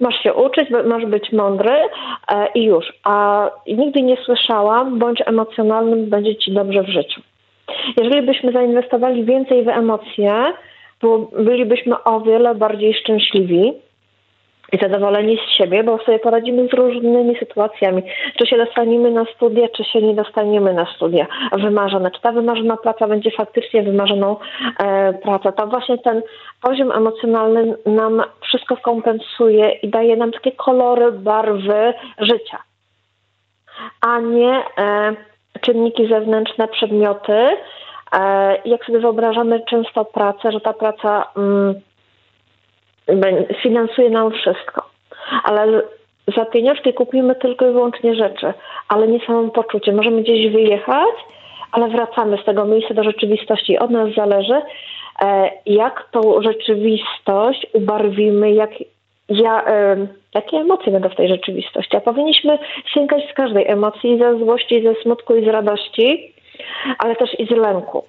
masz 0.00 0.22
się 0.22 0.34
uczyć, 0.34 0.68
masz 0.84 1.06
być 1.06 1.32
mądry 1.32 1.70
e, 2.28 2.48
i 2.54 2.64
już. 2.64 2.92
A 3.04 3.46
nigdy 3.66 4.02
nie 4.02 4.16
słyszałam, 4.16 4.98
bądź 4.98 5.22
emocjonalnym, 5.26 6.10
będzie 6.10 6.36
ci 6.36 6.52
dobrze 6.52 6.82
w 6.82 6.88
życiu. 6.88 7.20
Jeżeli 7.96 8.22
byśmy 8.22 8.52
zainwestowali 8.52 9.24
więcej 9.24 9.64
w 9.64 9.68
emocje, 9.68 10.52
bylibyśmy 11.38 12.02
o 12.04 12.20
wiele 12.20 12.54
bardziej 12.54 12.94
szczęśliwi 12.94 13.72
i 14.72 14.78
zadowoleni 14.78 15.38
z 15.38 15.58
siebie, 15.58 15.84
bo 15.84 15.98
sobie 15.98 16.18
poradzimy 16.18 16.68
z 16.68 16.72
różnymi 16.72 17.38
sytuacjami. 17.38 18.02
Czy 18.36 18.46
się 18.46 18.56
dostaniemy 18.56 19.10
na 19.10 19.24
studia, 19.24 19.68
czy 19.68 19.84
się 19.84 20.02
nie 20.02 20.14
dostaniemy 20.14 20.72
na 20.74 20.86
studia 20.94 21.26
wymarzone. 21.52 22.10
Czy 22.10 22.20
ta 22.20 22.32
wymarzona 22.32 22.76
praca 22.76 23.08
będzie 23.08 23.30
faktycznie 23.30 23.82
wymarzoną 23.82 24.36
e, 24.78 25.12
pracą. 25.12 25.52
To 25.52 25.66
właśnie 25.66 25.98
ten 25.98 26.22
poziom 26.62 26.92
emocjonalny 26.92 27.76
nam 27.86 28.22
wszystko 28.40 28.76
kompensuje 28.76 29.70
i 29.70 29.88
daje 29.88 30.16
nam 30.16 30.32
takie 30.32 30.52
kolory, 30.52 31.12
barwy 31.12 31.94
życia, 32.18 32.58
a 34.00 34.20
nie 34.20 34.62
e, 34.78 35.14
czynniki 35.60 36.08
zewnętrzne, 36.08 36.68
przedmioty. 36.68 37.56
E, 38.12 38.56
jak 38.64 38.84
sobie 38.84 38.98
wyobrażamy 38.98 39.60
często 39.60 40.04
pracę, 40.04 40.52
że 40.52 40.60
ta 40.60 40.72
praca... 40.72 41.24
Mm, 41.36 41.87
finansuje 43.62 44.10
nam 44.10 44.30
wszystko. 44.30 44.82
Ale 45.44 45.82
za 46.36 46.44
pieniążki 46.44 46.94
kupimy 46.94 47.34
tylko 47.34 47.68
i 47.68 47.72
wyłącznie 47.72 48.14
rzeczy, 48.14 48.52
ale 48.88 49.08
nie 49.08 49.26
samo 49.26 49.48
poczucie. 49.48 49.92
Możemy 49.92 50.22
gdzieś 50.22 50.52
wyjechać, 50.52 51.14
ale 51.72 51.88
wracamy 51.88 52.38
z 52.42 52.44
tego 52.44 52.64
miejsca 52.64 52.94
do 52.94 53.04
rzeczywistości. 53.04 53.78
Od 53.78 53.90
nas 53.90 54.14
zależy, 54.14 54.62
e, 55.22 55.50
jak 55.66 56.08
tą 56.10 56.42
rzeczywistość 56.42 57.66
ubarwimy, 57.72 58.52
jak 58.52 58.70
ja, 59.28 59.64
jakie 60.34 60.56
emocje 60.56 60.92
będą 60.92 61.08
w 61.08 61.16
tej 61.16 61.28
rzeczywistości. 61.28 61.96
A 61.96 62.00
powinniśmy 62.00 62.58
sięgać 62.94 63.30
z 63.30 63.34
każdej 63.34 63.68
emocji, 63.68 64.18
ze 64.18 64.38
złości, 64.38 64.82
ze 64.82 64.94
smutku, 65.02 65.36
i 65.36 65.44
z 65.44 65.48
radości, 65.48 66.34
ale 66.98 67.16
też 67.16 67.40
i 67.40 67.46
z 67.46 67.50
lęku. 67.50 68.04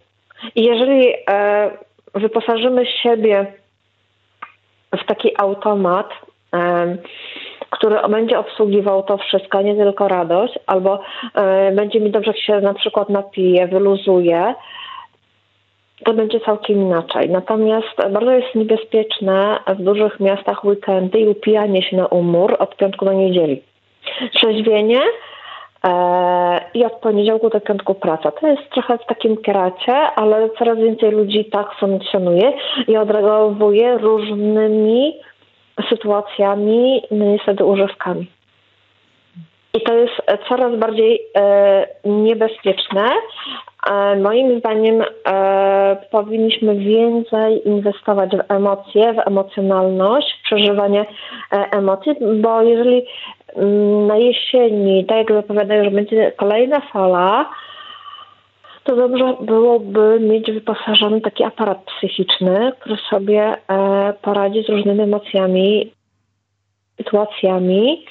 I 0.55 0.63
jeżeli 0.63 1.13
e, 1.29 1.71
wyposażymy 2.15 2.85
siebie 2.85 3.53
w 4.97 5.05
taki 5.05 5.31
automat, 5.37 6.09
który 7.69 7.97
będzie 8.09 8.39
obsługiwał 8.39 9.03
to 9.03 9.17
wszystko, 9.17 9.61
nie 9.61 9.75
tylko 9.75 10.07
radość, 10.07 10.59
albo 10.67 10.99
będzie 11.71 11.99
mi 11.99 12.11
dobrze, 12.11 12.31
jak 12.31 12.39
się 12.39 12.61
na 12.61 12.73
przykład 12.73 13.09
napije, 13.09 13.67
wyluzuje, 13.67 14.55
to 16.05 16.13
będzie 16.13 16.39
całkiem 16.39 16.81
inaczej. 16.81 17.29
Natomiast 17.29 17.95
bardzo 18.11 18.31
jest 18.31 18.55
niebezpieczne 18.55 19.59
w 19.67 19.81
dużych 19.83 20.19
miastach 20.19 20.65
weekendy 20.65 21.19
i 21.19 21.27
upijanie 21.27 21.81
się 21.81 21.97
na 21.97 22.05
umór 22.05 22.55
od 22.59 22.75
piątku 22.75 23.05
do 23.05 23.13
niedzieli. 23.13 23.61
Trzeźwienie 24.33 25.01
i 26.73 26.85
od 26.85 26.93
poniedziałku 26.93 27.49
do 27.49 27.61
piątku 27.61 27.95
praca. 27.95 28.31
To 28.31 28.47
jest 28.47 28.69
trochę 28.69 28.97
w 28.97 29.05
takim 29.05 29.37
kracie, 29.37 29.93
ale 29.93 30.49
coraz 30.49 30.77
więcej 30.77 31.11
ludzi 31.11 31.45
tak 31.45 31.75
funkcjonuje 31.79 32.53
i 32.87 32.97
odreagowuje 32.97 33.97
różnymi 33.97 35.17
sytuacjami, 35.89 37.01
no 37.11 37.25
niestety 37.25 37.65
używkami. 37.65 38.27
I 39.73 39.81
to 39.81 39.93
jest 39.93 40.13
coraz 40.49 40.75
bardziej 40.75 41.21
e, 41.37 41.87
niebezpieczne. 42.05 43.09
E, 43.91 44.15
moim 44.15 44.59
zdaniem 44.59 45.03
e, 45.27 45.97
powinniśmy 46.11 46.75
więcej 46.75 47.67
inwestować 47.67 48.31
w 48.31 48.51
emocje, 48.51 49.13
w 49.13 49.27
emocjonalność, 49.27 50.27
w 50.39 50.43
przeżywanie 50.43 51.01
e, 51.01 51.55
emocji, 51.71 52.15
bo 52.41 52.61
jeżeli 52.61 53.05
na 54.07 54.17
jesieni, 54.17 55.05
tak 55.05 55.17
jak 55.17 55.33
zapowiadają, 55.33 55.83
że 55.83 55.91
będzie 55.91 56.31
kolejna 56.31 56.79
fala, 56.79 57.49
to 58.83 58.95
dobrze 58.95 59.35
byłoby 59.41 60.19
mieć 60.19 60.51
wyposażony 60.51 61.21
taki 61.21 61.43
aparat 61.43 61.83
psychiczny, 61.83 62.71
który 62.79 62.97
sobie 63.09 63.41
e, 63.43 64.13
poradzi 64.21 64.63
z 64.63 64.69
różnymi 64.69 65.01
emocjami, 65.01 65.91
sytuacjami 66.97 68.05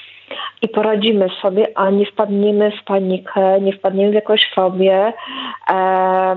i 0.62 0.68
poradzimy 0.68 1.28
sobie, 1.42 1.78
a 1.78 1.90
nie 1.90 2.06
wpadniemy 2.06 2.72
w 2.80 2.84
panikę, 2.84 3.60
nie 3.60 3.72
wpadniemy 3.72 4.10
w 4.10 4.14
jakąś 4.14 4.50
fobię 4.54 5.12
e, 5.70 6.36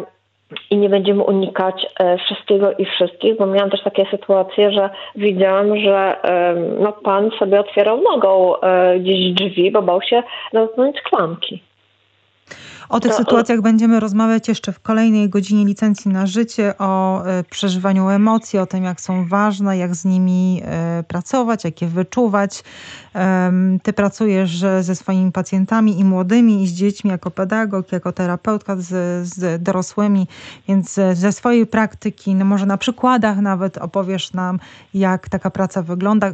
i 0.70 0.78
nie 0.78 0.90
będziemy 0.90 1.24
unikać 1.24 1.88
e, 2.00 2.18
wszystkiego 2.18 2.72
i 2.74 2.86
wszystkich, 2.86 3.38
bo 3.38 3.46
miałam 3.46 3.70
też 3.70 3.84
takie 3.84 4.06
sytuacje, 4.12 4.72
że 4.72 4.90
widziałam, 5.16 5.80
że 5.80 6.24
e, 6.24 6.56
no, 6.80 6.92
pan 6.92 7.32
sobie 7.40 7.60
otwierał 7.60 8.02
nogą 8.02 8.60
e, 8.60 9.00
gdzieś 9.00 9.34
drzwi, 9.34 9.72
bo 9.72 9.82
bał 9.82 10.02
się 10.02 10.24
dotknąć 10.54 11.02
klamki. 11.02 11.64
O 12.92 13.00
tych 13.00 13.12
to, 13.12 13.18
sytuacjach 13.18 13.62
będziemy 13.62 14.00
rozmawiać 14.00 14.48
jeszcze 14.48 14.72
w 14.72 14.80
kolejnej 14.80 15.30
godzinie 15.30 15.66
licencji 15.66 16.12
na 16.12 16.28
życie, 16.28 16.74
o 16.78 17.24
e, 17.26 17.44
przeżywaniu 17.44 18.10
emocji, 18.10 18.60
o 18.60 18.66
tym, 18.66 18.84
jak 18.84 19.02
są 19.02 19.28
ważne, 19.28 19.78
jak 19.78 19.96
z 19.96 20.06
nimi 20.06 20.62
e, 20.66 21.04
pracować, 21.08 21.64
jak 21.64 21.82
je 21.82 21.88
wyczuwać. 21.88 22.64
Ty 23.84 23.94
pracujesz 23.94 24.66
ze 24.82 24.96
swoimi 24.96 25.32
pacjentami 25.32 26.00
i 26.00 26.04
młodymi, 26.04 26.64
i 26.64 26.68
z 26.68 26.74
dziećmi 26.74 27.10
jako 27.10 27.32
pedagog, 27.32 27.92
jako 27.92 28.12
terapeutka 28.12 28.76
z, 28.76 28.88
z 29.28 29.64
dorosłymi, 29.64 30.28
więc 30.68 31.00
ze 31.14 31.32
swojej 31.32 31.68
praktyki, 31.68 32.36
no 32.36 32.46
może 32.46 32.66
na 32.66 32.78
przykładach 32.78 33.38
nawet 33.38 33.78
opowiesz 33.78 34.34
nam, 34.34 34.60
jak 34.94 35.30
taka 35.30 35.50
praca 35.50 35.82
wygląda. 35.82 36.28
E, 36.28 36.34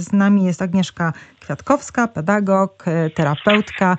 z 0.00 0.12
nami 0.12 0.44
jest 0.44 0.62
Agnieszka 0.62 1.12
Kwiatkowska, 1.46 2.08
pedagog, 2.08 2.84
terapeutka. 3.14 3.96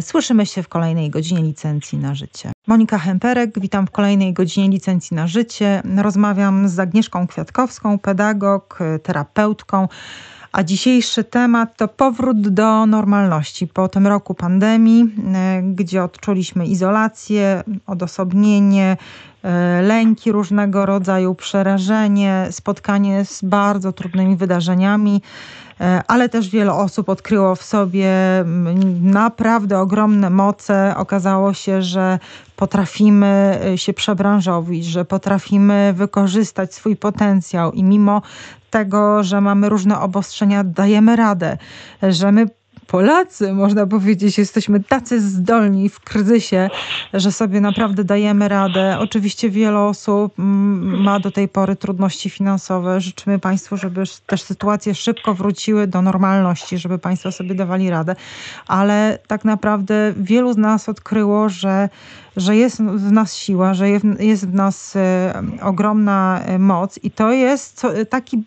Słyszymy 0.00 0.46
się 0.46 0.62
w 0.62 0.68
kolejnej 0.68 1.10
godzinie 1.10 1.42
licencji 1.42 1.98
na 1.98 2.14
życie. 2.14 2.52
Monika 2.66 2.98
Hemperek, 2.98 3.60
witam 3.60 3.86
w 3.86 3.90
kolejnej 3.90 4.32
godzinie 4.32 4.68
licencji 4.68 5.14
na 5.14 5.26
życie. 5.26 5.82
Rozmawiam 5.96 6.68
z 6.68 6.78
Agnieszką 6.78 7.26
Kwiatkowską, 7.26 7.98
pedagog, 7.98 8.78
terapeutką. 9.02 9.88
A 10.52 10.62
dzisiejszy 10.62 11.24
temat 11.24 11.76
to 11.76 11.88
powrót 11.88 12.48
do 12.48 12.86
normalności 12.86 13.66
po 13.66 13.88
tym 13.88 14.06
roku 14.06 14.34
pandemii, 14.34 15.14
e, 15.34 15.62
gdzie 15.62 16.04
odczuliśmy 16.04 16.66
izolację, 16.66 17.62
odosobnienie, 17.86 18.96
e, 19.42 19.82
lęki 19.82 20.32
różnego 20.32 20.86
rodzaju, 20.86 21.34
przerażenie, 21.34 22.46
spotkanie 22.50 23.24
z 23.24 23.42
bardzo 23.42 23.92
trudnymi 23.92 24.36
wydarzeniami. 24.36 25.22
E, 25.80 26.02
ale 26.06 26.28
też 26.28 26.48
wiele 26.48 26.72
osób 26.72 27.08
odkryło 27.08 27.54
w 27.54 27.62
sobie 27.62 28.10
naprawdę 29.02 29.78
ogromne 29.78 30.30
moce. 30.30 30.94
Okazało 30.96 31.54
się, 31.54 31.82
że 31.82 32.18
potrafimy 32.56 33.60
e, 33.64 33.78
się 33.78 33.92
przebranżowić, 33.92 34.86
że 34.86 35.04
potrafimy 35.04 35.92
wykorzystać 35.96 36.74
swój 36.74 36.96
potencjał 36.96 37.72
i 37.72 37.84
mimo 37.84 38.22
tego, 38.70 39.22
że 39.22 39.40
mamy 39.40 39.68
różne 39.68 40.00
obostrzenia, 40.00 40.64
dajemy 40.64 41.16
radę, 41.16 41.58
że 42.02 42.32
my 42.32 42.46
Polacy, 42.88 43.52
można 43.52 43.86
powiedzieć, 43.86 44.38
jesteśmy 44.38 44.84
tacy 44.84 45.20
zdolni 45.20 45.88
w 45.88 46.00
kryzysie, 46.00 46.70
że 47.14 47.32
sobie 47.32 47.60
naprawdę 47.60 48.04
dajemy 48.04 48.48
radę. 48.48 48.98
Oczywiście 48.98 49.50
wiele 49.50 49.78
osób 49.78 50.38
mm, 50.38 51.02
ma 51.02 51.20
do 51.20 51.30
tej 51.30 51.48
pory 51.48 51.76
trudności 51.76 52.30
finansowe. 52.30 53.00
Życzymy 53.00 53.38
Państwu, 53.38 53.76
żeby 53.76 54.04
też 54.26 54.42
sytuacje 54.42 54.94
szybko 54.94 55.34
wróciły 55.34 55.86
do 55.86 56.02
normalności, 56.02 56.78
żeby 56.78 56.98
Państwo 56.98 57.32
sobie 57.32 57.54
dawali 57.54 57.90
radę. 57.90 58.16
Ale 58.66 59.18
tak 59.26 59.44
naprawdę 59.44 60.12
wielu 60.16 60.52
z 60.52 60.56
nas 60.56 60.88
odkryło, 60.88 61.48
że 61.48 61.88
że 62.38 62.56
jest 62.56 62.82
w 62.82 63.12
nas 63.12 63.36
siła, 63.36 63.74
że 63.74 63.88
jest 64.18 64.48
w 64.48 64.54
nas 64.54 64.96
e, 64.96 65.42
ogromna 65.62 66.40
e, 66.44 66.58
moc 66.58 66.98
i 67.02 67.10
to 67.10 67.32
jest 67.32 67.86
taki 68.10 68.42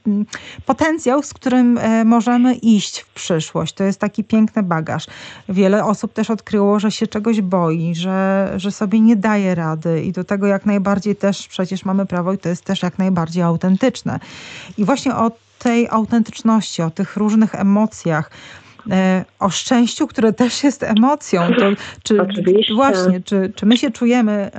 potencjał, 0.65 1.23
z 1.23 1.33
którym 1.33 1.77
e, 1.77 2.05
możemy 2.05 2.55
iść 2.55 2.99
w 2.99 3.13
przyszłość. 3.13 3.73
To 3.73 3.83
jest 3.83 3.99
taki 3.99 4.23
piękny 4.23 4.63
bagaż. 4.63 5.07
Wiele 5.49 5.85
osób 5.85 6.13
też 6.13 6.29
odkryło, 6.29 6.79
że 6.79 6.91
się 6.91 7.07
czegoś 7.07 7.41
boi, 7.41 7.95
że, 7.95 8.51
że 8.55 8.71
sobie 8.71 8.99
nie 8.99 9.15
daje 9.15 9.55
rady 9.55 10.03
i 10.03 10.11
do 10.11 10.23
tego 10.23 10.47
jak 10.47 10.65
najbardziej 10.65 11.15
też 11.15 11.47
przecież 11.47 11.85
mamy 11.85 12.05
prawo 12.05 12.33
i 12.33 12.37
to 12.37 12.49
jest 12.49 12.65
też 12.65 12.83
jak 12.83 12.97
najbardziej 12.97 13.43
autentyczne. 13.43 14.19
I 14.77 14.85
właśnie 14.85 15.15
o 15.15 15.31
tej 15.59 15.87
autentyczności, 15.89 16.81
o 16.81 16.89
tych 16.89 17.17
różnych 17.17 17.55
emocjach, 17.55 18.31
o 19.39 19.49
szczęściu, 19.49 20.07
które 20.07 20.33
też 20.33 20.63
jest 20.63 20.83
emocją. 20.83 21.41
To, 21.59 21.65
czy, 22.03 22.21
Oczywiście. 22.21 22.73
Właśnie, 22.73 23.21
czy, 23.21 23.53
czy 23.55 23.65
my 23.65 23.77
się 23.77 23.91
czujemy 23.91 24.51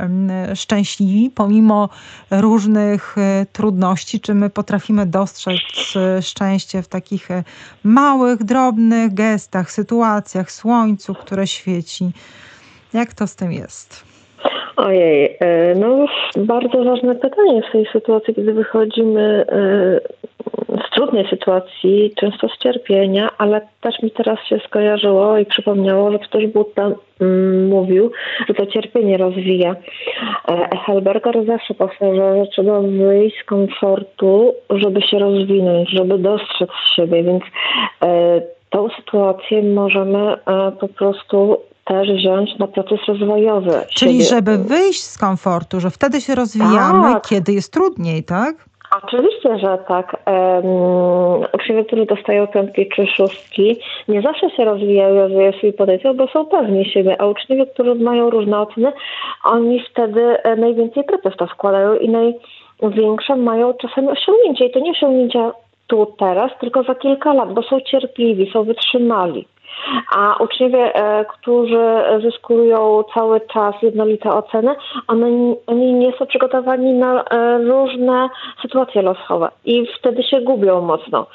szczęśliwi 0.54 1.30
pomimo 1.30 1.88
różnych 2.30 3.18
e, 3.18 3.46
trudności, 3.52 4.20
czy 4.20 4.34
my 4.34 4.50
potrafimy 4.50 5.06
dostrzec 5.06 5.60
e, 5.96 6.22
szczęście 6.22 6.82
w 6.82 6.88
takich 6.88 7.28
małych, 7.84 8.44
drobnych 8.44 9.14
gestach, 9.14 9.72
sytuacjach, 9.72 10.52
słońcu, 10.52 11.14
które 11.14 11.46
świeci. 11.46 12.12
Jak 12.92 13.14
to 13.14 13.26
z 13.26 13.36
tym 13.36 13.52
jest? 13.52 14.11
Ojej, 14.76 15.38
no 15.76 16.06
bardzo 16.36 16.84
ważne 16.84 17.14
pytanie 17.14 17.62
w 17.68 17.72
tej 17.72 17.86
sytuacji, 17.92 18.34
gdy 18.34 18.52
wychodzimy 18.52 19.44
z 20.86 20.90
trudnej 20.94 21.28
sytuacji, 21.30 22.12
często 22.16 22.48
z 22.48 22.58
cierpienia, 22.58 23.28
ale 23.38 23.60
też 23.80 24.02
mi 24.02 24.10
teraz 24.10 24.38
się 24.48 24.58
skojarzyło 24.66 25.38
i 25.38 25.46
przypomniało, 25.46 26.12
że 26.12 26.18
ktoś 26.18 26.46
Buddha 26.46 26.90
mm, 27.20 27.68
mówił, 27.68 28.10
że 28.48 28.54
to 28.54 28.66
cierpienie 28.66 29.16
rozwija. 29.16 29.76
E, 30.48 30.76
Helberger 30.86 31.46
zawsze 31.46 31.74
powtarza, 31.74 32.36
że 32.36 32.50
trzeba 32.50 32.80
wyjść 32.80 33.36
z 33.42 33.44
komfortu, 33.44 34.54
żeby 34.70 35.02
się 35.02 35.18
rozwinąć, 35.18 35.90
żeby 35.90 36.18
dostrzec 36.18 36.70
siebie, 36.96 37.22
więc 37.22 37.42
e, 38.04 38.40
tą 38.70 38.88
sytuację 38.88 39.62
możemy 39.62 40.18
e, 40.18 40.36
po 40.80 40.88
prostu 40.88 41.58
też 41.84 42.08
wziąć 42.08 42.58
na 42.58 42.66
proces 42.66 42.98
rozwojowy. 43.08 43.82
Czyli 43.88 44.12
siebie. 44.12 44.24
żeby 44.24 44.58
wyjść 44.58 45.02
z 45.02 45.18
komfortu, 45.18 45.80
że 45.80 45.90
wtedy 45.90 46.20
się 46.20 46.34
rozwijamy, 46.34 47.12
tak. 47.12 47.28
kiedy 47.28 47.52
jest 47.52 47.72
trudniej, 47.72 48.24
tak? 48.24 48.72
Oczywiście, 49.04 49.58
że 49.58 49.78
tak. 49.88 50.16
Um, 50.26 51.46
uczniowie, 51.54 51.84
którzy 51.84 52.06
dostają 52.06 52.46
piątki 52.46 52.88
czy 52.88 53.06
szóstki, 53.06 53.76
nie 54.08 54.22
zawsze 54.22 54.50
się 54.50 54.64
rozwijają, 54.64 55.14
rozwijają 55.14 55.52
swój 55.52 55.72
potencjał, 55.72 56.14
bo 56.14 56.28
są 56.28 56.44
pewni 56.44 56.84
siebie, 56.84 57.20
a 57.20 57.26
uczniowie, 57.26 57.66
którzy 57.66 57.94
mają 57.94 58.30
różne 58.30 58.60
oceny, 58.60 58.92
oni 59.44 59.84
wtedy 59.90 60.42
e, 60.42 60.56
najwięcej 60.56 61.04
pracy 61.04 61.30
w 61.30 61.36
to 61.36 61.46
wkładają 61.46 61.94
i 61.94 62.08
największe 62.08 63.36
mają 63.36 63.74
czasami 63.74 64.08
osiągnięcia. 64.08 64.64
I 64.64 64.70
to 64.70 64.80
nie 64.80 64.90
osiągnięcia 64.90 65.52
tu, 65.86 66.06
teraz, 66.18 66.50
tylko 66.60 66.82
za 66.82 66.94
kilka 66.94 67.34
lat, 67.34 67.54
bo 67.54 67.62
są 67.62 67.80
cierpliwi, 67.80 68.50
są 68.52 68.64
wytrzymali. 68.64 69.46
A 70.16 70.36
uczniowie, 70.42 70.94
e, 70.94 71.24
którzy 71.24 71.86
zyskują 72.22 73.02
cały 73.14 73.40
czas 73.40 73.74
jednolite 73.82 74.30
oceny, 74.30 74.74
one, 75.08 75.26
oni 75.66 75.92
nie 75.92 76.12
są 76.18 76.26
przygotowani 76.26 76.92
na 76.92 77.24
e, 77.24 77.58
różne 77.58 78.28
sytuacje 78.62 79.02
losowe 79.02 79.48
i 79.64 79.86
wtedy 79.98 80.22
się 80.22 80.40
gubią 80.40 80.80
mocno. 80.80 81.26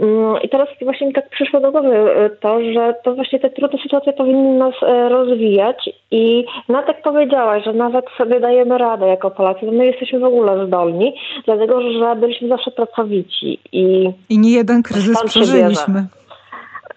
Mm, 0.00 0.42
I 0.42 0.48
teraz 0.48 0.68
właśnie 0.82 1.06
mi 1.06 1.12
tak 1.12 1.30
przyszło 1.30 1.60
do 1.60 1.72
głowy 1.72 1.96
e, 1.96 2.30
to, 2.30 2.60
że 2.72 2.94
to 3.04 3.14
właśnie 3.14 3.40
te 3.40 3.50
trudne 3.50 3.78
sytuacje 3.82 4.12
powinny 4.12 4.58
nas 4.58 4.74
rozwijać 5.10 5.90
i 6.10 6.44
nawet 6.68 6.88
jak 6.88 7.02
powiedziałaś, 7.02 7.64
że 7.64 7.72
nawet 7.72 8.04
sobie 8.18 8.40
dajemy 8.40 8.78
radę 8.78 9.06
jako 9.06 9.30
Polacy, 9.30 9.66
my 9.66 9.86
jesteśmy 9.86 10.18
w 10.18 10.24
ogóle 10.24 10.66
zdolni, 10.66 11.14
dlatego 11.44 11.80
że 11.80 12.16
byliśmy 12.16 12.48
zawsze 12.48 12.70
pracowici 12.70 13.58
i... 13.72 14.10
I 14.28 14.38
nie 14.38 14.52
jeden 14.52 14.82
kryzys 14.82 15.22
przeżyliśmy. 15.24 16.06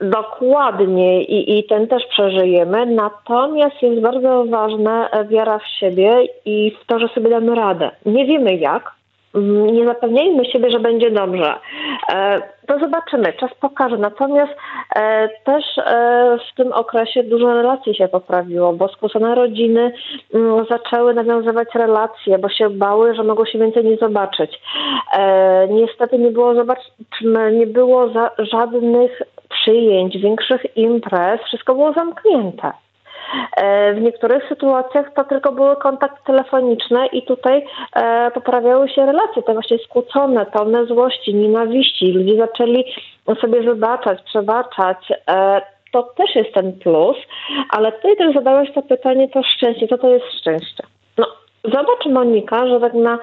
Dokładnie 0.02 1.24
I, 1.24 1.60
i 1.60 1.64
ten 1.64 1.88
też 1.88 2.06
przeżyjemy. 2.06 2.86
Natomiast 2.86 3.82
jest 3.82 4.02
bardzo 4.02 4.46
ważna 4.46 5.10
wiara 5.30 5.60
w 5.60 5.68
siebie 5.80 6.28
i 6.46 6.78
w 6.82 6.86
to, 6.86 7.00
że 7.00 7.08
sobie 7.08 7.30
damy 7.30 7.56
radę. 7.56 7.92
Nie 8.06 8.26
wiemy 8.26 8.56
jak, 8.56 8.92
mm, 9.36 9.66
nie 9.68 9.86
zapewniajmy 9.86 10.46
siebie, 10.46 10.72
że 10.72 10.80
będzie 10.80 11.12
dobrze. 11.12 11.54
E, 12.14 12.42
to 12.68 12.80
zobaczymy, 12.80 13.34
czas 13.34 13.52
pokaże. 13.60 13.98
Natomiast 13.98 14.52
e, 14.96 15.30
też 15.46 15.64
e, 15.78 16.38
w 16.52 16.56
tym 16.56 16.74
okresie 16.74 17.24
dużo 17.24 17.54
relacji 17.54 17.96
się 17.96 18.08
poprawiło, 18.08 18.74
bo 18.74 18.88
skłócone 18.88 19.36
rodziny 19.36 19.92
mm, 20.34 20.66
zaczęły 20.70 21.14
nawiązywać 21.14 21.68
relacje, 21.76 22.38
bo 22.38 22.50
się 22.50 22.70
bały, 22.70 23.16
że 23.16 23.24
mogą 23.24 23.46
się 23.46 23.60
więcej 23.60 23.86
nie 23.86 23.98
zobaczyć. 23.98 24.62
Niestety 25.70 26.18
nie 26.20 26.32
było, 26.32 26.56
zobacz, 26.56 26.80
nie 27.52 27.68
było 27.68 28.10
żadnych 28.38 29.22
przyjęć, 29.50 30.18
większych 30.18 30.78
imprez, 30.78 31.42
wszystko 31.42 31.74
było 31.76 31.94
zamknięte. 31.94 32.72
E, 33.58 33.94
w 33.94 34.02
niektórych 34.02 34.44
sytuacjach 34.50 35.14
to 35.14 35.24
tylko 35.24 35.52
były 35.52 35.76
kontakty 35.76 36.20
telefoniczne 36.26 37.08
i 37.08 37.26
tutaj 37.26 37.66
e, 37.96 38.32
poprawiały 38.32 38.90
się 38.90 39.06
relacje, 39.06 39.44
te 39.44 39.54
właśnie 39.54 39.78
skłócone, 39.78 40.46
pełne 40.46 40.86
złości, 40.86 41.36
nienawiści. 41.36 42.12
Ludzie 42.12 42.38
zaczęli 42.38 42.86
sobie 43.42 43.62
wybaczać, 43.62 44.22
przebaczać. 44.22 44.98
E, 45.30 45.62
to 45.92 46.04
też 46.04 46.36
jest 46.36 46.54
ten 46.54 46.74
plus, 46.74 47.18
ale 47.70 47.92
tutaj 47.92 48.18
też 48.18 48.34
zadałeś 48.34 48.72
to 48.74 48.82
pytanie, 48.82 49.30
to 49.30 49.44
szczęście, 49.44 49.88
co 49.88 49.98
to 49.98 50.10
jest 50.10 50.26
szczęście? 50.40 50.84
No, 51.68 51.74
zobacz 51.74 52.06
Monika, 52.06 52.68
że 52.68 52.80
tak 52.80 52.94
na 52.94 53.20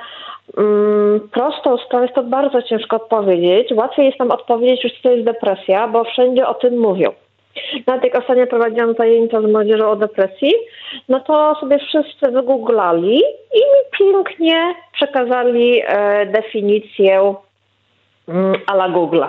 Mm, 0.59 1.29
prostą 1.33 1.79
sprawę 1.79 2.05
jest 2.05 2.15
to 2.15 2.23
bardzo 2.23 2.63
ciężko 2.63 2.97
odpowiedzieć. 2.97 3.73
Łatwiej 3.73 4.07
jest 4.07 4.19
nam 4.19 4.31
odpowiedzieć 4.31 4.85
już, 4.85 4.93
co 5.03 5.11
jest 5.11 5.25
depresja, 5.25 5.89
bo 5.89 6.05
wszędzie 6.05 6.47
o 6.47 6.55
tym 6.55 6.79
mówią. 6.79 7.13
Nawet 7.87 8.05
jak 8.05 8.19
ostatnio 8.19 8.47
prowadziłam 8.47 8.95
zajęcia 8.95 9.41
z 9.41 9.45
młodzieżą 9.45 9.91
o 9.91 9.97
depresji, 9.97 10.55
no 11.09 11.21
to 11.21 11.57
sobie 11.61 11.79
wszyscy 11.79 12.31
wygooglali 12.31 13.19
i 13.55 13.59
mi 13.59 13.99
pięknie 13.99 14.75
przekazali 14.93 15.83
e, 15.87 16.27
definicję 16.27 17.35
mm, 18.29 18.55
ala 18.67 18.89
Google'a. 18.89 19.29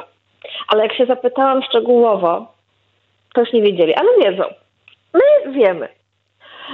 Ale 0.67 0.83
jak 0.83 0.93
się 0.93 1.05
zapytałam 1.05 1.63
szczegółowo, 1.63 2.47
to 3.33 3.41
już 3.41 3.53
nie 3.53 3.61
wiedzieli, 3.61 3.93
ale 3.93 4.09
wiedzą. 4.23 4.43
My 5.13 5.51
wiemy. 5.51 5.87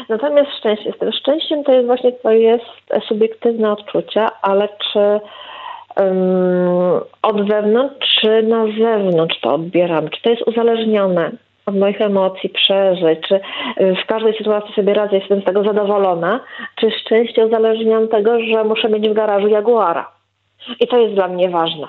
Natomiast 0.10 0.52
szczęście, 0.58 0.92
z 0.92 0.98
tym 0.98 1.12
szczęściem 1.12 1.64
to 1.64 1.72
jest 1.72 1.86
właśnie 1.86 2.12
to 2.12 2.32
jest 2.32 2.66
subiektywne 3.08 3.72
odczucie, 3.72 4.28
ale 4.42 4.70
czy 4.94 5.20
um, 5.98 7.02
od 7.22 7.48
wewnątrz, 7.48 8.20
czy 8.22 8.44
na 8.44 8.66
zewnątrz 8.66 9.40
to 9.40 9.54
odbieram, 9.54 10.10
czy 10.10 10.22
to 10.22 10.30
jest 10.30 10.48
uzależnione 10.48 11.32
od 11.66 11.78
moich 11.78 12.02
emocji, 12.02 12.50
przeżyć, 12.50 13.20
czy 13.28 13.36
y, 13.36 13.96
w 14.04 14.06
każdej 14.06 14.38
sytuacji 14.38 14.74
sobie 14.76 14.94
radzę, 14.94 15.16
jestem 15.16 15.42
z 15.42 15.46
tego 15.46 15.64
zadowolona, 15.64 16.40
czy 16.76 16.92
szczęście 16.92 17.46
uzależniam 17.46 18.08
tego, 18.08 18.40
że 18.40 18.64
muszę 18.64 18.90
mieć 18.90 19.10
w 19.10 19.14
garażu 19.14 19.48
Jaguara. 19.48 20.12
I 20.80 20.88
to 20.88 20.98
jest 20.98 21.14
dla 21.14 21.28
mnie 21.28 21.50
ważne. 21.50 21.88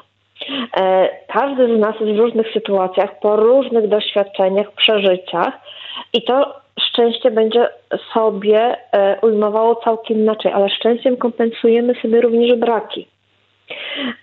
E, 0.77 1.09
każdy 1.29 1.77
z 1.77 1.81
nas 1.81 1.95
jest 2.01 2.13
w 2.13 2.19
różnych 2.19 2.53
sytuacjach, 2.53 3.19
po 3.21 3.37
różnych 3.37 3.89
doświadczeniach, 3.89 4.73
przeżyciach 4.73 5.55
i 6.13 6.23
to 6.23 6.55
szczęście 6.93 7.31
będzie 7.31 7.69
sobie 8.15 8.77
e, 8.93 9.21
ujmowało 9.23 9.77
całkiem 9.77 10.19
inaczej, 10.19 10.53
ale 10.53 10.71
szczęściem 10.71 11.17
kompensujemy 11.17 11.95
sobie 12.03 12.21
również 12.21 12.59
braki. 12.59 13.09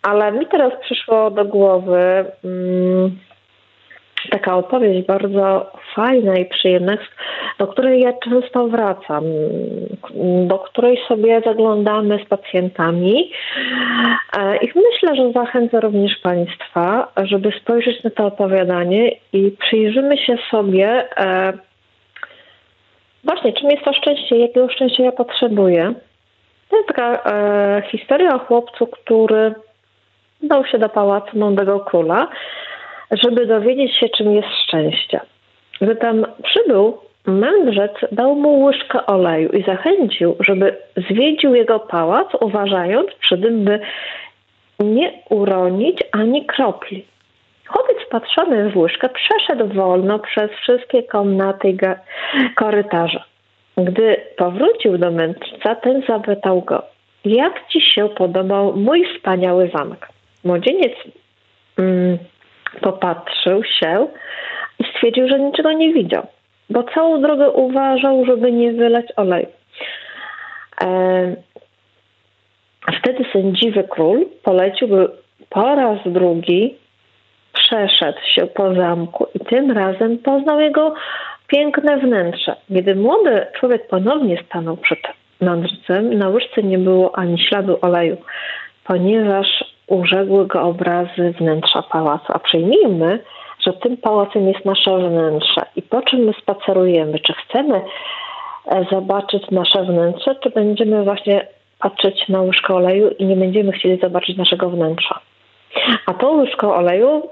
Ale 0.02 0.32
mi 0.32 0.48
teraz 0.48 0.74
przyszło 0.82 1.32
do 1.32 1.46
głowy 1.46 2.26
mm, 2.44 3.18
taka 4.32 4.56
opowieść 4.56 5.08
bardzo 5.08 5.72
fajna 5.96 6.38
i 6.38 6.46
przyjemna, 6.46 6.98
do 7.60 7.68
której 7.68 8.02
ja 8.02 8.14
często 8.14 8.68
wracam, 8.68 9.24
do 10.48 10.60
której 10.60 11.00
sobie 11.08 11.42
zaglądamy 11.46 12.20
z 12.26 12.28
pacjentami. 12.28 13.32
E, 14.38 14.58
I 14.58 14.72
myślę, 14.76 15.16
że 15.16 15.32
zachęcę 15.32 15.80
również 15.80 16.16
Państwa, 16.24 17.12
żeby 17.24 17.52
spojrzeć 17.62 18.04
na 18.04 18.10
to 18.10 18.26
opowiadanie 18.26 19.12
i 19.34 19.52
przyjrzymy 19.60 20.18
się 20.18 20.38
sobie 20.52 21.08
e, 21.18 21.54
Właśnie, 23.24 23.54
czym 23.54 23.70
jest 23.72 23.84
to 23.84 23.94
szczęście? 23.94 24.38
Jakiego 24.38 24.70
szczęścia 24.70 25.04
ja 25.04 25.12
potrzebuję? 25.12 25.94
To 26.70 26.78
jest 26.78 26.88
taka 26.88 27.24
e, 27.26 27.82
historia 27.92 28.36
o 28.36 28.40
chłopcu, 28.40 28.88
który 28.88 29.54
dał 30.44 30.66
się 30.66 30.78
do 30.78 30.90
pałacu 30.90 31.38
mądrego 31.38 31.80
króla, 31.80 32.28
żeby 33.12 33.46
dowiedzieć 33.46 33.98
się, 33.98 34.10
czym 34.10 34.32
jest 34.36 34.48
szczęście. 34.64 35.20
Gdy 35.82 35.96
tam 35.96 36.26
przybył, 36.44 36.98
mędrzec 37.28 37.92
dał 38.12 38.36
mu 38.36 38.64
łyżkę 38.64 39.06
oleju 39.06 39.50
i 39.50 39.64
zachęcił, 39.64 40.36
żeby 40.40 40.78
zwiedził 41.10 41.56
jego 41.56 41.80
pałac, 41.80 42.28
uważając 42.42 43.12
przy 43.12 43.38
tym, 43.38 43.66
by 43.66 43.80
nie 44.80 45.14
uronić 45.30 46.04
ani 46.12 46.46
kropli. 46.46 47.06
Chłopiec 47.70 47.98
patrzony 48.10 48.70
w 48.70 48.78
łyżkę 48.78 49.10
przeszedł 49.10 49.68
wolno 49.68 50.20
przez 50.20 50.52
wszystkie 50.52 51.04
komnaty 51.04 51.70
i 51.70 51.78
korytarze. 52.56 53.24
Gdy 53.78 54.16
powrócił 54.38 54.98
do 54.98 55.12
mędrca, 55.12 55.76
ten 55.76 56.02
zapytał 56.08 56.62
go, 56.62 56.84
jak 57.26 57.68
ci 57.68 57.82
się 57.82 58.10
podobał 58.10 58.76
mój 58.76 59.08
wspaniały 59.16 59.72
zamek? 59.74 60.08
Młodzieniec 60.44 60.94
mm, 61.78 62.18
popatrzył 62.82 63.64
się 63.64 64.08
i 64.80 64.84
stwierdził, 64.84 65.28
że 65.30 65.40
niczego 65.40 65.72
nie 65.72 65.94
widział, 65.94 66.28
bo 66.70 66.84
całą 66.84 67.22
drogę 67.22 67.52
uważał, 67.52 68.26
żeby 68.26 68.52
nie 68.52 68.72
wylać 68.72 69.06
oleju. 69.16 69.48
E, 70.82 71.36
wtedy 73.00 73.26
sędziwy 73.34 73.84
król 73.84 74.26
polecił, 74.44 74.88
by 74.88 75.10
po 75.50 75.76
raz 75.76 76.00
drugi 76.06 76.76
przeszedł 77.54 78.20
się 78.36 78.48
po 78.48 78.74
zamku 78.76 79.28
i 79.36 79.40
tym 79.40 79.72
razem 79.72 80.18
poznał 80.18 80.60
jego 80.60 80.94
piękne 81.48 81.98
wnętrze. 81.98 82.56
Kiedy 82.74 82.96
młody 82.96 83.48
człowiek 83.60 83.88
ponownie 83.88 84.44
stanął 84.46 84.78
przed 84.78 85.00
mędrcem, 85.42 86.14
na 86.14 86.30
łyżce 86.30 86.64
nie 86.64 86.78
było 86.78 87.18
ani 87.18 87.40
śladu 87.40 87.78
oleju, 87.82 88.18
ponieważ 88.84 89.48
urzegły 89.88 90.48
go 90.48 90.62
obrazy 90.62 91.34
wnętrza 91.40 91.82
pałacu. 91.82 92.26
A 92.28 92.40
przyjmijmy, 92.40 93.20
że 93.60 93.74
tym 93.74 93.98
pałacem 93.98 94.48
jest 94.48 94.66
nasze 94.66 94.98
wnętrze. 94.98 95.62
I 95.76 95.82
po 95.82 96.02
czym 96.02 96.20
my 96.20 96.34
spacerujemy? 96.42 97.20
Czy 97.20 97.34
chcemy 97.34 97.82
e, 98.68 98.86
zobaczyć 98.92 99.52
nasze 99.52 99.84
wnętrze, 99.84 100.36
czy 100.36 100.50
będziemy 100.50 101.04
właśnie 101.04 101.48
patrzeć 101.80 102.30
na 102.30 102.42
łyżkę 102.42 102.74
oleju 102.74 103.10
i 103.10 103.26
nie 103.26 103.36
będziemy 103.36 103.72
chcieli 103.72 104.00
zobaczyć 104.00 104.38
naszego 104.38 104.70
wnętrza? 104.70 105.20
A 106.06 106.14
tą 106.14 106.38
łyżką 106.38 106.76
oleju 106.76 107.30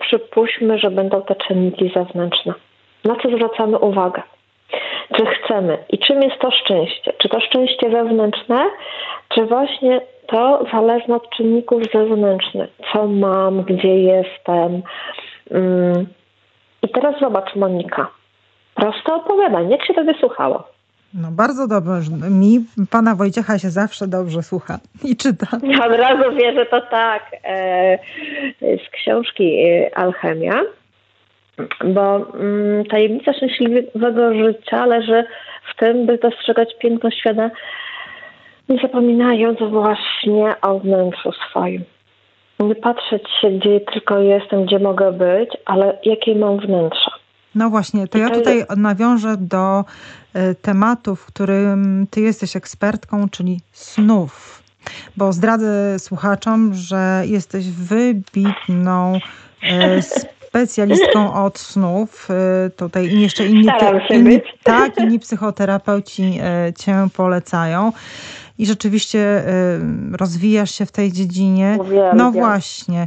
przypuśćmy, 0.00 0.78
że 0.78 0.90
będą 0.90 1.22
te 1.22 1.34
czynniki 1.34 1.92
zewnętrzne. 1.94 2.54
Na 3.04 3.16
co 3.16 3.28
zwracamy 3.28 3.78
uwagę? 3.78 4.22
Czy 5.16 5.26
chcemy 5.26 5.78
i 5.88 5.98
czym 5.98 6.22
jest 6.22 6.38
to 6.38 6.50
szczęście? 6.50 7.12
Czy 7.18 7.28
to 7.28 7.40
szczęście 7.40 7.90
wewnętrzne, 7.90 8.64
czy 9.28 9.44
właśnie 9.44 10.00
to 10.26 10.64
zależne 10.72 11.16
od 11.16 11.30
czynników 11.30 11.82
zewnętrznych? 11.94 12.70
Co 12.92 13.06
mam, 13.06 13.62
gdzie 13.62 14.00
jestem? 14.00 14.82
Mm. 15.50 16.06
I 16.82 16.88
teraz 16.88 17.20
zobacz, 17.20 17.56
Monika. 17.56 18.08
Proste 18.74 19.14
opowiadanie. 19.14 19.70
Jak 19.70 19.86
się 19.86 19.94
to 19.94 20.04
wysłuchało? 20.04 20.62
No 21.14 21.28
bardzo 21.30 21.68
dobrze. 21.68 22.10
Mi 22.30 22.64
pana 22.90 23.14
Wojciecha 23.14 23.58
się 23.58 23.70
zawsze 23.70 24.06
dobrze 24.08 24.42
słucha 24.42 24.78
i 25.04 25.16
czyta. 25.16 25.46
Ja 25.62 25.86
od 25.86 25.92
razu 25.92 26.36
wierzę, 26.36 26.66
to 26.66 26.80
tak. 26.80 27.22
E, 27.44 27.98
z 28.60 28.90
książki 28.90 29.64
e, 29.64 29.98
Alchemia. 29.98 30.62
Bo 31.84 32.16
mm, 32.34 32.84
tajemnica 32.84 33.32
szczęśliwego 33.32 34.34
życia 34.34 34.86
leży 34.86 35.24
w 35.72 35.76
tym, 35.76 36.06
by 36.06 36.18
dostrzegać 36.18 36.68
piękno 36.78 37.10
świata, 37.10 37.50
nie 38.68 38.78
zapominając 38.82 39.58
właśnie 39.70 40.54
o 40.62 40.78
wnętrzu 40.78 41.32
swoim. 41.32 41.84
Nie 42.60 42.74
patrzeć 42.74 43.22
się, 43.40 43.50
gdzie 43.50 43.80
tylko 43.80 44.18
jestem, 44.18 44.64
gdzie 44.64 44.78
mogę 44.78 45.12
być, 45.12 45.50
ale 45.64 45.98
jakie 46.04 46.34
mam 46.34 46.58
wnętrze. 46.58 47.09
No 47.54 47.70
właśnie, 47.70 48.08
to 48.08 48.18
ja 48.18 48.30
tutaj 48.30 48.64
nawiążę 48.76 49.36
do 49.36 49.84
e, 50.34 50.54
tematu, 50.54 51.16
w 51.16 51.26
którym 51.26 52.06
ty 52.10 52.20
jesteś 52.20 52.56
ekspertką, 52.56 53.28
czyli 53.28 53.60
snów. 53.72 54.62
Bo 55.16 55.32
zdradzę 55.32 55.98
słuchaczom, 55.98 56.74
że 56.74 57.22
jesteś 57.26 57.70
wybitną 57.70 59.18
e, 59.62 60.02
specjalistką 60.02 61.34
od 61.44 61.58
snów. 61.58 62.28
E, 62.30 62.70
tutaj 62.70 63.20
jeszcze 63.20 63.46
inni, 63.46 63.68
inni, 64.10 64.40
tak, 64.62 64.98
inni 64.98 65.18
psychoterapeuci 65.18 66.40
cię 66.78 67.08
polecają 67.16 67.92
i 68.60 68.66
rzeczywiście 68.66 69.18
y, 69.18 70.16
rozwijasz 70.20 70.70
się 70.70 70.86
w 70.86 70.92
tej 70.92 71.12
dziedzinie. 71.12 71.76
Uwielbiam. 71.80 72.16
No 72.16 72.30
właśnie. 72.30 73.02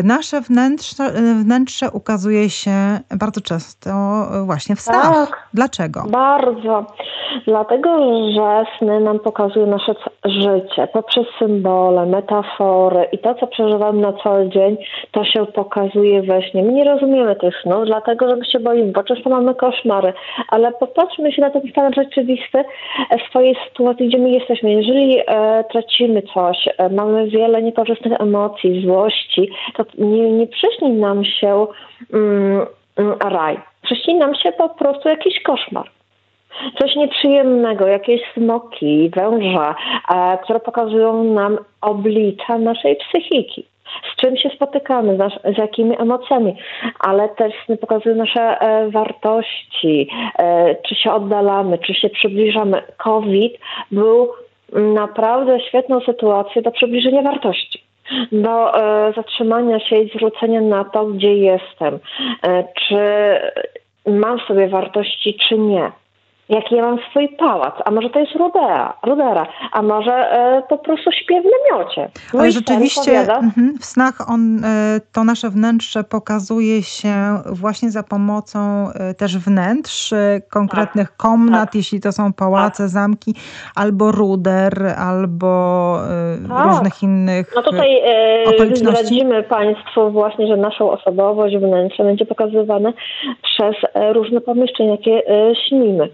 Y, 0.00 0.02
nasze 0.04 0.40
wnętrze, 0.40 1.04
y, 1.04 1.44
wnętrze 1.44 1.90
ukazuje 1.90 2.50
się 2.50 2.70
bardzo 3.18 3.40
często 3.40 3.90
właśnie 4.44 4.76
w 4.76 4.80
snach. 4.80 5.12
Tak, 5.12 5.48
Dlaczego? 5.54 6.02
Bardzo. 6.08 6.86
Dlatego, 7.46 7.90
że 8.32 8.64
sny 8.78 9.00
nam 9.00 9.18
pokazują 9.18 9.66
nasze 9.66 9.94
życie 10.24 10.88
poprzez 10.92 11.26
symbole, 11.38 12.06
metafory 12.06 13.08
i 13.12 13.18
to, 13.18 13.34
co 13.34 13.46
przeżywamy 13.46 14.00
na 14.00 14.12
cały 14.12 14.48
dzień, 14.48 14.76
to 15.12 15.24
się 15.24 15.46
pokazuje 15.46 16.22
we 16.22 16.42
śnie. 16.42 16.62
My 16.62 16.72
nie 16.72 16.84
rozumiemy 16.84 17.36
tych 17.36 17.54
snów, 17.62 17.86
dlatego, 17.86 18.28
że 18.28 18.36
my 18.36 18.44
się 18.44 18.60
boimy, 18.60 18.92
bo 18.92 19.02
często 19.02 19.30
mamy 19.30 19.54
koszmary, 19.54 20.12
ale 20.48 20.72
popatrzmy 20.72 21.32
się 21.32 21.42
na 21.42 21.50
ten 21.50 21.62
stan 21.70 21.92
rzeczywisty 21.94 22.64
w 23.18 23.30
swojej 23.30 23.56
sytuacji, 23.68 24.08
gdzie 24.08 24.18
my 24.18 24.30
jesteśmy 24.30 24.70
jeżeli 24.78 25.18
e, 25.26 25.64
tracimy 25.72 26.22
coś, 26.34 26.68
e, 26.78 26.88
mamy 26.88 27.26
wiele 27.26 27.62
niekorzystnych 27.62 28.20
emocji, 28.20 28.82
złości, 28.82 29.50
to 29.76 29.84
nie, 29.98 30.30
nie 30.30 30.46
przyśni 30.46 30.90
nam 30.90 31.24
się 31.24 31.66
mm, 32.12 32.66
mm, 32.96 33.18
raj. 33.20 33.60
Przyśni 33.82 34.14
nam 34.14 34.34
się 34.34 34.52
po 34.52 34.68
prostu 34.68 35.08
jakiś 35.08 35.42
koszmar 35.42 35.90
coś 36.78 36.96
nieprzyjemnego, 36.96 37.86
jakieś 37.86 38.20
smoki, 38.34 39.10
węża, 39.16 39.74
e, 40.14 40.38
które 40.42 40.60
pokazują 40.60 41.24
nam 41.24 41.58
oblicza 41.80 42.58
naszej 42.58 42.96
psychiki. 42.96 43.66
Z 44.12 44.20
czym 44.20 44.36
się 44.36 44.50
spotykamy, 44.50 45.14
z, 45.14 45.18
nasz, 45.18 45.38
z 45.54 45.58
jakimi 45.58 46.00
emocjami, 46.00 46.56
ale 47.00 47.28
też 47.28 47.52
pokazują 47.80 48.16
nasze 48.16 48.60
e, 48.60 48.90
wartości, 48.90 50.08
e, 50.38 50.74
czy 50.74 50.94
się 50.94 51.12
oddalamy, 51.12 51.78
czy 51.78 51.94
się 51.94 52.10
przybliżamy. 52.10 52.82
COVID 52.96 53.52
był 53.92 54.28
naprawdę 54.72 55.60
świetną 55.60 56.00
sytuację 56.00 56.62
do 56.62 56.70
przybliżenia 56.70 57.22
wartości 57.22 57.88
do 58.32 58.80
e, 58.80 59.12
zatrzymania 59.12 59.80
się 59.80 59.96
i 59.96 60.10
zwrócenia 60.10 60.60
na 60.60 60.84
to, 60.84 61.06
gdzie 61.06 61.34
jestem. 61.34 61.98
E, 62.42 62.64
czy 62.74 62.98
mam 64.10 64.40
sobie 64.40 64.68
wartości, 64.68 65.38
czy 65.48 65.58
nie 65.58 65.92
jaki 66.48 66.74
ja 66.74 66.82
mam 66.82 66.98
swój 67.10 67.28
pałac, 67.28 67.74
a 67.84 67.90
może 67.90 68.10
to 68.10 68.18
jest 68.18 68.32
rudera, 68.32 68.94
rudera 69.06 69.46
a 69.72 69.82
może 69.82 70.12
e, 70.12 70.62
po 70.68 70.78
prostu 70.78 71.12
śpię 71.12 71.42
w 71.42 71.44
namiocie. 71.44 72.10
No 72.34 72.40
Ale 72.40 72.50
rzeczywiście 72.50 73.20
mhm, 73.20 73.74
w 73.80 73.84
snach 73.84 74.30
on, 74.30 74.64
e, 74.64 75.00
to 75.12 75.24
nasze 75.24 75.50
wnętrze 75.50 76.04
pokazuje 76.04 76.82
się 76.82 77.14
właśnie 77.46 77.90
za 77.90 78.02
pomocą 78.02 78.88
e, 78.94 79.14
też 79.14 79.38
wnętrz, 79.38 80.12
e, 80.12 80.40
konkretnych 80.50 81.08
tak, 81.08 81.16
komnat, 81.16 81.68
tak. 81.68 81.74
jeśli 81.74 82.00
to 82.00 82.12
są 82.12 82.32
pałace, 82.32 82.82
tak. 82.82 82.88
zamki, 82.88 83.34
albo 83.74 84.12
ruder, 84.12 84.94
albo 84.98 85.96
e, 86.44 86.48
tak. 86.48 86.66
różnych 86.66 87.02
innych 87.02 87.52
No 87.56 87.62
tutaj 87.62 88.00
e, 88.04 88.76
zdradzimy 88.76 89.42
Państwu 89.42 90.10
właśnie, 90.10 90.46
że 90.46 90.56
naszą 90.56 90.90
osobowość, 90.90 91.56
wnętrze 91.56 92.04
będzie 92.04 92.26
pokazywane 92.26 92.92
przez 93.42 93.74
różne 94.12 94.40
pomieszczenia, 94.40 94.90
jakie 94.90 95.22
śnimy 95.68 96.08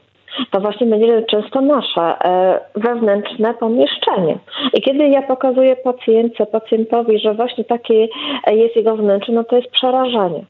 to 0.51 0.61
właśnie 0.61 0.87
będzie 0.87 1.22
często 1.22 1.61
nasze 1.61 2.01
e, 2.01 2.61
wewnętrzne 2.74 3.55
pomieszczenie. 3.55 4.39
I 4.74 4.82
kiedy 4.82 5.09
ja 5.09 5.22
pokazuję 5.22 5.76
pacjentce, 5.76 6.47
pacjentowi, 6.47 7.18
że 7.18 7.35
właśnie 7.35 7.64
takie 7.64 8.09
jest 8.47 8.76
jego 8.76 8.97
wnętrze, 8.97 9.32
no 9.32 9.45
to 9.45 9.57
jest 9.57 9.70
przerażenie 9.70 10.45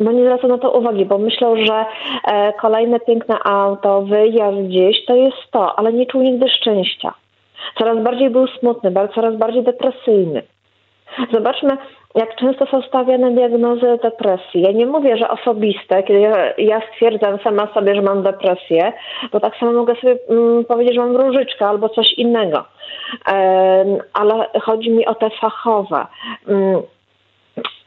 bo 0.00 0.12
nie 0.12 0.22
zwraca 0.22 0.48
na 0.48 0.58
to 0.58 0.70
uwagi, 0.70 1.04
bo 1.04 1.18
myślą, 1.18 1.56
że 1.56 1.84
e, 2.24 2.52
kolejne 2.52 3.00
piękne 3.00 3.38
auto, 3.44 4.02
wyjazd 4.02 4.58
gdzieś 4.58 5.04
to 5.04 5.14
jest 5.14 5.50
to, 5.50 5.78
ale 5.78 5.92
nie 5.92 6.06
czuł 6.06 6.22
nigdy 6.22 6.48
szczęścia. 6.48 7.14
Coraz 7.78 8.02
bardziej 8.02 8.30
był 8.30 8.46
smutny, 8.46 8.92
coraz 9.14 9.36
bardziej 9.36 9.62
depresyjny. 9.62 10.42
Zobaczmy, 11.32 11.76
jak 12.14 12.36
często 12.36 12.66
są 12.66 12.82
stawiane 12.82 13.30
diagnozy 13.30 13.98
depresji. 14.02 14.62
Ja 14.62 14.72
nie 14.72 14.86
mówię, 14.86 15.16
że 15.16 15.30
osobiste, 15.30 16.02
kiedy 16.02 16.20
ja, 16.20 16.54
ja 16.58 16.80
stwierdzam 16.92 17.38
sama 17.38 17.68
sobie, 17.74 17.94
że 17.94 18.02
mam 18.02 18.22
depresję, 18.22 18.92
bo 19.32 19.40
tak 19.40 19.56
samo 19.56 19.72
mogę 19.72 19.94
sobie 19.94 20.18
mm, 20.28 20.64
powiedzieć, 20.64 20.94
że 20.94 21.00
mam 21.00 21.16
różyczkę 21.16 21.66
albo 21.66 21.88
coś 21.88 22.12
innego. 22.12 22.64
Ale 24.12 24.46
chodzi 24.62 24.90
mi 24.90 25.06
o 25.06 25.14
te 25.14 25.30
fachowe. 25.30 26.06
Mm, 26.48 26.82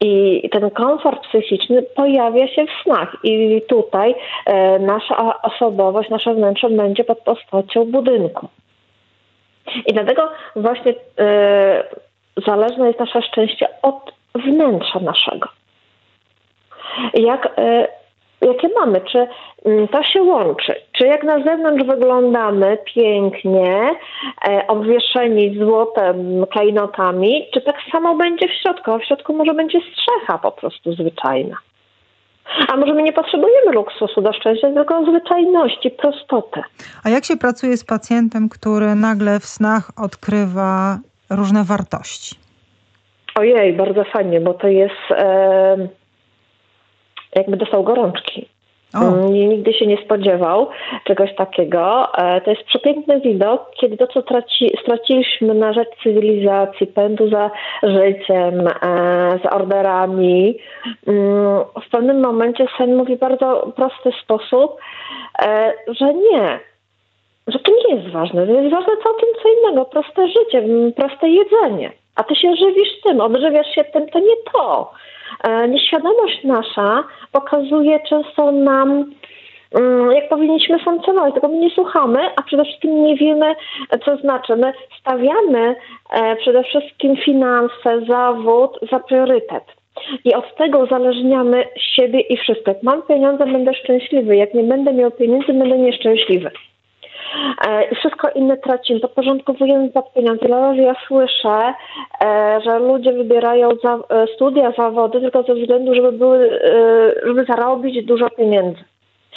i 0.00 0.48
ten 0.52 0.70
komfort 0.70 1.26
psychiczny 1.28 1.82
pojawia 1.82 2.48
się 2.48 2.66
w 2.66 2.82
snach. 2.82 3.16
I 3.22 3.62
tutaj 3.68 4.14
e, 4.46 4.78
nasza 4.78 5.42
osobowość, 5.42 6.10
nasze 6.10 6.34
wnętrze 6.34 6.70
będzie 6.70 7.04
pod 7.04 7.20
postacią 7.20 7.84
budynku. 7.84 8.48
I 9.86 9.92
dlatego 9.92 10.28
właśnie 10.56 10.94
e, 11.18 11.84
zależne 12.46 12.86
jest 12.86 13.00
nasze 13.00 13.22
szczęście 13.22 13.68
od 13.82 14.12
wnętrza 14.34 15.00
naszego. 15.00 15.48
Jak, 17.14 17.58
e, 17.58 17.88
jakie 18.40 18.68
mamy? 18.68 19.00
Czy 19.00 19.26
mm, 19.64 19.88
to 19.88 20.02
się 20.02 20.22
łączy? 20.22 20.74
Czy 20.92 21.06
jak 21.06 21.22
na 21.22 21.44
zewnątrz 21.44 21.84
wyglądamy 21.84 22.78
pięknie, 22.94 23.90
e, 24.48 24.66
obwieszeni 24.66 25.58
złotem, 25.58 26.46
klejnotami, 26.46 27.46
czy 27.54 27.60
tak 27.60 27.76
samo 27.92 28.16
będzie 28.16 28.48
w 28.48 28.62
środku? 28.62 28.92
A 28.92 28.98
w 28.98 29.04
środku 29.04 29.32
może 29.32 29.54
będzie 29.54 29.78
strzecha 29.92 30.38
po 30.38 30.52
prostu 30.52 30.92
zwyczajna. 30.92 31.56
A 32.68 32.76
może 32.76 32.94
my 32.94 33.02
nie 33.02 33.12
potrzebujemy 33.12 33.72
luksusu 33.72 34.20
do 34.20 34.32
szczęścia, 34.32 34.72
tylko 34.72 35.04
zwyczajności, 35.04 35.90
prostoty. 35.90 36.62
A 37.04 37.10
jak 37.10 37.24
się 37.24 37.36
pracuje 37.36 37.76
z 37.76 37.84
pacjentem, 37.84 38.48
który 38.48 38.94
nagle 38.94 39.40
w 39.40 39.44
snach 39.44 39.90
odkrywa 39.96 40.98
różne 41.36 41.64
wartości? 41.64 42.36
Ojej, 43.34 43.72
bardzo 43.72 44.04
fajnie, 44.04 44.40
bo 44.40 44.54
to 44.54 44.68
jest 44.68 45.10
e, 45.10 45.88
jakby 47.36 47.56
dostał 47.56 47.84
gorączki. 47.84 48.48
Mm, 48.94 49.32
nigdy 49.32 49.72
się 49.72 49.86
nie 49.86 49.96
spodziewał 50.04 50.68
czegoś 51.04 51.34
takiego. 51.34 52.12
E, 52.18 52.40
to 52.40 52.50
jest 52.50 52.62
przepiękny 52.62 53.20
widok, 53.20 53.70
kiedy 53.80 53.96
to, 53.96 54.06
co 54.06 54.22
traci, 54.22 54.70
straciliśmy 54.82 55.54
na 55.54 55.72
rzecz 55.72 55.88
cywilizacji, 56.02 56.86
pędu 56.86 57.30
za 57.30 57.50
życiem, 57.82 58.68
e, 58.68 59.38
za 59.44 59.50
orderami, 59.50 60.58
mm, 61.06 61.64
w 61.86 61.90
pewnym 61.90 62.20
momencie 62.20 62.66
sen 62.78 62.96
mówi 62.96 63.16
w 63.16 63.20
bardzo 63.20 63.72
prosty 63.76 64.10
sposób, 64.22 64.76
e, 65.42 65.72
że 65.88 66.14
nie, 66.14 66.60
że 67.46 67.58
to 67.58 67.72
nie 67.72 67.94
jest 67.94 68.08
ważne, 68.08 68.46
że 68.46 68.52
jest 68.52 68.70
ważne 68.70 68.92
całkiem 69.04 69.28
co 69.42 69.48
innego, 69.48 69.84
proste 69.84 70.28
życie, 70.28 70.64
proste 70.96 71.28
jedzenie 71.28 71.92
a 72.14 72.24
ty 72.24 72.36
się 72.36 72.56
żywisz 72.56 73.00
tym, 73.02 73.20
odżywiasz 73.20 73.74
się 73.74 73.84
tym, 73.84 74.08
to 74.08 74.18
nie 74.18 74.36
to. 74.52 74.90
E, 75.44 75.68
nieświadomość 75.68 76.44
nasza 76.44 77.04
pokazuje 77.32 78.00
często 78.08 78.52
nam, 78.52 79.12
mm, 79.74 80.12
jak 80.12 80.28
powinniśmy 80.28 80.78
funkcjonować, 80.78 81.34
tego 81.34 81.48
my 81.48 81.58
nie 81.58 81.70
słuchamy, 81.70 82.18
a 82.36 82.42
przede 82.42 82.64
wszystkim 82.64 83.04
nie 83.04 83.16
wiemy, 83.16 83.54
co 84.04 84.16
znaczy. 84.16 84.56
My 84.56 84.72
stawiamy 85.00 85.76
e, 86.12 86.36
przede 86.36 86.62
wszystkim 86.62 87.16
finanse, 87.16 88.06
zawód 88.08 88.78
za 88.92 89.00
priorytet. 89.00 89.64
I 90.24 90.34
od 90.34 90.56
tego 90.56 90.78
uzależniamy 90.78 91.64
siebie 91.76 92.20
i 92.20 92.36
wszystko. 92.36 92.70
Jak 92.70 92.82
mam 92.82 93.02
pieniądze, 93.02 93.46
będę 93.46 93.74
szczęśliwy. 93.74 94.36
Jak 94.36 94.54
nie 94.54 94.62
będę 94.62 94.92
miał 94.92 95.10
pieniędzy, 95.10 95.52
będę 95.52 95.78
nieszczęśliwy. 95.78 96.50
E, 97.66 97.84
i 97.84 97.94
wszystko 97.94 98.28
inne 98.30 98.56
tracimy. 98.56 99.00
To 99.00 99.08
porządkowujemy 99.08 99.90
pod 99.90 100.12
pieniądze. 100.12 100.46
Dlatego 100.46 100.82
ja 100.82 100.94
słyszę, 101.08 101.74
e, 102.20 102.60
że 102.64 102.78
ludzie 102.78 103.12
wybierają 103.12 103.68
za, 103.82 103.94
e, 103.94 104.26
studia, 104.34 104.72
zawody 104.76 105.20
tylko 105.20 105.42
ze 105.42 105.54
względu, 105.54 105.94
żeby, 105.94 106.12
były, 106.12 106.60
żeby 107.26 107.44
zarobić 107.44 108.06
dużo 108.06 108.30
pieniędzy. 108.30 108.84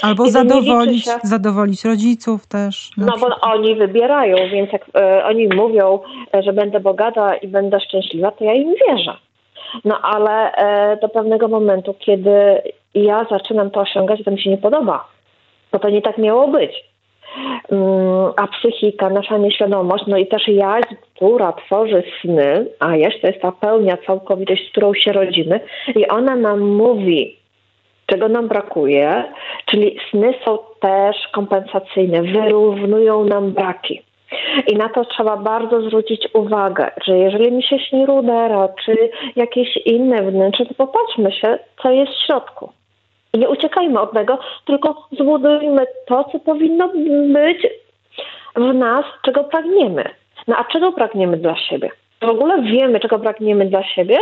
Albo 0.01 0.29
zadowolić, 0.29 1.05
się, 1.05 1.11
zadowolić 1.23 1.85
rodziców 1.85 2.47
też. 2.47 2.91
No 2.97 3.11
przykład. 3.11 3.39
bo 3.41 3.47
oni 3.51 3.75
wybierają, 3.75 4.35
więc 4.51 4.71
jak 4.73 4.85
e, 4.95 5.25
oni 5.25 5.47
mówią, 5.47 5.99
że 6.39 6.53
będę 6.53 6.79
bogata 6.79 7.35
i 7.35 7.47
będę 7.47 7.79
szczęśliwa, 7.79 8.31
to 8.31 8.43
ja 8.43 8.53
im 8.53 8.73
wierzę. 8.87 9.17
No 9.85 9.99
ale 10.01 10.51
e, 10.51 10.97
do 10.97 11.09
pewnego 11.09 11.47
momentu, 11.47 11.95
kiedy 11.99 12.61
ja 12.95 13.25
zaczynam 13.29 13.71
to 13.71 13.79
osiągać, 13.79 14.23
to 14.25 14.31
mi 14.31 14.41
się 14.41 14.49
nie 14.49 14.57
podoba. 14.57 15.07
Bo 15.71 15.79
to 15.79 15.89
nie 15.89 16.01
tak 16.01 16.17
miało 16.17 16.47
być. 16.47 16.83
Mm, 17.71 18.31
a 18.35 18.47
psychika, 18.47 19.09
nasza 19.09 19.37
nieświadomość, 19.37 20.03
no 20.07 20.17
i 20.17 20.27
też 20.27 20.47
jaźń, 20.47 20.95
która 21.15 21.53
tworzy 21.53 22.03
sny, 22.21 22.67
a 22.79 22.87
to 23.21 23.27
jest 23.27 23.41
ta 23.41 23.51
pełnia, 23.51 23.97
całkowitość, 23.97 24.67
z 24.67 24.71
którą 24.71 24.93
się 24.93 25.11
rodzimy 25.11 25.59
i 25.95 26.07
ona 26.07 26.35
nam 26.35 26.59
mówi, 26.59 27.37
czego 28.05 28.29
nam 28.29 28.47
brakuje, 28.47 29.23
czyli 29.65 29.97
sny 30.09 30.33
są 30.45 30.57
też 30.79 31.15
kompensacyjne, 31.33 32.21
wyrównują 32.21 33.23
nam 33.23 33.51
braki. 33.51 34.01
I 34.67 34.75
na 34.75 34.89
to 34.89 35.05
trzeba 35.05 35.37
bardzo 35.37 35.81
zwrócić 35.81 36.27
uwagę, 36.33 36.91
że 37.05 37.17
jeżeli 37.17 37.51
mi 37.51 37.63
się 37.63 37.79
śni 37.79 38.05
rudera, 38.05 38.69
czy 38.85 39.09
jakieś 39.35 39.77
inne 39.77 40.31
wnętrze, 40.31 40.65
to 40.65 40.73
popatrzmy 40.73 41.31
się, 41.31 41.59
co 41.81 41.91
jest 41.91 42.11
w 42.11 42.25
środku. 42.25 42.69
Nie 43.33 43.49
uciekajmy 43.49 43.99
od 43.99 44.13
tego, 44.13 44.39
tylko 44.65 45.07
zbudujmy 45.11 45.85
to, 46.07 46.23
co 46.31 46.39
powinno 46.39 46.89
być 47.33 47.67
w 48.55 48.73
nas, 48.73 49.05
czego 49.21 49.43
pragniemy. 49.43 50.09
No 50.47 50.55
a 50.57 50.63
czego 50.63 50.91
pragniemy 50.91 51.37
dla 51.37 51.55
siebie? 51.55 51.89
W 52.21 52.29
ogóle 52.29 52.61
wiemy, 52.61 52.99
czego 52.99 53.19
pragniemy 53.19 53.65
dla 53.65 53.83
siebie? 53.83 54.17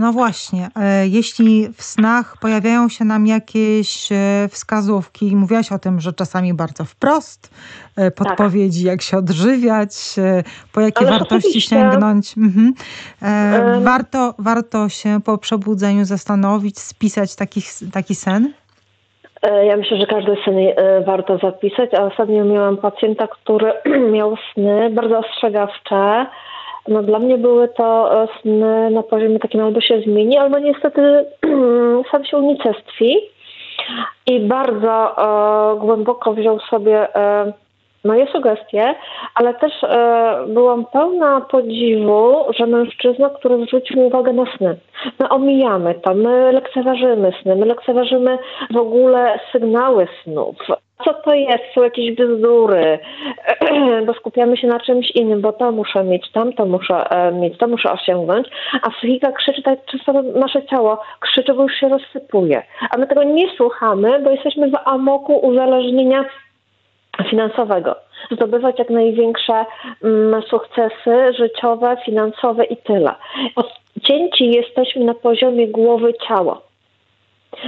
No 0.00 0.12
właśnie, 0.12 0.68
e, 0.76 1.06
jeśli 1.06 1.68
w 1.68 1.82
snach 1.82 2.36
pojawiają 2.40 2.88
się 2.88 3.04
nam 3.04 3.26
jakieś 3.26 4.12
e, 4.12 4.16
wskazówki, 4.50 5.36
mówiłaś 5.36 5.72
o 5.72 5.78
tym, 5.78 6.00
że 6.00 6.12
czasami 6.12 6.54
bardzo 6.54 6.84
wprost, 6.84 7.54
e, 7.96 8.10
podpowiedzi, 8.10 8.84
tak. 8.84 8.92
jak 8.92 9.02
się 9.02 9.16
odżywiać, 9.16 9.90
po 10.72 10.80
jakie 10.80 11.06
Ale 11.06 11.10
wartości 11.18 11.60
sięgnąć. 11.60 12.34
Mhm. 12.38 12.74
Warto, 13.84 14.34
warto 14.38 14.88
się 14.88 15.20
po 15.24 15.38
przebudzeniu 15.38 16.04
zastanowić, 16.04 16.78
spisać 16.78 17.36
taki, 17.36 17.60
taki 17.92 18.14
sen? 18.14 18.52
Ja 19.42 19.76
myślę, 19.76 19.96
że 19.96 20.06
każdy 20.06 20.36
sen 20.44 20.54
warto 21.06 21.38
zapisać, 21.38 21.94
a 21.94 22.02
ostatnio 22.02 22.44
miałam 22.44 22.76
pacjenta, 22.76 23.26
który 23.26 23.72
miał 24.16 24.36
sny 24.52 24.90
bardzo 24.90 25.18
ostrzegawcze, 25.18 26.26
no 26.90 27.02
dla 27.02 27.18
mnie 27.18 27.38
były 27.38 27.68
to 27.68 28.22
e, 28.22 28.28
sny 28.42 28.90
na 28.90 29.02
poziomie 29.02 29.38
takim 29.38 29.60
albo 29.60 29.80
się 29.80 30.00
zmieni, 30.00 30.38
albo 30.38 30.58
niestety 30.58 31.24
sam 32.10 32.24
się 32.24 32.36
unicestwi. 32.36 33.16
I 34.26 34.40
bardzo 34.40 35.16
e, 35.18 35.78
głęboko 35.78 36.34
wziął 36.34 36.60
sobie 36.60 37.16
e, 37.16 37.52
moje 38.04 38.26
sugestie, 38.26 38.94
ale 39.34 39.54
też 39.54 39.72
e, 39.84 40.44
byłam 40.48 40.84
pełna 40.92 41.40
podziwu, 41.40 42.36
że 42.58 42.66
mężczyzna, 42.66 43.30
który 43.30 43.66
zwrócił 43.66 44.06
uwagę 44.06 44.32
na 44.32 44.44
sny. 44.56 44.76
My 45.20 45.28
omijamy 45.28 45.94
to, 45.94 46.14
my 46.14 46.52
lekceważymy 46.52 47.32
sny, 47.42 47.56
my 47.56 47.66
lekceważymy 47.66 48.38
w 48.70 48.76
ogóle 48.76 49.40
sygnały 49.52 50.08
snów 50.24 50.56
co 51.04 51.14
to 51.14 51.34
jest, 51.34 51.64
są 51.74 51.82
jakieś 51.82 52.12
bzdury, 52.12 52.98
bo 54.06 54.14
skupiamy 54.14 54.56
się 54.56 54.66
na 54.66 54.80
czymś 54.80 55.10
innym, 55.10 55.40
bo 55.40 55.52
to 55.52 55.72
muszę 55.72 56.04
mieć, 56.04 56.32
tam 56.32 56.52
to 56.52 56.66
muszę 56.66 57.10
e, 57.10 57.32
mieć, 57.32 57.58
to 57.58 57.68
muszę 57.68 57.92
osiągnąć, 57.92 58.48
a 58.82 58.90
psychika 58.90 59.32
krzyczy, 59.32 59.62
tak 59.62 59.84
często 59.84 60.22
nasze 60.22 60.66
ciało 60.66 61.02
krzyczy, 61.20 61.54
bo 61.54 61.62
już 61.62 61.74
się 61.74 61.88
rozsypuje. 61.88 62.62
A 62.90 62.96
my 62.98 63.06
tego 63.06 63.22
nie 63.22 63.50
słuchamy, 63.56 64.20
bo 64.20 64.30
jesteśmy 64.30 64.70
w 64.70 64.76
amoku 64.84 65.36
uzależnienia 65.36 66.24
finansowego. 67.30 67.96
Zdobywać 68.30 68.78
jak 68.78 68.90
największe 68.90 69.64
mm, 70.04 70.42
sukcesy 70.42 71.32
życiowe, 71.38 71.96
finansowe 72.04 72.64
i 72.64 72.76
tyle. 72.76 73.14
Odcięci 73.56 74.50
jesteśmy 74.50 75.04
na 75.04 75.14
poziomie 75.14 75.68
głowy 75.68 76.14
ciała. 76.28 76.69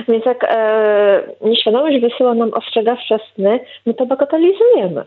Więc 0.08 0.24
jak 0.24 0.44
e, 0.48 1.22
nieświadomość 1.40 2.00
wysyła 2.00 2.34
nam 2.34 2.54
ostrzegawcze 2.54 3.18
sny, 3.34 3.60
my 3.86 3.94
to 3.94 4.06
bagatelizujemy. 4.06 5.04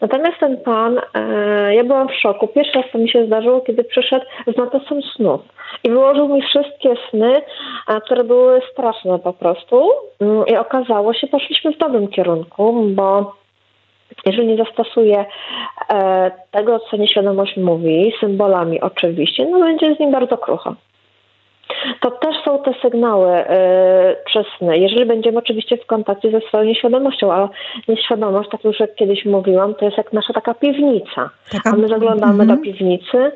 Natomiast 0.00 0.38
ten 0.40 0.56
pan, 0.56 1.00
e, 1.14 1.74
ja 1.74 1.84
byłam 1.84 2.08
w 2.08 2.14
szoku. 2.14 2.48
Pierwszy 2.48 2.72
raz 2.78 2.90
to 2.92 2.98
mi 2.98 3.10
się 3.10 3.26
zdarzyło, 3.26 3.60
kiedy 3.60 3.84
przyszedł 3.84 4.24
z 4.46 4.56
notesem 4.56 5.02
snów 5.02 5.40
i 5.84 5.90
wyłożył 5.90 6.28
mi 6.28 6.42
wszystkie 6.42 6.94
sny, 7.10 7.42
e, 7.88 8.00
które 8.00 8.24
były 8.24 8.60
straszne 8.72 9.18
po 9.18 9.32
prostu. 9.32 9.90
Mm, 10.20 10.46
I 10.46 10.56
okazało 10.56 11.14
się, 11.14 11.26
poszliśmy 11.26 11.72
w 11.72 11.78
dobrym 11.78 12.08
kierunku, 12.08 12.84
bo 12.88 13.34
jeżeli 14.26 14.46
nie 14.46 14.56
zastosuje 14.56 15.24
e, 15.90 16.30
tego, 16.50 16.78
co 16.78 16.96
nieświadomość 16.96 17.56
mówi, 17.56 18.12
symbolami 18.20 18.80
oczywiście, 18.80 19.46
no 19.46 19.60
będzie 19.60 19.94
z 19.94 19.98
nim 19.98 20.12
bardzo 20.12 20.38
krucho 20.38 20.74
to 22.00 22.10
też 22.10 22.36
są 22.44 22.62
te 22.62 22.74
sygnały 22.82 23.44
yy, 24.60 24.78
Jeżeli 24.78 25.06
będziemy 25.06 25.38
oczywiście 25.38 25.76
w 25.76 25.86
kontakcie 25.86 26.30
ze 26.30 26.40
swoją 26.40 26.64
nieświadomością, 26.64 27.32
a 27.32 27.48
nieświadomość, 27.88 28.50
tak 28.50 28.64
już 28.64 28.80
jak 28.80 28.94
kiedyś 28.94 29.24
mówiłam, 29.24 29.74
to 29.74 29.84
jest 29.84 29.96
jak 29.98 30.12
nasza 30.12 30.32
taka 30.32 30.54
piwnica. 30.54 31.30
Taka... 31.52 31.70
A 31.70 31.76
my 31.76 31.88
zaglądamy 31.88 32.46
do 32.46 32.52
mhm. 32.52 32.62
piwnicy. 32.62 33.32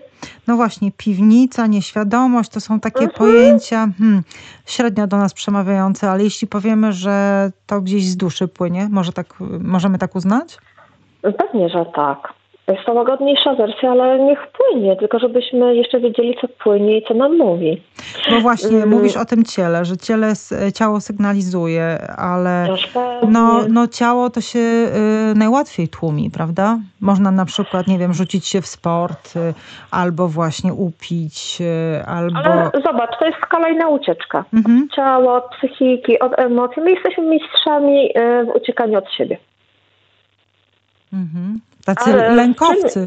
No 0.48 0.56
właśnie, 0.56 0.90
piwnica, 0.96 1.66
nieświadomość 1.66 2.50
to 2.50 2.60
są 2.60 2.80
takie 2.80 3.04
mhm. 3.04 3.18
pojęcia 3.18 3.86
hmm, 3.98 4.22
średnio 4.66 5.06
do 5.06 5.16
nas 5.16 5.34
przemawiające, 5.34 6.10
ale 6.10 6.24
jeśli 6.24 6.48
powiemy, 6.48 6.92
że 6.92 7.50
to 7.66 7.80
gdzieś 7.80 8.04
z 8.04 8.16
duszy 8.16 8.48
płynie, 8.48 8.88
może 8.90 9.12
tak, 9.12 9.26
możemy 9.60 9.98
tak 9.98 10.16
uznać? 10.16 10.58
Pewnie, 11.22 11.68
że 11.68 11.86
tak. 11.94 12.41
Jest 12.72 12.86
to 12.86 12.92
łagodniejsza 12.92 13.54
wersja, 13.54 13.90
ale 13.90 14.18
niech 14.18 14.38
płynie, 14.46 14.96
tylko 14.96 15.18
żebyśmy 15.18 15.76
jeszcze 15.76 16.00
wiedzieli, 16.00 16.36
co 16.40 16.48
płynie 16.48 16.98
i 16.98 17.04
co 17.08 17.14
nam 17.14 17.36
mówi. 17.38 17.82
No 18.30 18.40
właśnie, 18.40 18.76
mm. 18.76 18.88
mówisz 18.88 19.16
o 19.16 19.24
tym 19.24 19.44
ciele, 19.44 19.84
że 19.84 19.96
ciele, 19.96 20.32
ciało 20.74 21.00
sygnalizuje, 21.00 21.98
ale 22.16 22.68
no, 23.28 23.60
no 23.68 23.86
ciało 23.86 24.30
to 24.30 24.40
się 24.40 24.58
y, 24.58 25.34
najłatwiej 25.34 25.88
tłumi, 25.88 26.30
prawda? 26.30 26.78
Można 27.00 27.30
na 27.30 27.44
przykład, 27.44 27.86
nie 27.86 27.98
wiem, 27.98 28.12
rzucić 28.14 28.46
się 28.46 28.60
w 28.60 28.66
sport, 28.66 29.36
y, 29.36 29.54
albo 29.90 30.28
właśnie 30.28 30.72
upić, 30.72 31.58
y, 31.60 32.04
albo... 32.06 32.38
Ale 32.38 32.70
zobacz, 32.84 33.18
to 33.18 33.26
jest 33.26 33.38
kolejna 33.38 33.88
ucieczka. 33.88 34.44
Mhm. 34.54 34.82
Od 34.90 34.96
ciała, 34.96 35.36
od 35.36 35.50
psychiki, 35.56 36.18
od 36.18 36.38
emocji. 36.38 36.82
My 36.82 36.90
jesteśmy 36.90 37.24
mistrzami 37.24 38.06
y, 38.18 38.44
w 38.44 38.56
uciekaniu 38.56 38.98
od 38.98 39.12
siebie. 39.12 39.38
Mhm. 41.12 41.60
Tacy 41.86 42.12
ale 42.12 42.34
lękowcy. 42.34 43.06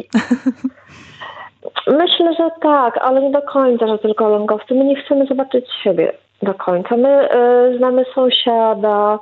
Myślę, 1.87 2.33
że 2.33 2.49
tak, 2.61 2.97
ale 2.97 3.21
nie 3.21 3.31
do 3.31 3.41
końca, 3.41 3.87
że 3.87 3.97
tylko 3.97 4.29
lękowcy. 4.29 4.75
My 4.75 4.85
nie 4.85 4.95
chcemy 4.95 5.25
zobaczyć 5.25 5.65
siebie 5.83 6.13
do 6.41 6.53
końca. 6.53 6.97
My 6.97 7.29
y, 7.73 7.77
znamy 7.77 8.05
sąsiada, 8.15 9.19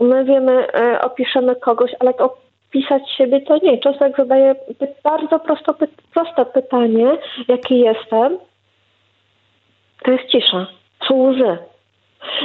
my 0.00 0.24
wiemy, 0.24 0.66
y, 0.68 1.00
opiszemy 1.00 1.56
kogoś, 1.56 1.90
ale 2.00 2.12
opisać 2.16 3.02
siebie 3.18 3.40
to 3.40 3.58
nie. 3.62 3.78
Często 3.78 4.04
jak 4.04 4.16
zadaję 4.16 4.54
bardzo 5.04 5.38
prosto, 5.38 5.74
py 5.74 5.88
proste 6.14 6.46
pytanie, 6.46 7.18
jaki 7.48 7.78
jestem, 7.78 8.38
to 10.04 10.10
jest 10.12 10.24
cisza, 10.24 10.66
są 11.08 11.14
łzy. 11.14 11.58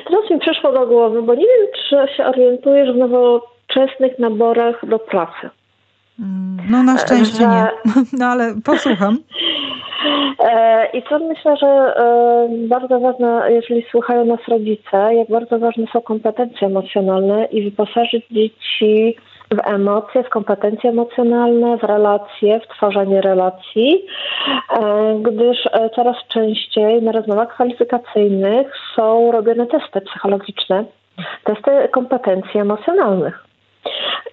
Teraz 0.08 0.30
mi 0.30 0.40
przyszło 0.40 0.72
do 0.72 0.88
głowy, 0.88 1.22
bo 1.22 1.36
nie 1.36 1.46
wiem, 1.46 1.68
czy 1.74 2.14
się 2.18 2.26
orientujesz 2.26 2.92
w 2.92 2.98
nowoczesnych 2.98 4.20
naborach 4.20 4.86
do 4.86 5.00
pracy. 5.00 5.50
No 6.70 6.84
na 6.84 6.98
szczęście 6.98 7.38
że... 7.38 7.48
nie, 7.48 7.68
no 8.20 8.26
ale 8.26 8.56
posłucham. 8.66 9.18
E, 10.40 10.86
I 10.94 11.04
co 11.04 11.20
myślę, 11.20 11.58
że 11.58 11.68
e, 11.68 12.48
bardzo 12.68 13.00
ważne, 13.00 13.42
jeżeli 13.50 13.86
słuchają 13.92 14.26
nas 14.26 14.40
rodzice, 14.48 15.16
jak 15.16 15.30
bardzo 15.30 15.60
ważne 15.60 15.86
są 15.94 16.02
kompetencje 16.02 16.68
emocjonalne 16.68 17.46
i 17.46 17.64
wyposażyć 17.64 18.26
dzieci 18.32 19.16
w 19.52 19.68
emocje, 19.68 20.24
w 20.24 20.30
kompetencje 20.30 20.90
emocjonalne, 20.90 21.78
w 21.78 21.84
relacje, 21.84 22.60
w 22.60 22.68
tworzenie 22.68 23.22
relacji, 23.22 24.06
e, 24.80 25.16
gdyż 25.22 25.58
coraz 25.96 26.16
częściej 26.28 27.02
na 27.02 27.12
rozmowach 27.12 27.54
kwalifikacyjnych 27.54 28.68
są 28.96 29.32
robione 29.32 29.68
testy 29.68 30.02
psychologiczne, 30.02 30.84
testy 31.44 31.72
kompetencji 31.92 32.60
emocjonalnych. 32.60 33.51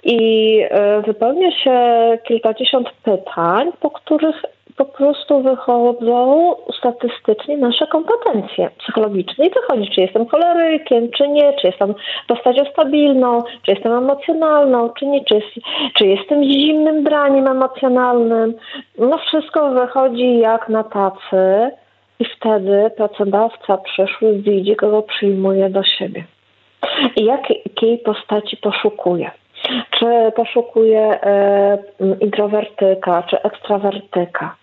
I 0.04 0.60
e, 0.70 1.02
wypełnia 1.02 1.50
się 1.50 1.80
kilkadziesiąt 2.24 2.90
pytań, 2.90 3.70
po 3.80 3.90
których 3.90 4.42
po 4.78 4.84
prostu 4.84 5.42
wychodzą 5.42 6.54
statystycznie 6.78 7.56
nasze 7.56 7.86
kompetencje 7.86 8.70
psychologiczne 8.78 9.46
i 9.46 9.50
wychodzi, 9.50 9.90
czy 9.90 10.00
jestem 10.00 10.26
cholerykiem, 10.26 11.10
czy 11.10 11.28
nie, 11.28 11.52
czy 11.52 11.66
jestem 11.66 11.94
postacią 12.28 12.64
stabilną, 12.72 13.42
czy 13.62 13.70
jestem 13.70 13.92
emocjonalną, 13.92 14.90
czy 14.98 15.06
nie, 15.06 15.24
czy, 15.24 15.40
czy 15.94 16.06
jestem 16.06 16.44
zimnym 16.44 17.04
braniem 17.04 17.46
emocjonalnym. 17.46 18.54
No 18.98 19.18
wszystko 19.18 19.70
wychodzi 19.70 20.38
jak 20.38 20.68
na 20.68 20.84
tacy 20.84 21.70
i 22.20 22.24
wtedy 22.24 22.90
pracodawca 22.96 23.78
przyszły 23.78 24.38
widzi, 24.38 24.76
kogo 24.76 25.02
przyjmuje 25.02 25.70
do 25.70 25.82
siebie 25.82 26.24
jakiej 27.16 27.98
postaci 27.98 28.56
poszukuje. 28.56 29.30
Czy 29.90 30.32
poszukuje 30.36 31.00
e, 31.00 31.78
introwertyka, 32.20 33.22
czy 33.22 33.42
ekstrawertyka. 33.42 34.56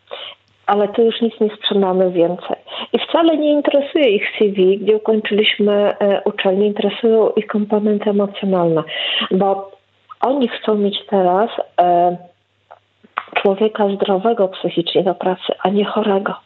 Ale 0.67 0.87
tu 0.87 1.01
już 1.01 1.21
nic 1.21 1.39
nie 1.39 1.49
sprzedamy 1.49 2.11
więcej. 2.11 2.55
I 2.93 2.99
wcale 2.99 3.37
nie 3.37 3.51
interesuje 3.51 4.09
ich 4.09 4.23
CV, 4.37 4.77
gdzie 4.77 4.95
ukończyliśmy 4.97 5.73
e, 5.73 6.21
uczelnię, 6.25 6.67
interesują 6.67 7.29
ich 7.29 7.47
komponenty 7.47 8.09
emocjonalne, 8.09 8.83
bo 9.31 9.71
oni 10.21 10.47
chcą 10.47 10.75
mieć 10.75 11.05
teraz 11.09 11.49
e, 11.81 12.17
człowieka 13.35 13.89
zdrowego 13.95 14.47
psychicznie 14.47 15.03
do 15.03 15.15
pracy, 15.15 15.53
a 15.63 15.69
nie 15.69 15.85
chorego. 15.85 16.44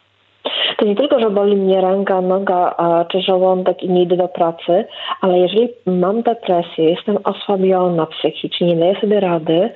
To 0.76 0.84
nie 0.86 0.96
tylko, 0.96 1.20
że 1.20 1.30
boli 1.30 1.56
mnie 1.56 1.80
ręka, 1.80 2.20
noga 2.20 2.74
czy 3.08 3.22
żołądek 3.22 3.82
i 3.82 3.88
nie 3.90 4.02
idę 4.02 4.16
do 4.16 4.28
pracy, 4.28 4.84
ale 5.20 5.38
jeżeli 5.38 5.68
mam 5.86 6.22
depresję, 6.22 6.90
jestem 6.90 7.18
osłabiona 7.24 8.06
psychicznie, 8.06 8.66
nie 8.66 8.76
daję 8.76 9.00
sobie 9.00 9.20
rady, 9.20 9.70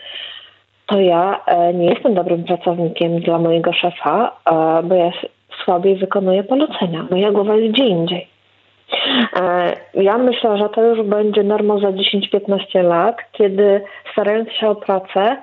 to 0.86 1.00
ja 1.00 1.40
e, 1.46 1.74
nie 1.74 1.86
jestem 1.86 2.14
dobrym 2.14 2.44
pracownikiem 2.44 3.20
dla 3.20 3.38
mojego 3.38 3.72
szefa, 3.72 4.36
e, 4.50 4.82
bo 4.82 4.94
ja 4.94 5.10
słabiej 5.64 5.96
wykonuję 5.96 6.44
polecenia. 6.44 7.06
Moja 7.10 7.32
głowa 7.32 7.56
jest 7.56 7.74
gdzie 7.74 7.86
indziej. 7.86 8.33
E, 9.36 9.76
ja 9.94 10.18
myślę, 10.18 10.58
że 10.58 10.68
to 10.68 10.82
już 10.82 11.02
będzie 11.02 11.42
normą 11.42 11.80
za 11.80 11.88
10-15 11.88 12.84
lat, 12.84 13.16
kiedy 13.32 13.80
starając 14.12 14.52
się 14.52 14.68
o 14.68 14.74
pracę, 14.74 15.36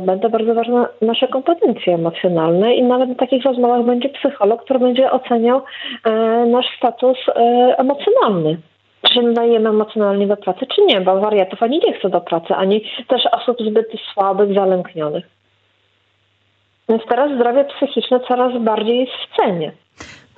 będą 0.00 0.28
bardzo 0.28 0.54
ważne 0.54 0.86
nasze 1.02 1.28
kompetencje 1.28 1.94
emocjonalne 1.94 2.74
i 2.74 2.82
nawet 2.82 3.08
na 3.08 3.14
takich 3.14 3.44
rozmowach 3.44 3.82
będzie 3.82 4.08
psycholog, 4.08 4.64
który 4.64 4.78
będzie 4.78 5.10
oceniał 5.10 5.62
nasz 6.46 6.66
status 6.76 7.18
emocjonalny 7.76 8.56
czy 9.02 9.22
nadajemy 9.22 9.68
emocjonalnie 9.68 10.26
do 10.26 10.36
pracy, 10.36 10.66
czy 10.74 10.82
nie, 10.82 11.00
bo 11.00 11.20
wariatów 11.20 11.62
ani 11.62 11.80
nie 11.86 11.98
chce 11.98 12.08
do 12.10 12.20
pracy, 12.20 12.54
ani 12.54 12.84
też 13.08 13.22
osób 13.32 13.56
zbyt 13.60 13.86
słabych, 14.12 14.54
zalęknionych. 14.54 15.24
Więc 16.88 17.02
teraz 17.08 17.30
zdrowie 17.34 17.64
psychiczne 17.64 18.20
coraz 18.20 18.62
bardziej 18.62 19.00
jest 19.00 19.12
w 19.12 19.36
cenie. 19.36 19.72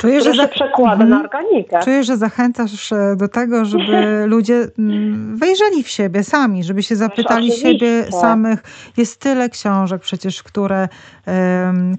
Czuję, 0.03 0.21
że 0.21 0.35
za... 0.35 0.49
przekłada 0.49 1.05
na 1.05 1.17
mhm. 1.17 1.23
organikę. 1.23 1.79
Czuję, 1.85 2.05
że 2.05 2.17
zachęcasz 2.17 2.93
e, 2.93 3.17
do 3.17 3.29
tego, 3.29 3.65
żeby 3.65 4.15
ludzie 4.35 4.69
mm, 4.79 5.37
wejrzeli 5.37 5.83
w 5.83 5.89
siebie 5.89 6.25
sami, 6.25 6.65
żeby 6.65 6.83
się 6.83 6.97
zapytali 6.97 7.53
siebie 7.53 8.05
samych. 8.21 8.63
Jest 8.97 9.21
tyle 9.21 9.49
książek 9.49 10.03
przecież, 10.03 10.43
które, 10.43 10.89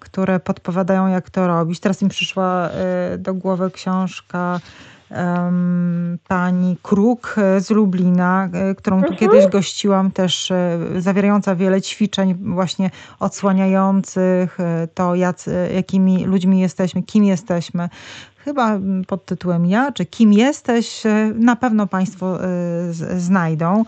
które 0.01 0.39
podpowiadają, 0.39 1.07
jak 1.07 1.29
to 1.29 1.47
robić. 1.47 1.79
Teraz 1.79 2.01
mi 2.01 2.09
przyszła 2.09 2.69
e, 2.69 3.17
do 3.17 3.33
głowy 3.33 3.71
książka 3.71 4.59
pani 6.27 6.77
Kruk 6.83 7.35
z 7.59 7.69
Lublina, 7.69 8.49
e, 8.53 8.75
którą 8.75 9.03
tu 9.03 9.11
mhm. 9.11 9.19
kiedyś 9.19 9.47
gościłam, 9.47 10.11
też 10.11 10.51
e, 10.51 10.79
zawierająca 10.97 11.55
wiele 11.55 11.81
ćwiczeń 11.81 12.35
właśnie 12.39 12.89
odsłaniających 13.19 14.59
e, 14.59 14.87
to, 14.93 15.15
jak, 15.15 15.37
jakimi 15.75 16.25
ludźmi 16.25 16.59
jesteśmy, 16.59 17.03
kim 17.03 17.23
jesteśmy. 17.23 17.89
Chyba 18.37 18.79
pod 19.07 19.25
tytułem 19.25 19.65
Ja, 19.65 19.91
czy 19.91 20.05
Kim 20.05 20.33
jesteś, 20.33 21.03
na 21.35 21.55
pewno 21.55 21.87
Państwo 21.87 22.39
znajdą. 23.17 23.83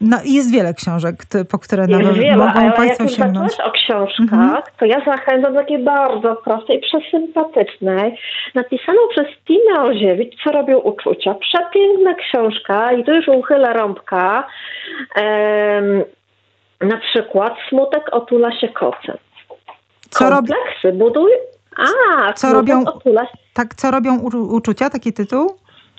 No 0.00 0.16
jest 0.24 0.52
wiele 0.52 0.74
książek, 0.74 1.14
po 1.50 1.58
które 1.58 1.82
jest 1.82 1.92
nawet 1.92 2.14
wiele, 2.14 2.36
mogą 2.36 2.50
ale 2.50 2.72
Państwo 2.72 3.04
jak 3.04 3.12
sięgnąć. 3.12 3.60
o 3.60 3.70
książkach, 3.70 4.32
mhm. 4.32 4.62
to 4.78 4.84
ja 4.84 5.04
zachęcam 5.04 5.54
do 5.54 5.60
takiej 5.60 5.78
bardzo 5.78 6.36
prostej, 6.36 6.80
przesympatycznej, 6.80 8.18
napisaną 8.54 8.98
przez 9.10 9.26
Tinę 9.46 9.82
Oziewicz, 9.82 10.34
Co 10.44 10.52
robią 10.52 10.78
uczucia. 10.78 11.34
Przepiękna 11.34 12.14
książka 12.14 12.92
i 12.92 13.04
tu 13.04 13.14
już 13.14 13.28
uchylę 13.28 13.72
rąbka. 13.72 14.46
Um, 15.16 16.04
na 16.80 16.96
przykład 16.96 17.54
Smutek 17.68 18.02
otula 18.12 18.60
się 18.60 18.68
kocem. 18.68 19.16
Co 20.10 20.30
Kompleksy 20.30 20.92
buduj... 20.92 21.30
A, 21.76 22.32
co 22.32 22.52
robią, 22.52 22.84
otula... 22.84 23.26
tak, 23.54 23.74
co 23.74 23.90
robią 23.90 24.18
uczucia, 24.50 24.90
taki 24.90 25.12
tytuł? 25.12 25.56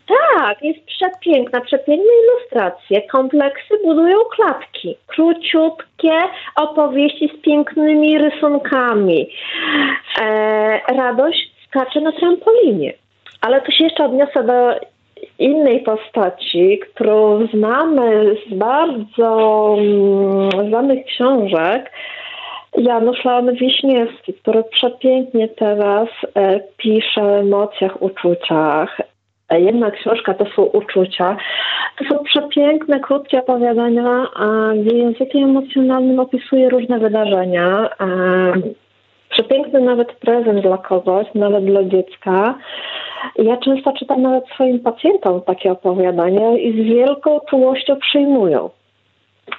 Tak, 0.07 0.63
jest 0.63 0.85
przepiękna, 0.85 1.61
przepiękne 1.61 2.11
ilustracje. 2.23 3.01
Kompleksy 3.01 3.73
budują 3.85 4.17
klatki. 4.35 4.97
Króciutkie 5.07 6.13
opowieści 6.55 7.31
z 7.37 7.41
pięknymi 7.41 8.17
rysunkami. 8.17 9.29
E, 10.21 10.79
radość 10.93 11.51
skacze 11.67 12.01
na 12.01 12.11
trampolinie. 12.11 12.93
Ale 13.41 13.61
tu 13.61 13.71
się 13.71 13.83
jeszcze 13.83 14.05
odniosę 14.05 14.43
do 14.43 14.75
innej 15.39 15.79
postaci, 15.79 16.79
którą 16.79 17.47
znamy 17.53 18.35
z 18.47 18.53
bardzo 18.53 19.75
mm, 19.79 20.69
znanych 20.69 21.05
książek. 21.05 21.91
Janusz 22.77 23.25
Leon 23.25 23.53
Wiśniewski, 23.53 24.33
który 24.33 24.63
przepięknie 24.63 25.47
teraz 25.47 26.07
e, 26.35 26.59
pisze 26.77 27.23
o 27.23 27.39
emocjach, 27.39 28.01
uczuciach, 28.01 29.01
Jedna 29.51 29.91
książka 29.91 30.33
to 30.33 30.45
są 30.55 30.61
uczucia. 30.61 31.37
To 31.97 32.05
są 32.05 32.23
przepiękne, 32.23 32.99
krótkie 32.99 33.39
opowiadania, 33.39 34.27
gdzie 34.75 34.97
językiem 34.97 35.43
emocjonalnym 35.43 36.19
opisuje 36.19 36.69
różne 36.69 36.99
wydarzenia. 36.99 37.89
Przepiękny 39.29 39.81
nawet 39.81 40.13
prezent 40.13 40.61
dla 40.61 40.77
kogoś, 40.77 41.27
nawet 41.35 41.65
dla 41.65 41.83
dziecka. 41.83 42.55
Ja 43.35 43.57
często 43.57 43.93
czytam 43.93 44.21
nawet 44.21 44.45
swoim 44.47 44.79
pacjentom 44.79 45.41
takie 45.41 45.71
opowiadania 45.71 46.57
i 46.57 46.71
z 46.71 46.85
wielką 46.85 47.39
czułością 47.49 47.95
przyjmują. 47.95 48.69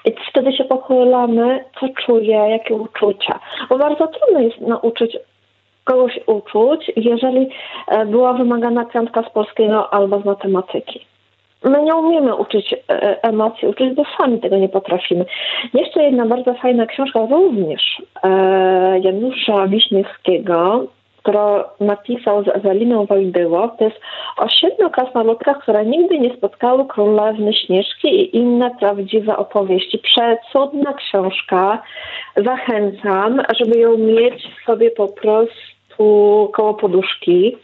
I 0.05 0.12
wtedy 0.30 0.53
się 0.53 0.64
pochylamy, 0.64 1.64
co 1.80 1.89
czuję, 2.07 2.36
jakie 2.36 2.74
uczucia. 2.74 3.39
Bo 3.68 3.78
bardzo 3.78 4.07
trudno 4.07 4.41
jest 4.41 4.61
nauczyć 4.61 5.16
kogoś 5.89 6.20
uczuć, 6.26 6.93
jeżeli 6.97 7.49
e, 7.89 8.07
była 8.07 8.32
wymagana 8.32 8.84
piątka 8.84 9.22
z 9.22 9.30
polskiego 9.30 9.95
albo 9.95 10.20
z 10.20 10.24
matematyki. 10.24 11.07
My 11.64 11.82
nie 11.82 11.95
umiemy 11.95 12.34
uczyć 12.34 12.74
e, 12.74 13.22
emocji, 13.22 13.68
uczyć, 13.68 13.95
bo 13.95 14.03
sami 14.18 14.41
tego 14.41 14.57
nie 14.57 14.68
potrafimy. 14.68 15.24
Jeszcze 15.74 16.03
jedna 16.03 16.26
bardzo 16.26 16.55
fajna 16.55 16.86
książka, 16.86 17.20
również 17.30 18.03
e, 18.24 18.99
Janusza 18.99 19.66
Wiśniewskiego, 19.66 20.86
którą 21.28 21.64
napisał 21.80 22.45
z 22.45 22.49
Eweliną 22.49 23.07
Wojdyło. 23.07 23.68
To 23.68 23.84
jest 23.84 24.01
o 24.36 24.49
siedmiu 24.49 24.91
krasnoludkach, 24.91 25.59
które 25.59 25.86
nigdy 25.86 26.18
nie 26.18 26.36
spotkały 26.36 26.86
królewny 26.86 27.55
Śnieżki 27.55 28.09
i 28.09 28.36
inne 28.36 28.70
prawdziwe 28.80 29.36
opowieści. 29.36 29.99
Przecudna 29.99 30.93
książka. 30.93 31.82
Zachęcam, 32.36 33.43
żeby 33.61 33.78
ją 33.78 33.99
mieć 33.99 34.49
sobie 34.66 34.91
po 34.91 35.09
prostu 35.09 35.67
koło 36.53 36.74
poduszki. 36.74 37.57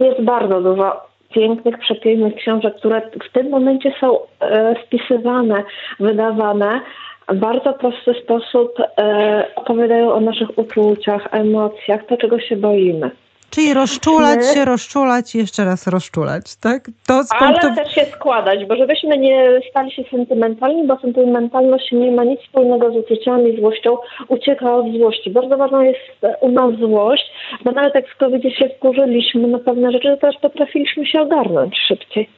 Jest 0.00 0.22
bardzo 0.22 0.60
dużo 0.60 1.08
pięknych, 1.34 1.78
przepięknych 1.78 2.34
książek, 2.34 2.74
które 2.76 3.02
w 3.28 3.32
tym 3.32 3.50
momencie 3.50 3.94
są 4.00 4.18
e, 4.40 4.74
spisywane, 4.86 5.64
wydawane. 6.00 6.80
W 7.28 7.36
bardzo 7.36 7.72
prosty 7.72 8.14
sposób 8.22 8.74
e, 8.80 9.46
opowiadają 9.56 10.12
o 10.12 10.20
naszych 10.20 10.58
uczuciach, 10.58 11.28
emocjach, 11.30 12.06
to 12.06 12.16
czego 12.16 12.40
się 12.40 12.56
boimy. 12.56 13.10
Czyli 13.50 13.74
rozczulać 13.74 14.54
się, 14.54 14.64
rozczulać 14.64 15.34
i 15.34 15.38
jeszcze 15.38 15.64
raz 15.64 15.86
rozczulać, 15.86 16.56
tak? 16.56 16.90
To 17.06 17.22
Ale 17.30 17.74
też 17.74 17.94
się 17.94 18.04
składać, 18.04 18.64
bo 18.64 18.76
żebyśmy 18.76 19.18
nie 19.18 19.60
stali 19.70 19.92
się 19.92 20.02
sentymentalni, 20.10 20.86
bo 20.86 20.98
sentymentalność 20.98 21.92
nie 21.92 22.10
ma 22.10 22.24
nic 22.24 22.40
wspólnego 22.40 22.92
z 22.92 22.96
uczuciami, 22.96 23.56
złością, 23.60 23.96
ucieka 24.28 24.74
od 24.74 24.86
złości. 24.96 25.30
Bardzo 25.30 25.56
ważna 25.56 25.84
jest 25.84 26.00
u 26.40 26.48
nas 26.48 26.74
złość, 26.74 27.32
bo 27.64 27.72
nawet 27.72 27.94
jak 27.94 28.08
w 28.08 28.16
covid 28.16 28.42
się 28.42 28.68
wkurzyliśmy 28.68 29.48
na 29.48 29.58
pewne 29.58 29.92
rzeczy, 29.92 30.08
to 30.08 30.16
też 30.16 30.36
potrafiliśmy 30.42 31.06
się 31.06 31.20
ogarnąć 31.20 31.78
szybciej. 31.88 32.28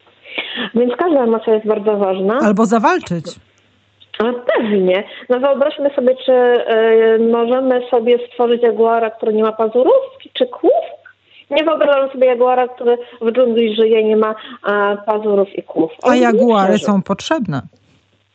Więc 0.74 0.96
każda 0.96 1.24
emocja 1.24 1.54
jest 1.54 1.66
bardzo 1.66 1.96
ważna. 1.96 2.38
Albo 2.42 2.66
zawalczyć. 2.66 3.24
No 4.20 4.32
pewnie. 4.32 5.04
No 5.28 5.40
wyobraźmy 5.40 5.90
sobie, 5.90 6.16
czy 6.26 6.32
y, 6.32 7.18
możemy 7.32 7.82
sobie 7.90 8.18
stworzyć 8.28 8.62
jaguara, 8.62 9.11
który 9.11 9.32
nie 9.32 9.42
ma 9.42 9.52
pazurów, 9.52 10.02
czy 10.32 10.46
kłów, 10.46 10.99
nie 11.51 11.64
wyobrażam 11.64 12.11
sobie 12.11 12.26
jaguara, 12.26 12.68
który 12.68 12.98
w 13.20 13.32
dżungli 13.32 13.76
żyje, 13.76 14.05
nie 14.05 14.16
ma 14.16 14.34
a, 14.62 14.96
pazurów 15.07 15.59
i 15.59 15.62
kłów. 15.62 15.92
A 16.03 16.16
jaguary 16.16 16.78
są 16.78 17.03
potrzebne. 17.03 17.62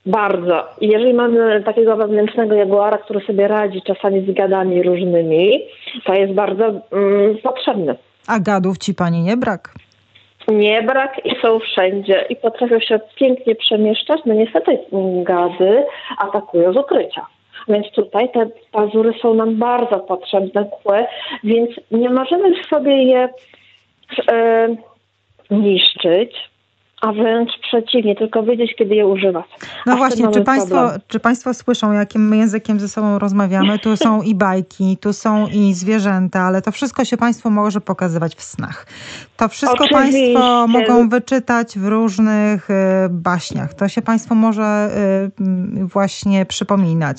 Bardzo. 0.06 0.68
I 0.82 0.88
jeżeli 0.88 1.14
mamy 1.14 1.64
takiego 1.64 1.96
wewnętrznego 1.96 2.56
jaguara, 2.56 2.98
który 2.98 3.26
sobie 3.26 3.48
radzi 3.48 3.82
czasami 3.82 4.22
z 4.22 4.34
gadami 4.34 4.84
różnymi, 4.84 5.62
to 6.06 6.14
jest 6.14 6.34
bardzo 6.34 6.66
mm, 6.66 7.38
potrzebny. 7.44 7.96
A 8.28 8.40
gadów 8.40 8.78
ci 8.78 8.94
pani 8.94 9.22
nie 9.22 9.38
brak? 9.38 9.74
Nie 10.48 10.84
brak 10.84 11.26
i 11.26 11.42
są 11.42 11.60
wszędzie 11.60 12.26
i 12.30 12.36
potrafią 12.36 12.80
się 12.80 13.00
pięknie 13.16 13.56
przemieszczać. 13.56 14.22
No 14.26 14.34
niestety 14.34 14.80
gady 15.24 15.84
atakują 16.18 16.74
z 16.74 16.78
ukrycia. 16.78 17.26
Więc 17.68 17.92
tutaj 17.92 18.32
te 18.32 18.50
pazury 18.72 19.14
są 19.22 19.34
nam 19.34 19.56
bardzo 19.56 20.00
potrzebne, 20.00 20.66
kły, 20.66 21.06
więc 21.44 21.70
nie 21.92 22.10
możemy 22.10 22.64
sobie 22.64 23.04
je 23.04 23.30
e, 24.32 24.68
niszczyć, 25.52 26.36
a 27.02 27.14
wręcz 27.14 27.50
przeciwnie, 27.62 28.16
tylko 28.16 28.44
wiedzieć, 28.44 28.76
kiedy 28.78 28.96
je 28.96 29.08
używać. 29.08 29.46
No 29.86 29.94
a 29.94 29.96
właśnie, 29.96 30.28
czy 30.28 30.42
państwo, 30.42 30.90
czy 31.08 31.20
państwo 31.20 31.54
słyszą, 31.54 31.92
jakim 31.92 32.28
my 32.28 32.38
językiem 32.38 32.80
ze 32.80 32.90
sobą 32.90 33.20
rozmawiamy? 33.20 33.80
Tu 33.80 33.98
są 33.98 34.22
i 34.22 34.36
bajki, 34.36 34.98
tu 34.98 35.14
są 35.14 35.48
i 35.48 35.74
zwierzęta, 35.74 36.42
ale 36.42 36.62
to 36.62 36.72
wszystko 36.72 37.06
się 37.06 37.18
Państwu 37.18 37.50
może 37.50 37.82
pokazywać 37.82 38.36
w 38.36 38.42
snach. 38.42 38.88
To 39.38 39.48
wszystko 39.50 39.84
Oczywiście. 39.84 40.34
Państwo 40.34 40.68
mogą 40.68 41.10
wyczytać 41.10 41.80
w 41.80 41.88
różnych 41.88 42.70
y, 42.70 42.74
baśniach. 43.10 43.74
To 43.74 43.88
się 43.88 44.02
Państwu 44.02 44.36
może 44.36 44.90
y, 45.80 45.86
właśnie 45.86 46.46
przypominać. 46.46 47.18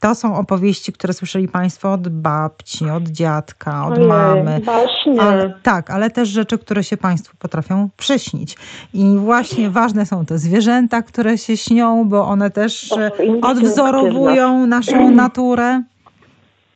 To 0.00 0.14
są 0.14 0.36
opowieści, 0.36 0.92
które 0.92 1.12
słyszeli 1.12 1.48
Państwo 1.48 1.92
od 1.92 2.08
babci, 2.08 2.90
od 2.90 3.02
dziadka, 3.02 3.86
od 3.86 3.92
Ojej, 3.92 4.08
mamy. 4.08 4.60
Baśnie. 4.60 5.22
Ale, 5.22 5.54
tak, 5.62 5.90
ale 5.90 6.10
też 6.10 6.28
rzeczy, 6.28 6.58
które 6.58 6.84
się 6.84 6.96
Państwu 6.96 7.36
potrafią 7.38 7.88
przyśnić. 7.96 8.56
I 8.94 9.16
właśnie 9.16 9.70
ważne 9.70 10.06
są 10.06 10.26
te 10.26 10.38
zwierzęta, 10.38 11.02
które 11.02 11.38
się 11.38 11.56
śnią, 11.56 12.08
bo 12.08 12.26
one 12.26 12.50
też 12.50 12.92
e, 12.92 13.10
odwzorowują 13.42 14.66
naszą 14.66 15.10
naturę. 15.10 15.82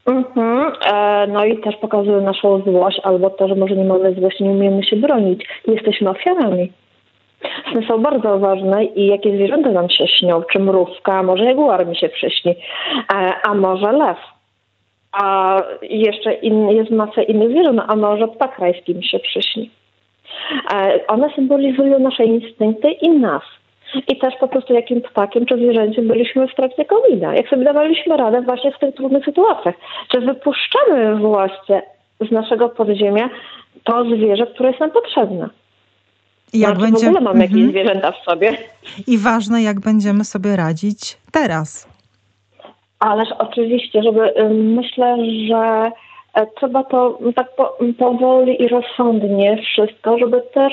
Mhm. 0.07 0.73
E, 0.87 1.27
no 1.27 1.45
i 1.45 1.59
też 1.59 1.77
pokazują 1.77 2.21
naszą 2.21 2.63
złość, 2.63 3.01
albo 3.05 3.31
to, 3.31 3.49
że 3.49 3.55
może 3.55 3.77
nie 3.77 3.85
mamy 3.85 4.15
złości, 4.15 4.45
nie 4.45 4.51
umiemy 4.51 4.85
się 4.85 4.97
bronić. 4.97 5.47
Jesteśmy 5.67 6.11
ofiarami. 6.11 6.73
Sny 7.73 7.87
są 7.89 7.99
bardzo 7.99 8.39
ważne 8.39 8.85
i 8.85 9.07
jakie 9.07 9.37
zwierzęta 9.37 9.71
nam 9.71 9.91
się 9.91 10.07
śnią, 10.07 10.43
czy 10.53 10.59
mrówka, 10.59 11.13
a 11.13 11.23
może 11.23 11.45
jaguar 11.45 11.87
mi 11.87 11.97
się 11.97 12.09
przyśni, 12.09 12.55
e, 13.15 13.33
a 13.45 13.55
może 13.55 13.93
lew. 13.93 14.19
A 15.13 15.57
jeszcze 15.83 16.33
in, 16.33 16.69
jest 16.69 16.91
masa 16.91 17.23
innych 17.23 17.51
zwierząt, 17.51 17.81
a 17.89 17.97
może 17.97 18.29
ptak 18.29 18.59
rajski 18.59 18.95
mi 18.95 19.05
się 19.05 19.19
przyśni. 19.19 19.71
E, 20.75 21.07
one 21.09 21.31
symbolizują 21.35 21.99
nasze 21.99 22.25
instynkty 22.25 22.91
i 22.91 23.11
nas. 23.11 23.43
I 24.09 24.17
też 24.17 24.35
po 24.41 24.49
prostu 24.49 24.75
jakim 24.75 25.03
ptakiem 25.03 25.47
czy 25.47 25.57
zwierzęciem 25.57 26.09
byliśmy 26.09 26.49
w 26.49 26.55
trakcie 26.55 26.85
covid 26.85 27.23
Jak 27.23 27.49
sobie 27.49 27.65
dawaliśmy 27.65 28.17
radę 28.17 28.43
właśnie 28.43 28.73
w 28.73 28.79
tych 28.79 28.95
trudnych 28.95 29.25
sytuacjach. 29.25 29.75
Czy 30.09 30.21
wypuszczamy 30.21 31.17
właśnie 31.17 31.83
z 32.21 32.31
naszego 32.31 32.69
podziemia 32.69 33.31
to 33.85 34.05
zwierzę, 34.05 34.47
które 34.47 34.69
jest 34.69 34.81
nam 34.81 34.91
potrzebne. 34.91 35.49
Jak 36.53 36.77
znaczy, 36.77 36.93
będzie, 36.93 37.07
w 37.07 37.09
ogóle 37.09 37.21
mamy 37.21 37.41
jakieś 37.41 37.57
Mhm. 37.57 37.71
zwierzęta 37.71 38.13
w 38.13 38.25
sobie. 38.25 38.57
I 39.07 39.19
ważne, 39.19 39.63
jak 39.63 39.81
będziemy 39.81 40.25
sobie 40.25 40.57
radzić 40.57 41.19
teraz. 41.33 41.89
Ależ 42.99 43.29
oczywiście, 43.39 44.03
żeby 44.03 44.35
ym, 44.41 44.73
myślę, 44.75 45.17
że 45.49 45.91
trzeba 46.57 46.85
to 46.85 47.19
tak 47.37 47.57
po, 47.57 47.79
powoli 47.99 48.63
i 48.63 48.69
rozsądnie 48.69 49.63
wszystko, 49.63 50.19
żeby 50.19 50.43
też, 50.55 50.73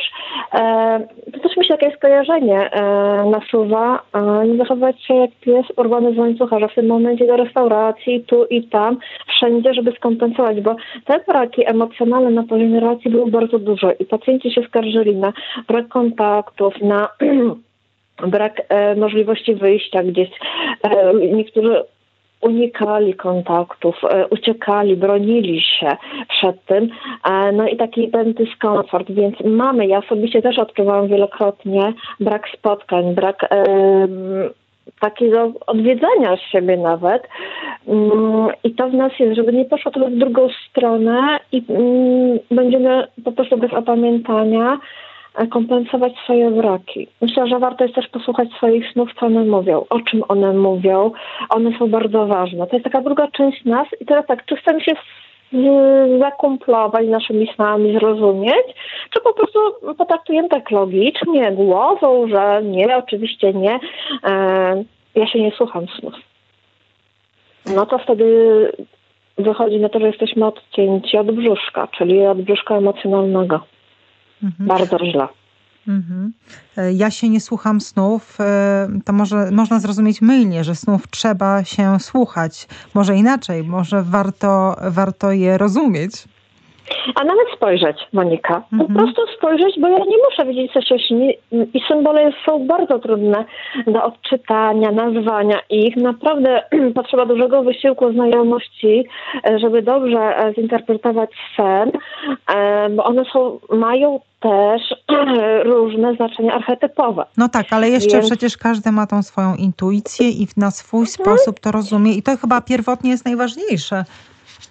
e, 0.53 1.07
to 1.34 1.39
też 1.39 1.57
mi 1.57 1.66
się 1.66 1.78
takie 1.78 1.95
skojarzenie 1.95 2.72
e, 2.72 2.82
nasuwa, 3.30 4.01
e, 4.14 4.47
nie 4.47 4.57
zachować 4.57 5.03
się 5.03 5.14
jak 5.14 5.32
pies 5.41 5.66
urwany 5.78 6.14
z 6.14 6.18
łańcucha, 6.18 6.60
że 6.60 6.68
w 6.68 6.76
tym 6.76 6.88
momencie 6.88 7.28
do 7.28 7.38
restauracji, 7.38 8.24
tu 8.24 8.45
i 8.45 8.64
tam, 8.64 8.97
wszędzie, 9.28 9.74
żeby 9.74 9.91
skompensować, 9.91 10.62
bo 10.62 10.76
te 11.05 11.20
braki 11.28 11.70
emocjonalne 11.70 12.30
na 12.30 12.43
poziomie 12.43 12.80
relacji 12.80 13.12
były 13.12 13.32
bardzo 13.32 13.60
duże 13.60 13.93
i 13.99 14.05
pacjenci 14.05 14.51
się 14.51 14.62
skarżyli 14.64 15.16
na 15.16 15.34
brak 15.68 15.88
kontaktów, 15.88 16.82
na 16.82 17.10
brak 18.28 18.62
e, 18.70 18.95
możliwości 18.95 19.55
wyjścia 19.55 20.03
gdzieś. 20.03 20.30
E, 20.84 21.14
niektórzy 21.14 21.84
unikali 22.42 23.14
kontaktów, 23.14 23.96
e, 24.04 24.28
uciekali, 24.28 24.96
bronili 24.96 25.62
się 25.62 25.98
przed 26.30 26.66
tym. 26.66 26.90
E, 27.26 27.52
no 27.52 27.68
i 27.68 27.78
taki 27.78 28.12
ten 28.12 28.34
dyskomfort, 28.34 29.12
więc 29.12 29.36
mamy, 29.46 29.88
ja 29.88 29.98
osobiście 29.98 30.42
też 30.42 30.60
odczuwałam 30.60 31.08
wielokrotnie 31.08 31.94
brak 32.20 32.50
spotkań, 32.58 33.16
brak 33.16 33.50
takiego 35.00 35.52
odwiedzania 35.68 36.38
siebie 36.38 36.78
nawet. 36.78 37.28
Mm, 37.88 38.48
I 38.64 38.72
to 38.72 38.90
w 38.90 38.94
nas 38.94 39.12
jest, 39.20 39.36
żeby 39.36 39.54
nie 39.54 39.66
poszło 39.66 39.92
to 39.92 40.00
w 40.00 40.12
drugą 40.12 40.48
stronę 40.70 41.40
i 41.52 41.64
mm, 41.70 42.40
będziemy 42.52 43.08
po 43.24 43.32
prostu 43.32 43.58
bez 43.58 43.74
opamiętania 43.74 44.80
kompensować 45.50 46.14
swoje 46.24 46.52
braki. 46.52 47.08
Myślę, 47.22 47.48
że 47.48 47.60
warto 47.60 47.84
jest 47.84 47.96
też 47.96 48.08
posłuchać 48.08 48.50
swoich 48.58 48.92
snów, 48.92 49.10
co 49.20 49.26
one 49.26 49.44
mówią, 49.44 49.86
o 49.90 50.00
czym 50.00 50.24
one 50.28 50.54
mówią. 50.54 51.12
One 51.50 51.78
są 51.80 51.88
bardzo 51.88 52.28
ważne. 52.28 52.68
To 52.68 52.76
jest 52.76 52.84
taka 52.84 53.02
druga 53.02 53.28
część 53.28 53.66
nas 53.66 53.88
i 54.02 54.06
teraz 54.06 54.26
tak, 54.26 54.46
czy 54.46 54.56
chcemy 54.56 54.82
się 54.82 54.92
zakumplować 56.20 57.08
naszymi 57.08 57.50
snami, 57.56 57.94
zrozumieć, 58.00 58.66
czy 59.10 59.22
po 59.22 59.34
prostu 59.34 59.60
potraktujemy 59.98 60.50
tak 60.50 60.72
logicznie, 60.72 61.52
głową, 61.52 62.28
że 62.28 62.62
nie, 62.64 62.98
oczywiście 62.98 63.54
nie. 63.54 63.80
E, 64.24 64.84
ja 65.16 65.28
się 65.28 65.42
nie 65.42 65.52
słucham 65.52 65.86
snów. 66.00 66.14
No 67.76 67.86
to 67.86 67.98
wtedy 67.98 68.26
wychodzi 69.38 69.80
na 69.80 69.90
to, 69.90 70.00
że 70.00 70.08
jesteśmy 70.08 70.46
odcięci 70.46 71.18
od 71.18 71.32
brzuszka, 71.32 71.88
czyli 71.88 72.26
od 72.26 72.42
brzuszka 72.42 72.76
emocjonalnego. 72.76 73.60
Mhm. 74.44 74.68
Bardzo 74.68 74.98
źle. 75.12 75.28
Mhm. 75.88 76.34
E, 76.78 76.94
Ja 76.94 77.12
się 77.12 77.30
nie 77.30 77.42
słucham 77.42 77.82
snów. 77.82 78.38
e, 78.42 78.88
To 79.06 79.14
może 79.14 79.52
można 79.52 79.80
zrozumieć 79.80 80.22
mylnie, 80.22 80.64
że 80.64 80.76
snów 80.76 81.08
trzeba 81.10 81.64
się 81.64 82.00
słuchać. 82.00 82.68
Może 82.94 83.16
inaczej, 83.16 83.64
może 83.64 84.04
warto, 84.04 84.76
warto 84.92 85.32
je 85.32 85.58
rozumieć. 85.58 86.12
A 87.16 87.24
nawet 87.24 87.48
spojrzeć, 87.56 87.98
Monika. 88.14 88.62
Po 88.78 88.84
Mhm. 88.84 88.94
prostu 89.00 89.22
spojrzeć, 89.38 89.80
bo 89.80 89.88
ja 89.88 89.98
nie 89.98 90.18
muszę 90.30 90.46
wiedzieć, 90.46 90.72
co 90.74 90.82
się 90.82 91.00
śni. 91.00 91.34
I 91.74 91.82
symbole 91.88 92.32
są 92.46 92.68
bardzo 92.68 93.00
trudne 93.00 93.46
do 93.88 94.04
odczytania, 94.04 94.92
nazwania 94.92 95.60
ich. 95.70 95.96
Naprawdę 95.96 96.64
potrzeba 96.96 97.26
dużego 97.26 97.64
wysiłku 97.64 98.14
znajomości, 98.14 99.06
żeby 99.62 99.82
dobrze 99.82 100.20
e, 100.38 100.54
zinterpretować 100.54 101.30
sen, 101.58 101.92
e, 102.56 102.90
bo 102.90 103.04
one 103.04 103.24
są, 103.34 103.60
mają 103.70 104.20
też 104.40 104.82
różne 105.74 106.14
znaczenia 106.16 106.54
archetypowe. 106.54 107.26
No 107.38 107.50
tak, 107.50 107.66
ale 107.72 107.90
jeszcze 107.90 108.18
Więc- 108.18 108.26
przecież 108.30 108.58
każdy 108.58 108.92
ma 108.92 109.08
tą 109.08 109.24
swoją 109.24 109.56
intuicję 109.56 110.30
i 110.30 110.48
na 110.58 110.72
swój 110.72 111.08
sposób 111.08 111.60
to 111.60 111.72
rozumie. 111.72 112.14
I 112.14 112.24
to 112.24 112.38
chyba 112.38 112.62
pierwotnie 112.62 113.10
jest 113.10 113.26
najważniejsze. 113.26 114.04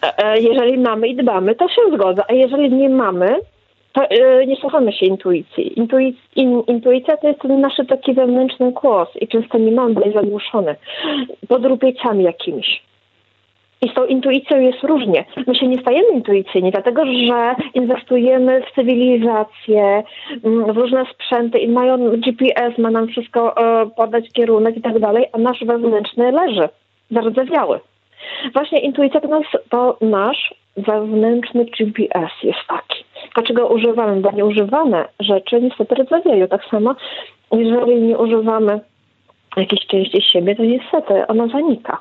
E, 0.03 0.25
e, 0.25 0.41
Jeżeli 0.41 0.79
mamy 0.79 1.09
i 1.09 1.17
dbamy, 1.17 1.55
to 1.55 1.69
się 1.69 1.83
zgodzę, 1.95 2.23
a 2.29 2.33
jeżeli 2.33 2.73
nie 2.73 2.89
mamy, 2.89 3.37
to 3.93 4.03
e, 4.11 4.47
nie 4.47 4.57
słuchamy 4.57 4.93
się 4.93 5.07
intuicji. 5.07 5.79
Intuic, 5.79 6.17
in, 6.37 6.63
intuicja 6.67 7.17
to 7.17 7.29
jest 7.29 7.41
ten 7.41 7.61
nasz 7.61 7.77
taki 7.89 8.15
wewnętrzny 8.15 8.73
głos 8.73 9.09
i 9.21 9.29
często 9.29 9.59
nie 9.59 9.73
mamy, 9.73 9.95
jest 10.05 10.17
zagłuszony 10.17 10.77
pod 11.49 11.65
rupieciami 11.65 12.25
jakimiś. 12.25 12.83
I 13.83 13.89
z 13.89 13.95
tą 13.95 14.05
intuicją 14.05 14.61
jest 14.61 14.83
różnie. 14.83 15.25
My 15.47 15.55
się 15.55 15.67
nie 15.69 15.81
stajemy 15.81 16.09
intuicyjni, 16.15 16.71
dlatego 16.71 17.05
że 17.05 17.55
inwestujemy 17.75 18.63
w 18.63 18.75
cywilizację, 18.75 20.03
mm, 20.45 20.73
w 20.73 20.77
różne 20.77 21.05
sprzęty 21.15 21.59
i 21.59 21.69
mają 21.69 22.11
GPS, 22.11 22.79
ma 22.79 22.91
nam 22.91 23.09
wszystko 23.09 23.55
podać 23.97 24.33
kierunek 24.33 24.77
i 24.77 24.83
tak 24.83 24.99
dalej, 24.99 25.27
a 25.33 25.39
nasz 25.39 25.65
wewnętrzny 25.65 26.33
leży, 26.33 26.69
zardzewiały. 27.11 27.81
Właśnie 28.53 28.81
intuicja 28.81 29.21
to, 29.21 29.29
nas, 29.29 29.45
to 29.71 29.99
nasz 30.01 30.55
wewnętrzny 30.77 31.65
GPS 31.65 32.33
jest 32.43 32.59
taki. 32.69 33.05
Dlaczego 33.35 33.69
używamy? 33.69 34.21
Bo 34.21 34.33
nieużywane 34.33 35.09
rzeczy 35.21 35.61
niestety 35.63 35.95
rdzewieją. 35.95 36.49
Tak 36.49 36.65
samo, 36.71 36.95
jeżeli 37.53 38.03
nie 38.03 38.19
używamy 38.19 38.81
jakiejś 39.57 39.87
części 39.87 40.23
siebie, 40.23 40.57
to 40.57 40.63
niestety 40.63 41.27
ona 41.27 41.47
zanika. 41.49 41.99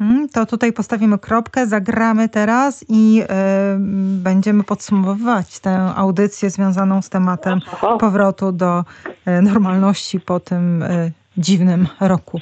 Mm, 0.00 0.28
To 0.28 0.46
tutaj 0.46 0.72
postawimy 0.72 1.18
kropkę, 1.18 1.66
zagramy 1.66 2.28
teraz 2.28 2.84
i 2.88 3.22
e, 3.28 3.76
będziemy 4.24 4.64
podsumowywać 4.64 5.60
tę 5.60 5.78
audycję 5.96 6.50
związaną 6.50 7.02
z 7.02 7.08
tematem 7.10 7.60
powrotu 8.00 8.52
do 8.52 8.82
e, 9.26 9.42
normalności 9.42 10.20
po 10.20 10.40
tym 10.40 10.82
e, 10.82 11.10
dziwnym 11.36 11.86
roku. 12.00 12.40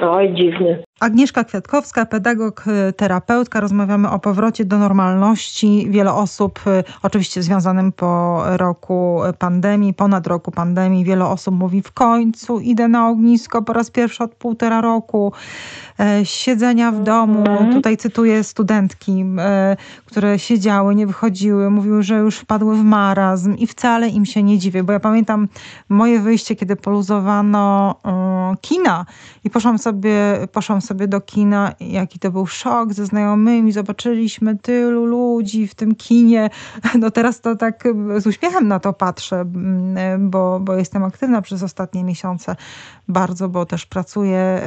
oj, 0.00 0.34
dziwny. 0.34 0.83
Agnieszka 1.00 1.44
Kwiatkowska, 1.44 2.06
pedagog, 2.06 2.64
e, 2.66 2.92
terapeutka. 2.92 3.60
Rozmawiamy 3.60 4.10
o 4.10 4.18
powrocie 4.18 4.64
do 4.64 4.78
normalności. 4.78 5.86
Wiele 5.90 6.12
osób, 6.12 6.60
e, 6.66 6.84
oczywiście 7.02 7.42
związanym 7.42 7.92
po 7.92 8.42
roku 8.56 9.20
pandemii, 9.38 9.94
ponad 9.94 10.26
roku 10.26 10.50
pandemii, 10.50 11.04
wiele 11.04 11.26
osób 11.26 11.54
mówi 11.54 11.82
w 11.82 11.92
końcu 11.92 12.60
idę 12.60 12.88
na 12.88 13.08
ognisko 13.08 13.62
po 13.62 13.72
raz 13.72 13.90
pierwszy 13.90 14.24
od 14.24 14.34
półtora 14.34 14.80
roku. 14.80 15.32
E, 16.00 16.26
Siedzenia 16.26 16.92
w 16.92 17.02
domu. 17.02 17.44
Tutaj 17.72 17.96
cytuję 17.96 18.44
studentki, 18.44 19.24
e, 19.38 19.76
które 20.06 20.38
siedziały, 20.38 20.94
nie 20.94 21.06
wychodziły, 21.06 21.70
mówiły, 21.70 22.02
że 22.02 22.14
już 22.14 22.36
wpadły 22.38 22.76
w 22.76 22.84
marazm 22.84 23.56
i 23.56 23.66
wcale 23.66 24.08
im 24.08 24.26
się 24.26 24.42
nie 24.42 24.58
dziwię, 24.58 24.82
bo 24.82 24.92
ja 24.92 25.00
pamiętam 25.00 25.48
moje 25.88 26.20
wyjście, 26.20 26.56
kiedy 26.56 26.76
poluzowano 26.76 27.94
kina 28.60 29.06
i 29.44 29.50
poszłam 29.50 29.78
sobie, 29.78 30.12
poszłam 30.52 30.80
sobie 30.80 30.93
sobie 30.94 31.08
do 31.08 31.20
kina, 31.20 31.72
jaki 31.80 32.18
to 32.18 32.30
był 32.30 32.46
szok 32.46 32.92
ze 32.92 33.06
znajomymi, 33.06 33.72
zobaczyliśmy 33.72 34.58
tylu 34.58 35.06
ludzi 35.06 35.68
w 35.68 35.74
tym 35.74 35.94
kinie. 35.94 36.50
No 37.00 37.10
teraz 37.10 37.40
to 37.40 37.56
tak 37.56 37.84
z 38.18 38.26
uśmiechem 38.26 38.68
na 38.68 38.80
to 38.80 38.92
patrzę, 38.92 39.40
mm, 39.40 40.30
bo, 40.30 40.60
bo 40.60 40.74
jestem 40.74 41.04
aktywna 41.04 41.42
przez 41.42 41.62
ostatnie 41.62 42.04
miesiące 42.04 42.56
bardzo, 43.08 43.48
bo 43.48 43.66
też 43.66 43.86
pracuję 43.86 44.38
e, 44.38 44.60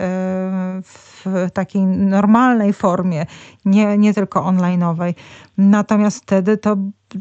w 0.83 1.25
takiej 1.53 1.85
normalnej 1.85 2.73
formie, 2.73 3.25
nie, 3.65 3.97
nie 3.97 4.13
tylko 4.13 4.39
online'owej. 4.41 5.13
Natomiast 5.57 6.23
wtedy 6.23 6.57
to 6.57 6.77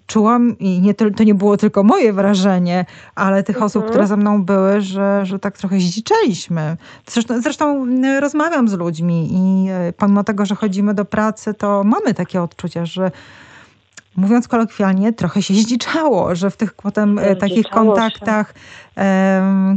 czułam 0.07 0.59
i 0.59 0.81
nie, 0.81 0.95
to 0.95 1.25
nie 1.25 1.35
było 1.35 1.57
tylko 1.57 1.83
moje 1.83 2.13
wrażenie, 2.13 2.85
ale 3.15 3.43
tych 3.43 3.57
mhm. 3.57 3.67
osób, 3.67 3.87
które 3.87 4.07
ze 4.07 4.17
mną 4.17 4.45
były, 4.45 4.81
że, 4.81 5.27
że 5.27 5.39
tak 5.39 5.59
trochę 5.59 5.81
zdziczeliśmy. 5.81 6.77
Zresztą, 7.07 7.41
zresztą 7.41 7.87
rozmawiam 8.21 8.69
z 8.69 8.73
ludźmi 8.73 9.29
i 9.33 9.69
e, 9.71 9.93
pomimo 9.93 10.25
tego, 10.25 10.47
że 10.47 10.55
chodzimy 10.55 10.95
do 10.95 11.05
pracy, 11.05 11.55
to 11.55 11.85
mamy 11.85 12.15
takie 12.15 12.43
odczucia, 12.43 12.87
że 12.87 13.11
mówiąc 14.17 14.49
kolokwialnie, 14.49 15.13
trochę 15.13 15.43
się 15.43 15.55
zdziczało, 15.55 16.35
że 16.35 16.51
w 16.51 16.57
tych 16.57 16.75
potem 16.75 17.19
e, 17.19 17.37
takich 17.37 17.67
kontaktach, 17.69 18.55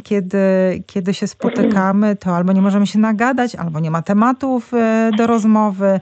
kiedy, 0.03 0.39
kiedy 0.87 1.13
się 1.13 1.27
spotykamy, 1.27 2.15
to 2.15 2.35
albo 2.35 2.53
nie 2.53 2.61
możemy 2.61 2.87
się 2.87 2.99
nagadać, 2.99 3.55
albo 3.55 3.79
nie 3.79 3.91
ma 3.91 4.01
tematów 4.01 4.73
e, 4.73 5.11
do 5.17 5.27
rozmowy, 5.27 5.99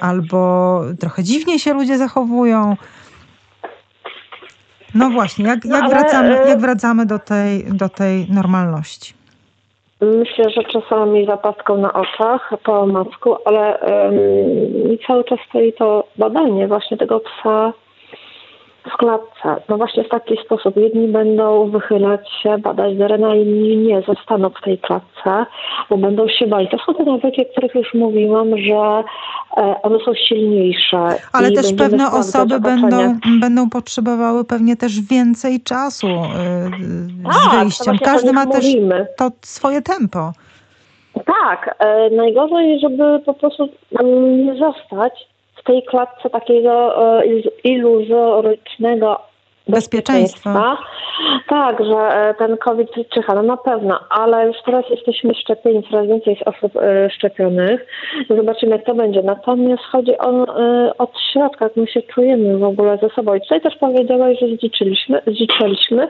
albo 0.00 0.82
trochę 1.00 1.22
dziwnie 1.22 1.58
się 1.58 1.72
ludzie 1.72 1.98
zachowują. 1.98 2.76
No 4.94 5.10
właśnie, 5.10 5.44
jak, 5.44 5.64
jak, 5.64 5.82
no, 5.82 5.88
wracamy, 5.88 6.40
e, 6.40 6.48
jak 6.48 6.60
wracamy 6.60 7.06
do 7.06 7.18
tej, 7.18 7.64
do 7.64 7.88
tej 7.88 8.26
normalności? 8.30 9.14
Myślę, 10.00 10.50
że 10.50 10.64
czasami 10.64 11.26
zapaską 11.26 11.76
na 11.76 11.92
oczach 11.92 12.52
po 12.64 12.80
omacku, 12.80 13.36
ale 13.44 13.78
um, 13.78 14.98
cały 15.06 15.24
czas 15.24 15.38
stoi 15.48 15.72
to 15.72 16.04
badanie 16.18 16.68
właśnie 16.68 16.96
tego 16.96 17.20
psa 17.20 17.72
w 18.94 18.96
klatce. 18.96 19.62
No 19.68 19.76
właśnie 19.76 20.04
w 20.04 20.08
taki 20.08 20.36
sposób. 20.44 20.76
Jedni 20.76 21.08
będą 21.08 21.70
wychylać 21.70 22.20
się, 22.42 22.58
badać 22.58 22.98
terena, 22.98 23.34
inni 23.34 23.76
nie, 23.76 24.02
zostaną 24.02 24.50
w 24.50 24.60
tej 24.64 24.78
klatce, 24.78 25.46
bo 25.90 25.96
będą 25.96 26.28
się 26.28 26.46
bali. 26.46 26.68
To 26.68 26.76
są 26.78 26.94
te 26.94 27.04
nawyki, 27.04 27.42
o 27.42 27.52
których 27.52 27.74
już 27.74 27.94
mówiłam, 27.94 28.58
że 28.58 29.04
e, 29.56 29.82
one 29.82 29.98
są 30.04 30.14
silniejsze. 30.28 31.08
Ale 31.32 31.52
też 31.52 31.72
pewne 31.72 32.12
osoby 32.12 32.60
będą, 32.60 33.18
będą 33.40 33.70
potrzebowały 33.70 34.44
pewnie 34.44 34.76
też 34.76 35.00
więcej 35.00 35.60
czasu 35.60 36.06
yy, 36.06 36.14
z 37.32 37.50
tak, 37.50 37.60
wyjściem. 37.60 37.98
Każdy 37.98 38.32
ma 38.32 38.46
też 38.46 38.64
mówimy. 38.64 39.06
to 39.16 39.30
swoje 39.42 39.82
tempo. 39.82 40.32
Tak, 41.14 41.76
e, 41.78 42.10
najgorzej, 42.10 42.80
żeby 42.80 43.20
po 43.26 43.34
prostu 43.34 43.68
mm, 44.00 44.46
nie 44.46 44.54
zostać 44.54 45.30
w 45.60 45.64
tej 45.64 45.82
klatce 45.82 46.30
takiego 46.30 47.02
e, 47.20 47.22
iluzorycznego 47.64 49.29
bezpieczeństwa. 49.70 50.76
Tak, 51.48 51.84
że 51.84 51.96
e, 51.96 52.34
ten 52.34 52.56
COVID 52.56 52.88
czyha, 53.14 53.34
no 53.34 53.42
na 53.42 53.56
pewno, 53.56 54.00
ale 54.10 54.46
już 54.46 54.56
teraz 54.64 54.84
jesteśmy 54.90 55.34
szczepieni, 55.34 55.82
coraz 55.90 56.06
więcej 56.06 56.34
jest 56.34 56.48
osób 56.48 56.76
e, 56.76 57.10
szczepionych. 57.10 57.86
Zobaczymy, 58.30 58.72
jak 58.72 58.84
to 58.84 58.94
będzie. 58.94 59.22
Natomiast 59.22 59.82
chodzi 59.82 60.18
o 60.18 60.30
od 60.98 61.10
środka, 61.32 61.64
jak 61.64 61.76
my 61.76 61.86
się 61.86 62.02
czujemy 62.02 62.58
w 62.58 62.64
ogóle 62.64 62.98
ze 63.02 63.08
sobą. 63.08 63.34
I 63.34 63.40
tutaj 63.40 63.60
też 63.60 63.76
powiedziałaś, 63.76 64.38
że 64.40 64.46
zdziczyliśmy, 64.46 65.22
zdziczyliśmy 65.26 66.08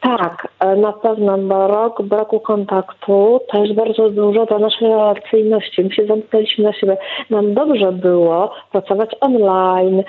tak, 0.00 0.48
e, 0.60 0.76
na 0.76 0.92
pewno, 0.92 1.38
bo 1.38 1.66
rok 1.66 2.02
braku 2.02 2.40
kontaktu 2.40 3.40
jest 3.54 3.74
bardzo 3.74 4.10
dużo 4.10 4.46
dla 4.46 4.58
naszej 4.58 4.88
relacyjności. 4.88 5.84
My 5.84 5.92
się 5.92 6.06
zamknęliśmy 6.06 6.64
na 6.64 6.72
siebie. 6.72 6.96
Nam 7.30 7.54
dobrze 7.54 7.92
było 7.92 8.54
pracować 8.72 9.10
online 9.20 10.02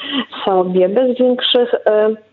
sobie, 0.46 0.90
bez 0.90 1.18
większych 1.18 1.74
y, 1.74 2.27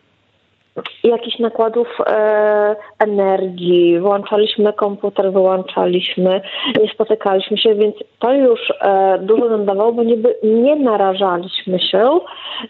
jakichś 1.04 1.38
nakładów 1.38 1.88
e, 2.06 2.76
energii, 2.98 4.00
włączaliśmy 4.00 4.72
komputer, 4.72 5.32
wyłączaliśmy, 5.32 6.40
nie 6.82 6.88
spotykaliśmy 6.88 7.58
się, 7.58 7.74
więc 7.74 7.94
to 8.18 8.32
już 8.32 8.60
e, 8.80 9.18
dużo 9.18 9.48
nam 9.48 9.64
dawało, 9.64 9.92
bo 9.92 10.02
nie, 10.02 10.16
nie 10.42 10.76
narażaliśmy 10.76 11.78
się 11.78 12.20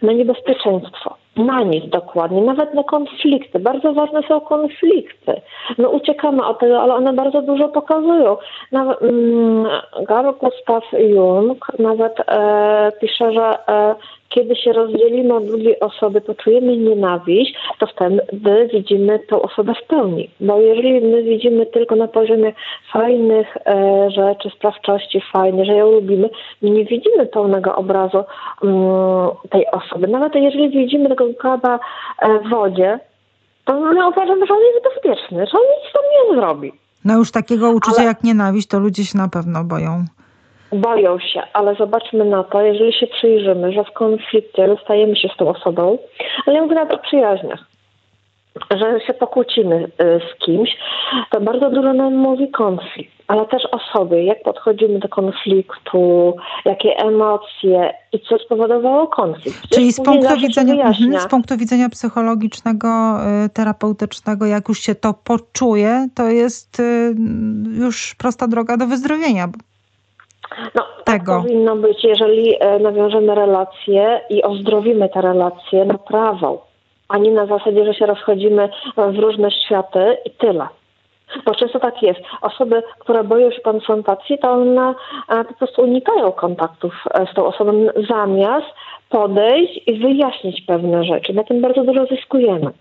na 0.01 0.13
niebezpieczeństwo. 0.13 1.15
Na 1.35 1.63
nic 1.63 1.89
dokładnie, 1.89 2.41
nawet 2.41 2.73
na 2.73 2.83
konflikty. 2.83 3.59
Bardzo 3.59 3.93
ważne 3.93 4.21
są 4.27 4.41
konflikty. 4.41 5.41
No 5.77 5.89
uciekamy 5.89 6.45
od 6.45 6.59
tego, 6.59 6.81
ale 6.81 6.93
one 6.93 7.13
bardzo 7.13 7.41
dużo 7.41 7.67
pokazują. 7.67 8.37
Nawet 8.71 9.01
mm, 9.01 9.67
Carl 10.07 10.29
Gustav 10.31 10.81
Jung 10.99 11.71
nawet 11.79 12.13
e, 12.27 12.91
pisze, 13.01 13.33
że 13.33 13.67
e, 13.69 13.95
kiedy 14.29 14.55
się 14.55 14.73
rozdzielimy 14.73 15.33
od 15.33 15.45
drugiej 15.45 15.79
osoby, 15.79 16.21
poczujemy 16.21 16.77
nienawiść, 16.77 17.55
to 17.79 17.87
wtedy 17.87 18.21
widzimy 18.73 19.19
tą 19.19 19.41
osobę 19.41 19.73
w 19.83 19.87
pełni. 19.87 20.29
Bo 20.39 20.61
jeżeli 20.61 21.01
my 21.01 21.23
widzimy 21.23 21.65
tylko 21.65 21.95
na 21.95 22.07
poziomie 22.07 22.53
fajnych 22.93 23.57
e, 23.57 24.11
rzeczy, 24.11 24.49
sprawczości 24.55 25.21
fajne, 25.33 25.65
że 25.65 25.73
ją 25.73 25.91
lubimy, 25.91 26.29
nie 26.61 26.85
widzimy 26.85 27.25
pełnego 27.25 27.75
obrazu 27.75 28.23
mm, 28.63 29.29
tej 29.49 29.67
osoby. 29.71 30.07
Nawet 30.07 30.35
jeżeli 30.35 30.69
widzimy 30.69 31.09
tego 31.09 31.25
gada 31.43 31.79
e, 32.19 32.39
w 32.39 32.49
wodzie, 32.49 32.99
to 33.65 33.79
my 33.79 34.07
uważamy, 34.07 34.45
że 34.47 34.53
on 34.53 34.59
jest 34.59 34.83
bezpieczny, 34.83 35.45
że 35.45 35.57
on 35.57 35.63
nic 35.63 35.93
tam 35.93 36.03
nie 36.13 36.35
zrobi. 36.35 36.71
No 37.05 37.17
już 37.17 37.31
takiego 37.31 37.71
uczucia 37.71 37.97
Ale... 37.97 38.07
jak 38.07 38.23
nienawiść, 38.23 38.67
to 38.67 38.79
ludzie 38.79 39.05
się 39.05 39.17
na 39.17 39.29
pewno 39.29 39.63
boją 39.63 40.05
boją 40.71 41.19
się, 41.19 41.41
ale 41.53 41.75
zobaczmy 41.75 42.25
na 42.25 42.43
to, 42.43 42.61
jeżeli 42.61 42.93
się 42.93 43.07
przyjrzymy, 43.07 43.71
że 43.71 43.83
w 43.83 43.91
konflikcie 43.91 44.67
rozstajemy 44.67 45.15
się 45.15 45.27
z 45.33 45.37
tą 45.37 45.49
osobą, 45.49 45.97
ale 46.45 46.55
ja 46.55 46.61
mówię 46.61 46.75
nawet 46.75 46.93
o 46.93 46.97
przyjaźniach, 46.97 47.65
że 48.71 48.99
się 49.07 49.13
pokłócimy 49.13 49.75
y, 49.75 49.89
z 50.19 50.45
kimś, 50.45 50.69
to 51.31 51.41
bardzo 51.41 51.69
dużo 51.69 51.93
nam 51.93 52.15
mówi 52.15 52.51
konflikt, 52.51 53.11
ale 53.27 53.45
też 53.45 53.63
o 53.71 53.79
sobie, 53.93 54.23
jak 54.23 54.43
podchodzimy 54.43 54.99
do 54.99 55.09
konfliktu, 55.09 56.35
jakie 56.65 56.97
emocje 56.97 57.93
i 58.11 58.19
co 58.19 58.37
spowodowało 58.39 59.07
konflikt. 59.07 59.61
Czyli 59.73 59.93
z 59.93 60.01
punktu, 60.01 60.37
widzenia, 60.37 60.87
mhm, 60.87 61.19
z 61.19 61.27
punktu 61.27 61.57
widzenia 61.57 61.89
psychologicznego, 61.89 63.17
y, 63.45 63.49
terapeutycznego, 63.49 64.45
jak 64.45 64.69
już 64.69 64.79
się 64.79 64.95
to 64.95 65.13
poczuje, 65.13 66.07
to 66.15 66.29
jest 66.29 66.79
y, 66.79 67.15
już 67.79 68.15
prosta 68.15 68.47
droga 68.47 68.77
do 68.77 68.87
wyzdrowienia. 68.87 69.47
No, 70.75 70.83
tak 71.03 71.19
tego. 71.19 71.33
Tak 71.33 71.41
powinno 71.41 71.75
być, 71.75 72.03
jeżeli 72.03 72.55
e, 72.59 72.79
nawiążemy 72.79 73.35
relacje 73.35 74.21
i 74.29 74.43
ozdrowimy 74.43 75.09
te 75.09 75.21
relacje 75.21 75.85
na 75.85 75.97
prawo, 75.97 76.65
a 77.09 77.17
nie 77.17 77.31
na 77.31 77.45
zasadzie, 77.45 77.85
że 77.85 77.93
się 77.93 78.05
rozchodzimy 78.05 78.69
w 78.97 79.19
różne 79.19 79.51
światy 79.51 80.17
i 80.25 80.31
tyle. 80.31 80.67
Bo 81.45 81.55
często 81.55 81.79
tak 81.79 82.01
jest. 82.01 82.19
Osoby, 82.41 82.83
które 82.99 83.23
boją 83.23 83.51
się 83.51 83.61
konfrontacji, 83.61 84.37
to 84.37 84.51
one 84.51 84.93
e, 85.29 85.43
po 85.43 85.53
prostu 85.53 85.81
unikają 85.81 86.31
kontaktów 86.31 86.93
e, 87.13 87.27
z 87.31 87.35
tą 87.35 87.45
osobą 87.45 87.87
zamiast 88.09 88.67
podejść 89.09 89.87
i 89.87 89.99
wyjaśnić 89.99 90.61
pewne 90.67 91.03
rzeczy. 91.03 91.33
Na 91.33 91.43
tym 91.43 91.61
bardzo 91.61 91.83
dużo 91.83 92.05
zyskujemy. 92.05 92.71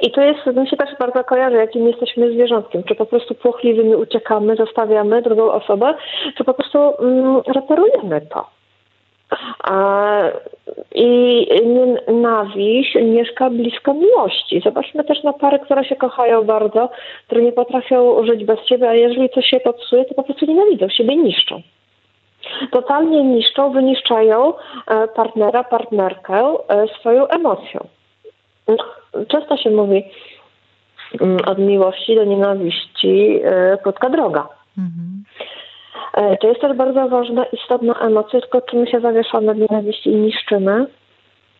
I 0.00 0.10
to 0.10 0.20
jest, 0.20 0.46
mi 0.46 0.68
się 0.68 0.76
też 0.76 0.90
bardzo 0.98 1.24
kojarzy, 1.24 1.56
jakim 1.56 1.88
jesteśmy 1.88 2.32
zwierzątkiem. 2.32 2.82
Czy 2.84 2.94
po 2.94 3.06
prostu 3.06 3.34
płochliwymi 3.34 3.94
uciekamy, 3.94 4.56
zostawiamy 4.56 5.22
drugą 5.22 5.52
osobę, 5.52 5.94
czy 6.36 6.44
po 6.44 6.54
prostu 6.54 6.78
mm, 6.78 7.42
reperujemy 7.54 8.20
to. 8.20 8.46
I 10.94 11.46
nienawiść 11.64 12.94
mieszka 12.94 13.50
blisko 13.50 13.94
miłości. 13.94 14.60
Zobaczmy 14.64 15.04
też 15.04 15.22
na 15.22 15.32
pary, 15.32 15.58
które 15.58 15.84
się 15.84 15.96
kochają 15.96 16.44
bardzo, 16.44 16.90
które 17.26 17.42
nie 17.42 17.52
potrafią 17.52 18.26
żyć 18.26 18.44
bez 18.44 18.60
siebie, 18.66 18.88
a 18.88 18.94
jeżeli 18.94 19.30
coś 19.30 19.46
się 19.46 19.60
popsuje, 19.60 20.04
to 20.04 20.14
po 20.14 20.22
prostu 20.22 20.46
nienawidzą 20.46 20.88
siebie, 20.88 21.16
niszczą. 21.16 21.62
Totalnie 22.70 23.22
niszczą, 23.22 23.72
wyniszczają 23.72 24.52
e, 24.86 25.08
partnera, 25.08 25.64
partnerkę 25.64 26.54
e, 26.68 26.86
swoją 27.00 27.28
emocją. 27.28 27.86
Często 29.28 29.56
się 29.56 29.70
mówi 29.70 30.04
mm, 31.20 31.36
od 31.46 31.58
miłości 31.58 32.14
do 32.14 32.24
nienawiści 32.24 33.40
e, 33.44 33.78
krótka 33.82 34.10
droga. 34.10 34.48
Mhm. 34.78 35.24
E, 36.14 36.36
to 36.36 36.48
jest 36.48 36.60
też 36.60 36.76
bardzo 36.76 37.08
ważna, 37.08 37.44
istotna 37.44 37.94
emocja, 37.94 38.40
tylko 38.40 38.60
czy 38.60 38.76
my 38.76 38.86
się 38.86 39.00
zawieszamy 39.00 39.54
w 39.54 39.58
nienawiści 39.58 40.10
i 40.10 40.16
niszczymy, 40.16 40.86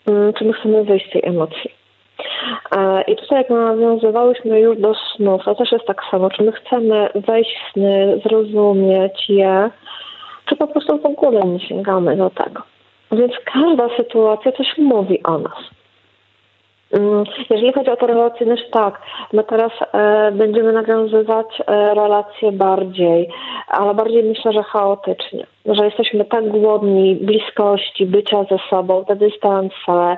mm, 0.06 0.32
czy 0.32 0.44
my 0.44 0.52
chcemy 0.52 0.84
wyjść 0.84 1.08
z 1.08 1.12
tej 1.12 1.22
emocji. 1.24 1.70
E, 2.76 3.02
I 3.02 3.16
tutaj 3.16 3.38
jak 3.38 3.50
nawiązywałyśmy 3.50 4.60
już 4.60 4.78
do 4.78 4.94
snów, 4.94 5.44
to 5.44 5.54
też 5.54 5.72
jest 5.72 5.86
tak 5.86 6.02
samo, 6.10 6.30
czy 6.30 6.42
my 6.42 6.52
chcemy 6.52 7.08
wejść 7.14 7.50
w 7.50 7.72
sny, 7.72 8.20
zrozumieć 8.24 9.28
je, 9.28 9.70
czy 10.46 10.56
po 10.56 10.66
prostu 10.66 10.98
w 10.98 11.06
ogóle 11.06 11.40
nie 11.40 11.60
sięgamy 11.60 12.16
do 12.16 12.30
tego. 12.30 12.62
Więc 13.12 13.32
każda 13.44 13.96
sytuacja 13.96 14.52
coś 14.52 14.78
mówi 14.78 15.22
o 15.22 15.38
nas. 15.38 15.58
Mm, 16.94 17.24
jeżeli 17.50 17.72
chodzi 17.72 17.90
o 17.90 17.96
tę 17.96 18.06
relacyjność, 18.06 18.62
tak. 18.70 19.00
My 19.32 19.44
teraz 19.44 19.72
e, 19.92 20.32
będziemy 20.32 20.72
nawiązywać 20.72 21.46
e, 21.66 21.94
relacje 21.94 22.52
bardziej, 22.52 23.28
ale 23.68 23.94
bardziej 23.94 24.22
myślę, 24.22 24.52
że 24.52 24.62
chaotycznie. 24.62 25.46
Że 25.66 25.84
jesteśmy 25.84 26.24
tak 26.24 26.48
głodni 26.48 27.14
bliskości, 27.14 28.06
bycia 28.06 28.44
ze 28.50 28.58
sobą, 28.70 29.04
te 29.04 29.16
dystanse, 29.16 30.16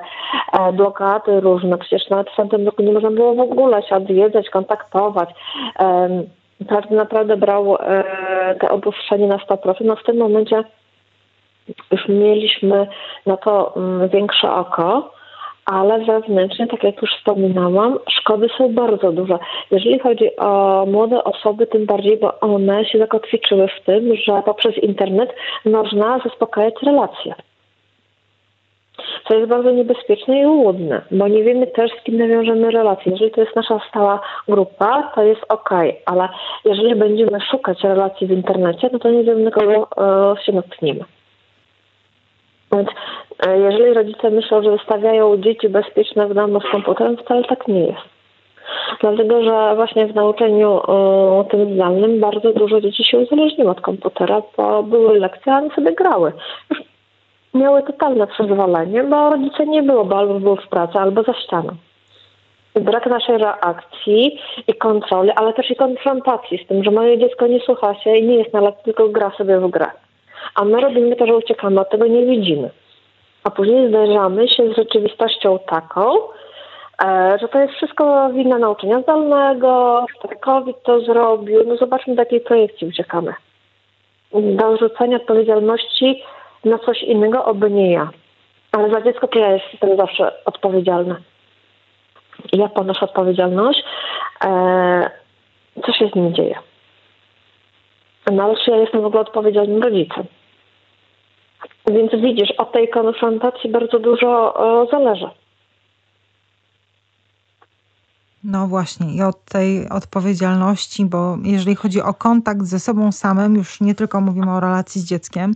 e, 0.53 0.73
blokady 0.73 1.39
różne. 1.39 1.77
Przecież 1.77 2.09
nawet 2.09 2.29
w 2.29 2.35
tamtym 2.35 2.65
roku 2.65 2.83
nie 2.83 2.91
można 2.91 3.11
było 3.11 3.35
w 3.35 3.39
ogóle 3.39 3.83
się 3.83 3.95
odwiedzać, 3.95 4.49
kontaktować. 4.49 5.29
Każdy 6.69 6.95
naprawdę 6.95 7.37
brał 7.37 7.77
te 8.59 8.69
obostrzenie 8.69 9.27
na 9.27 9.37
100%. 9.37 9.75
No 9.81 9.95
w 9.95 10.03
tym 10.03 10.17
momencie 10.17 10.63
już 11.91 12.07
mieliśmy 12.07 12.87
na 13.25 13.37
to 13.37 13.75
mm, 13.75 14.09
większe 14.09 14.51
oko 14.51 15.16
ale 15.71 15.99
wewnętrznie, 15.99 16.67
tak 16.67 16.83
jak 16.83 17.01
już 17.01 17.11
wspominałam, 17.17 17.99
szkody 18.09 18.47
są 18.57 18.73
bardzo 18.73 19.11
duże. 19.11 19.39
Jeżeli 19.71 19.99
chodzi 19.99 20.35
o 20.37 20.85
młode 20.85 21.23
osoby, 21.23 21.67
tym 21.67 21.85
bardziej, 21.85 22.17
bo 22.17 22.39
one 22.39 22.85
się 22.85 22.99
zakotwiczyły 22.99 23.67
w 23.67 23.85
tym, 23.85 24.15
że 24.15 24.41
poprzez 24.45 24.77
internet 24.77 25.35
można 25.65 26.19
zaspokajać 26.19 26.73
relacje. 26.83 27.35
Co 29.27 29.35
jest 29.35 29.49
bardzo 29.49 29.71
niebezpieczne 29.71 30.41
i 30.41 30.45
łudne, 30.45 31.01
bo 31.11 31.27
nie 31.27 31.43
wiemy 31.43 31.67
też, 31.67 31.91
z 31.91 32.03
kim 32.03 32.17
nawiążemy 32.17 32.71
relacje. 32.71 33.11
Jeżeli 33.11 33.31
to 33.31 33.41
jest 33.41 33.55
nasza 33.55 33.79
stała 33.89 34.21
grupa, 34.47 35.11
to 35.15 35.23
jest 35.23 35.41
ok, 35.49 35.69
ale 36.05 36.29
jeżeli 36.65 36.95
będziemy 36.95 37.41
szukać 37.51 37.83
relacji 37.83 38.27
w 38.27 38.31
internecie, 38.31 38.89
no 38.93 38.99
to 38.99 39.09
nie 39.09 39.23
wiemy, 39.23 39.51
kogo 39.51 39.87
e, 39.97 40.43
się 40.43 40.51
natkniemy. 40.51 41.05
E, 43.47 43.59
jeżeli 43.59 43.93
rodzice 43.93 44.29
myślą, 44.29 44.63
że 44.63 44.71
wystawiają 44.71 45.37
dzieci 45.37 45.69
bezpieczne 45.69 46.27
w 46.27 46.33
domu 46.33 46.59
z 46.61 46.71
komputerem, 46.71 47.17
wcale 47.17 47.43
tak 47.43 47.67
nie 47.67 47.79
jest. 47.79 48.17
Dlatego, 49.01 49.43
że 49.43 49.75
właśnie 49.75 50.07
w 50.07 50.15
nauczaniu 50.15 50.69
o, 50.69 51.45
tym 51.51 51.73
zdalnym 51.73 52.19
bardzo 52.19 52.53
dużo 52.53 52.81
dzieci 52.81 53.03
się 53.03 53.17
uzależniło 53.17 53.71
od 53.71 53.81
komputera, 53.81 54.41
bo 54.57 54.83
były 54.83 55.19
lekcje, 55.19 55.53
a 55.53 55.57
one 55.57 55.75
sobie 55.75 55.93
grały. 55.93 56.31
Już 56.69 56.81
miały 57.53 57.83
totalne 57.83 58.27
przyzwolenie, 58.27 59.03
bo 59.03 59.29
rodzice 59.29 59.65
nie 59.65 59.83
było, 59.83 60.05
bo 60.05 60.17
albo 60.17 60.39
były 60.39 60.57
w 60.57 60.67
pracy, 60.67 60.99
albo 60.99 61.23
za 61.23 61.33
ścianą. 61.33 61.69
Brak 62.75 63.05
naszej 63.05 63.37
reakcji 63.37 64.39
i 64.67 64.73
kontroli, 64.73 65.31
ale 65.31 65.53
też 65.53 65.71
i 65.71 65.75
konfrontacji 65.75 66.63
z 66.63 66.67
tym, 66.67 66.83
że 66.83 66.91
moje 66.91 67.17
dziecko 67.17 67.47
nie 67.47 67.59
słucha 67.59 67.95
się 67.95 68.17
i 68.17 68.27
nie 68.27 68.35
jest 68.35 68.53
na 68.53 68.61
lekcji, 68.61 68.83
tylko 68.83 69.09
gra 69.09 69.31
sobie 69.37 69.59
w 69.59 69.69
grę 69.69 69.87
a 70.57 70.65
my 70.65 70.81
robimy 70.81 71.15
to, 71.15 71.25
że 71.25 71.35
uciekamy, 71.35 71.81
a 71.81 71.85
tego 71.85 72.07
nie 72.07 72.25
widzimy. 72.25 72.69
A 73.43 73.51
później 73.51 73.89
zderzamy 73.89 74.47
się 74.47 74.73
z 74.73 74.75
rzeczywistością 74.75 75.59
taką, 75.59 76.17
e, 77.03 77.37
że 77.41 77.47
to 77.47 77.59
jest 77.59 77.73
wszystko 77.73 78.29
wina 78.33 78.57
nauczania 78.57 79.01
zdalnego, 79.01 80.05
że 80.29 80.35
COVID 80.35 80.83
to 80.83 81.01
zrobił. 81.01 81.63
No 81.67 81.77
zobaczmy, 81.77 82.15
do 82.15 82.21
jakiej 82.21 82.41
projekcji 82.41 82.87
uciekamy. 82.87 83.33
Do 84.33 84.77
rzucenia 84.77 85.17
odpowiedzialności 85.17 86.23
na 86.65 86.79
coś 86.79 87.03
innego, 87.03 87.45
oby 87.45 87.71
nie 87.71 87.91
ja. 87.91 88.09
Ale 88.71 88.89
za 88.89 89.01
dziecko 89.01 89.27
to 89.27 89.39
ja 89.39 89.51
jestem 89.51 89.97
zawsze 89.97 90.45
odpowiedzialna. 90.45 91.15
Ja 92.53 92.67
ponoszę 92.67 93.05
odpowiedzialność. 93.05 93.83
E, 94.45 95.09
co 95.85 95.93
się 95.93 96.07
z 96.07 96.15
nim 96.15 96.33
dzieje? 96.33 96.55
No 98.31 98.43
ale 98.43 98.55
czy 98.55 98.71
ja 98.71 98.77
jestem 98.77 99.01
w 99.01 99.05
ogóle 99.05 99.21
odpowiedzialnym 99.21 99.83
rodzicem? 99.83 100.25
Więc 101.87 102.11
widzisz, 102.11 102.51
od 102.57 102.71
tej 102.71 102.89
konfrontacji 102.89 103.71
bardzo 103.71 103.99
dużo 103.99 104.53
zależy. 104.91 105.29
No 108.43 108.67
właśnie, 108.67 109.13
i 109.15 109.21
od 109.21 109.45
tej 109.45 109.89
odpowiedzialności, 109.89 111.05
bo 111.05 111.37
jeżeli 111.43 111.75
chodzi 111.75 112.01
o 112.01 112.13
kontakt 112.13 112.63
ze 112.63 112.79
sobą 112.79 113.11
samym, 113.11 113.55
już 113.55 113.81
nie 113.81 113.95
tylko 113.95 114.21
mówimy 114.21 114.51
o 114.51 114.59
relacji 114.59 115.01
z 115.01 115.05
dzieckiem, 115.05 115.53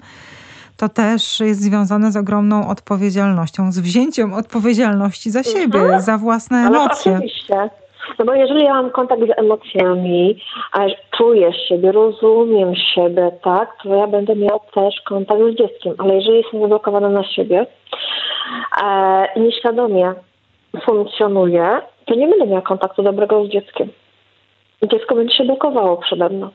to 0.77 0.89
też 0.89 1.39
jest 1.39 1.61
związane 1.61 2.11
z 2.11 2.17
ogromną 2.17 2.67
odpowiedzialnością, 2.67 3.71
z 3.71 3.79
wzięciem 3.79 4.33
odpowiedzialności 4.33 5.31
za 5.31 5.43
siebie, 5.43 5.79
mhm. 5.79 6.01
za 6.01 6.17
własne 6.17 6.57
emocje. 6.57 7.11
Ale 7.11 7.19
oczywiście. 7.19 7.69
No 8.19 8.25
bo 8.25 8.33
jeżeli 8.33 8.65
ja 8.65 8.73
mam 8.73 8.91
kontakt 8.91 9.21
z 9.21 9.39
emocjami, 9.39 10.41
a 10.71 10.79
czuję 11.17 11.53
siebie, 11.53 11.91
rozumiem 11.91 12.75
siebie, 12.75 13.31
tak, 13.43 13.77
to 13.83 13.95
ja 13.95 14.07
będę 14.07 14.35
miał 14.35 14.59
też 14.73 15.01
kontakt 15.01 15.41
z 15.41 15.55
dzieckiem. 15.55 15.93
Ale 15.97 16.15
jeżeli 16.15 16.37
jestem 16.37 16.61
zablokowana 16.61 17.09
na 17.09 17.23
siebie 17.23 17.65
e, 18.83 19.27
i 19.35 19.39
nieświadomie 19.39 20.13
funkcjonuję, 20.85 21.81
to 22.05 22.15
nie 22.15 22.27
będę 22.27 22.47
miała 22.47 22.61
kontaktu 22.61 23.03
dobrego 23.03 23.45
z 23.45 23.49
dzieckiem. 23.49 23.89
Dziecko 24.83 25.15
będzie 25.15 25.35
się 25.35 25.43
blokowało 25.43 25.97
przede 25.97 26.29
mną. 26.29 26.49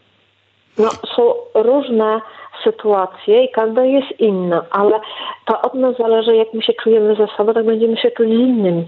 No, 0.79 0.89
są 1.17 1.35
różne 1.55 2.21
sytuacje 2.65 3.45
i 3.45 3.51
każda 3.51 3.85
jest 3.85 4.21
inna, 4.21 4.65
ale 4.71 5.01
to 5.47 5.63
od 5.63 5.75
nas 5.75 5.97
zależy, 5.97 6.37
jak 6.37 6.55
my 6.55 6.63
się 6.63 6.73
czujemy 6.73 7.17
ze 7.17 7.27
sobą, 7.37 7.55
tak 7.55 7.67
będziemy 7.67 7.97
się 7.97 8.11
czuć 8.11 8.29
z 8.29 8.33
innymi. 8.33 8.87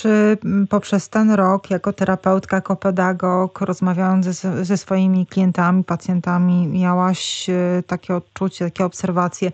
Czy 0.00 0.36
poprzez 0.70 1.10
ten 1.10 1.30
rok 1.32 1.70
jako 1.70 1.92
terapeutka, 1.92 2.56
jako 2.56 2.76
pedagog, 2.76 3.60
rozmawiając 3.60 4.24
ze, 4.26 4.64
ze 4.64 4.76
swoimi 4.76 5.26
klientami, 5.26 5.84
pacjentami, 5.84 6.66
miałaś 6.66 7.50
e, 7.50 7.82
takie 7.86 8.14
odczucie, 8.14 8.64
takie 8.64 8.84
obserwacje, 8.84 9.50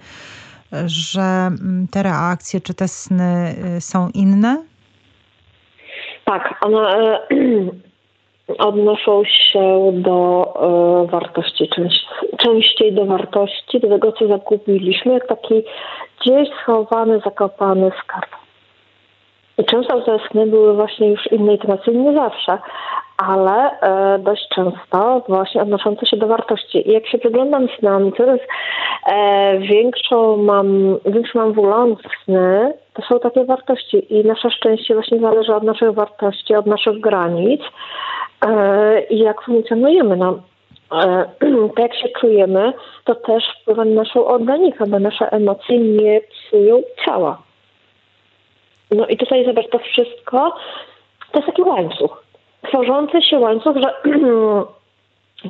że 0.87 1.51
te 1.91 2.03
reakcje 2.03 2.61
czy 2.61 2.75
te 2.75 2.89
sny 2.89 3.55
e, 3.77 3.81
są 3.81 4.09
inne? 4.15 4.63
Tak, 6.25 6.55
one 6.61 6.79
e, 6.79 7.19
odnoszą 8.69 9.23
się 9.25 9.93
do 9.95 10.55
wartości, 11.11 11.69
częściej 12.39 12.93
do 12.95 13.07
wartości, 13.07 13.81
do 13.81 13.89
tego, 13.89 14.13
co 14.13 14.29
zakupiliśmy, 14.29 15.13
jak 15.13 15.27
taki 15.27 15.65
gdzieś 16.21 16.49
schowany, 16.63 17.21
zakopany 17.25 17.91
skarb. 18.05 18.42
Często 19.67 20.01
te 20.01 20.19
sny 20.31 20.47
były 20.47 20.75
właśnie 20.75 21.09
już 21.09 21.33
innej 21.33 21.59
tematycznej, 21.59 21.97
nie 21.97 22.13
zawsze, 22.13 22.59
ale 23.17 23.81
e, 23.81 24.19
dość 24.19 24.49
często 24.49 25.23
właśnie 25.29 25.63
odnoszące 25.63 26.07
się 26.07 26.17
do 26.17 26.27
wartości. 26.27 26.89
I 26.89 26.93
jak 26.93 27.07
się 27.07 27.19
przyglądam 27.19 27.69
snami, 27.79 28.13
coraz 28.17 28.41
e, 29.07 29.59
większą 29.59 30.37
mam, 30.37 30.99
większy 31.07 31.39
mam 31.39 31.53
wgląd 31.53 31.99
w 32.01 32.25
sny, 32.25 32.73
to 32.93 33.03
są 33.03 33.21
takie 33.21 33.45
wartości 33.45 34.15
i 34.15 34.25
nasze 34.25 34.51
szczęście 34.51 34.95
właśnie 34.95 35.21
zależy 35.21 35.55
od 35.55 35.63
naszych 35.63 35.93
wartości, 35.93 36.55
od 36.55 36.67
naszych 36.67 37.01
granic 37.01 37.61
e, 38.47 39.03
i 39.03 39.19
jak 39.19 39.43
funkcjonujemy. 39.43 40.17
No, 40.17 40.39
e, 40.93 41.25
to 41.77 41.83
jak 41.83 41.95
się 41.95 42.09
czujemy, 42.21 42.73
to 43.05 43.15
też 43.15 43.45
wpływa 43.61 43.85
na 43.85 43.95
naszą 43.95 44.27
organikę, 44.27 44.87
bo 44.87 44.99
nasze 44.99 45.33
emocje 45.33 45.79
nie 45.79 46.21
psują 46.21 46.83
ciała. 47.05 47.43
No 48.95 49.07
i 49.07 49.17
tutaj 49.17 49.45
zobacz, 49.45 49.69
to 49.71 49.79
wszystko 49.79 50.55
to 51.33 51.39
jest 51.39 51.47
taki 51.47 51.63
łańcuch. 51.63 52.25
Tworzący 52.69 53.23
się 53.23 53.39
łańcuch, 53.39 53.77
że 53.77 53.95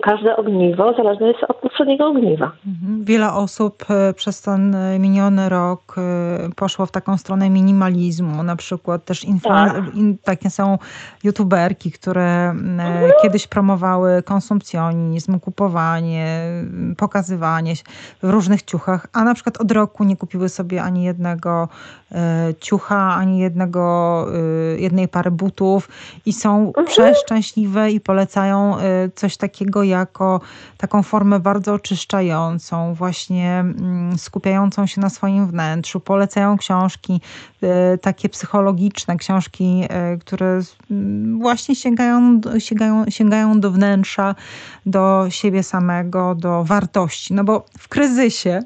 każde 0.01 0.36
ogniwo 0.36 0.94
zależne 0.97 1.27
jest 1.27 1.44
od 1.48 1.56
poprzedniego 1.56 2.06
ogniwa. 2.06 2.52
Mhm. 2.66 3.05
Wiele 3.05 3.32
osób 3.32 3.85
e, 3.90 4.12
przez 4.14 4.43
ten 4.43 4.74
e, 4.74 4.98
miniony 4.98 5.48
rok 5.48 5.94
e, 5.98 6.02
poszło 6.56 6.86
w 6.86 6.90
taką 6.90 7.19
stronę 7.19 7.51
minimalizmu. 7.51 8.43
Na 8.43 8.56
przykład 8.56 9.05
też 9.05 9.27
tak. 9.44 9.82
takie 10.24 10.51
są 10.51 10.78
youtuberki, 11.24 11.93
które 11.93 12.51
mhm. 12.51 13.12
kiedyś 13.23 13.47
promowały 13.47 14.23
konsumpcjonizm, 14.23 15.40
kupowanie, 15.40 16.27
pokazywanie 16.97 17.74
w 18.23 18.31
różnych 18.31 18.62
ciuchach, 18.62 19.06
a 19.12 19.24
na 19.24 19.35
przykład 19.35 19.60
od 19.60 19.73
roku 19.73 20.05
nie 20.05 20.16
kupiły 20.16 20.48
sobie 20.48 20.82
ani 20.82 21.05
jednego 21.05 21.69
ciucha, 22.60 23.14
ani 23.14 23.39
jednego, 23.39 24.27
jednej 24.77 25.09
pary 25.09 25.31
butów 25.31 25.89
i 26.27 26.32
są 26.32 26.66
mhm. 26.66 26.86
przeszczęśliwe 26.86 27.90
i 27.90 28.01
polecają 28.01 28.77
coś 29.14 29.36
takiego 29.36 29.81
jako 29.82 30.40
taką 30.78 31.02
formę 31.02 31.40
bardzo 31.40 31.74
oczyszczającą, 31.74 32.94
właśnie 32.94 33.60
mm, 33.60 34.18
skupiającą 34.18 34.86
się 34.86 35.00
na 35.00 35.10
swoim 35.10 35.46
wnętrzu. 35.46 36.00
Polecają 36.00 36.56
książki 36.56 37.20
e, 37.62 37.98
takie 37.98 38.28
psychologiczne, 38.28 39.16
książki, 39.16 39.86
e, 39.90 40.16
które 40.16 40.60
mm, 40.90 41.38
właśnie 41.38 41.76
sięgają, 41.76 42.40
sięgają, 42.59 43.04
sięgają 43.09 43.60
do 43.60 43.70
wnętrza, 43.70 44.34
do 44.86 45.26
siebie 45.28 45.62
samego, 45.62 46.34
do 46.34 46.64
wartości. 46.64 47.34
No 47.34 47.44
bo 47.44 47.64
w 47.78 47.88
kryzysie 47.88 48.60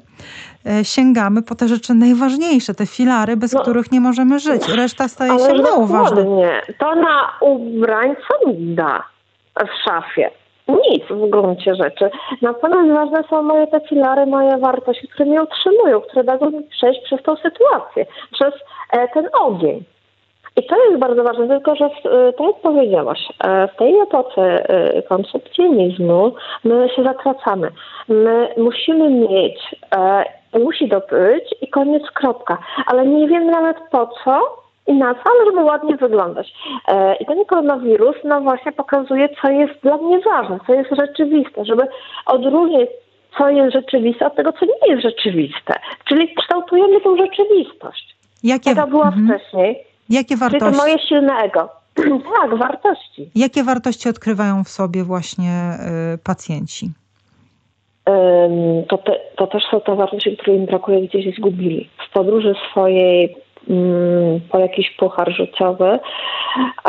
e, 0.65 0.85
sięgamy 0.85 1.41
po 1.41 1.55
te 1.55 1.67
rzeczy 1.67 1.93
najważniejsze, 1.93 2.73
te 2.73 2.85
filary, 2.85 3.37
bez 3.37 3.53
no, 3.53 3.61
których 3.61 3.91
nie 3.91 4.01
możemy 4.01 4.39
żyć. 4.39 4.67
Reszta 4.67 5.07
staje 5.07 5.39
się 5.39 5.61
mało 5.61 5.87
ważna. 5.87 6.21
To 6.79 6.95
na 6.95 7.31
ubrań 7.41 8.15
co 8.27 8.49
mi 8.49 8.75
da 8.75 9.03
w 9.55 9.85
szafie? 9.85 10.31
Nic 10.67 11.03
w 11.09 11.29
gruncie 11.29 11.75
rzeczy. 11.75 12.09
Natomiast 12.41 12.89
ważne 12.89 13.23
są 13.29 13.41
moje 13.41 13.67
te 13.67 13.79
filary, 13.79 14.25
moje 14.25 14.57
wartości, 14.57 15.07
które 15.07 15.29
mnie 15.29 15.43
utrzymują, 15.43 16.01
które 16.01 16.23
dadzą 16.23 16.49
mi 16.49 16.63
przejść 16.63 17.01
przez 17.03 17.23
tą 17.23 17.35
sytuację, 17.35 18.05
przez 18.31 18.53
e, 18.91 19.07
ten 19.07 19.29
ogień. 19.41 19.83
I 20.57 20.63
to 20.63 20.75
jest 20.85 20.99
bardzo 20.99 21.23
ważne, 21.23 21.47
tylko 21.47 21.75
że 21.75 21.89
tak 22.37 22.47
jak 22.47 22.61
powiedziałaś, 22.61 23.19
w 23.73 23.77
tej 23.77 23.99
epoce 23.99 24.67
konsumpcjonizmu 25.09 26.31
my 26.63 26.89
się 26.95 27.03
zatracamy. 27.03 27.71
My 28.07 28.49
musimy 28.57 29.09
mieć, 29.09 29.75
musi 30.59 30.89
to 30.89 30.99
być 30.99 31.55
i 31.61 31.67
koniec, 31.67 32.03
kropka. 32.13 32.57
Ale 32.85 33.07
nie 33.07 33.27
wiem 33.27 33.47
nawet 33.47 33.77
po 33.91 34.07
co, 34.07 34.66
i 34.87 34.93
na 34.93 35.13
co, 35.13 35.21
ale 35.25 35.45
żeby 35.45 35.63
ładnie 35.63 35.97
wyglądać. 35.97 36.53
E, 36.87 37.15
I 37.15 37.25
ten 37.25 37.45
koronawirus, 37.45 38.15
no 38.23 38.41
właśnie 38.41 38.71
pokazuje, 38.71 39.29
co 39.41 39.49
jest 39.49 39.73
dla 39.83 39.97
mnie 39.97 40.19
ważne, 40.19 40.59
co 40.67 40.73
jest 40.73 40.89
rzeczywiste, 40.91 41.65
żeby 41.65 41.83
odróżnić 42.25 42.89
co 43.37 43.49
jest 43.49 43.73
rzeczywiste 43.73 44.27
od 44.27 44.35
tego, 44.35 44.53
co 44.53 44.65
nie 44.65 44.93
jest 44.93 45.03
rzeczywiste. 45.03 45.73
Czyli 46.05 46.35
kształtujemy 46.35 47.01
tą 47.01 47.17
rzeczywistość. 47.17 48.17
Jakie, 48.43 48.75
Taka 48.75 48.87
była 48.87 49.07
mhm. 49.07 49.27
wcześniej. 49.27 49.83
Jakie 50.09 50.37
wartości? 50.37 50.65
Czyli 50.65 50.77
to 50.77 50.83
moje 50.83 50.99
silne 50.99 51.33
ego. 51.33 51.69
tak, 52.41 52.55
wartości. 52.57 53.29
Jakie 53.35 53.63
wartości 53.63 54.09
odkrywają 54.09 54.63
w 54.63 54.69
sobie 54.69 55.03
właśnie 55.03 55.71
y, 56.13 56.17
pacjenci? 56.17 56.89
to, 58.89 58.97
te, 58.97 59.19
to 59.35 59.47
też 59.47 59.63
są 59.71 59.81
te 59.81 59.95
wartości, 59.95 60.37
które 60.37 60.57
im 60.57 60.65
brakuje, 60.65 61.01
gdzieś 61.01 61.35
zgubili. 61.35 61.89
W 62.09 62.13
podróży 62.13 62.53
swojej 62.71 63.35
po 64.51 64.59
jakiś 64.59 64.91
puchar 64.91 65.31
życiowy 65.31 65.99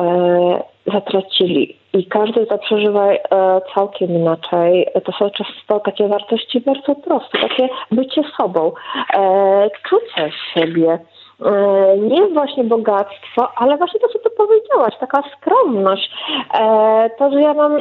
e, 0.00 0.62
zatracili. 0.92 1.76
I 1.92 2.06
każdy 2.06 2.46
to 2.46 2.59
przeżywa 2.59 3.12
e, 3.12 3.18
całkiem 3.74 4.10
inaczej. 4.10 4.86
To 5.05 5.12
są 5.12 5.30
często 5.30 5.80
takie 5.80 6.09
wartości 6.09 6.60
bardzo 6.60 6.94
proste, 6.94 7.38
takie 7.38 7.68
bycie 7.90 8.22
sobą, 8.36 8.72
e, 9.14 9.70
czucie 9.88 10.30
siebie. 10.55 10.98
Nie 11.98 12.26
właśnie 12.26 12.64
bogactwo, 12.64 13.52
ale 13.56 13.76
właśnie 13.76 14.00
to, 14.00 14.09
co 14.09 14.18
ty 14.18 14.30
powiedziałaś, 14.30 14.94
taka 15.00 15.22
skromność. 15.36 16.10
To, 17.18 17.30
że 17.32 17.40
ja 17.40 17.55
mam 17.55 17.72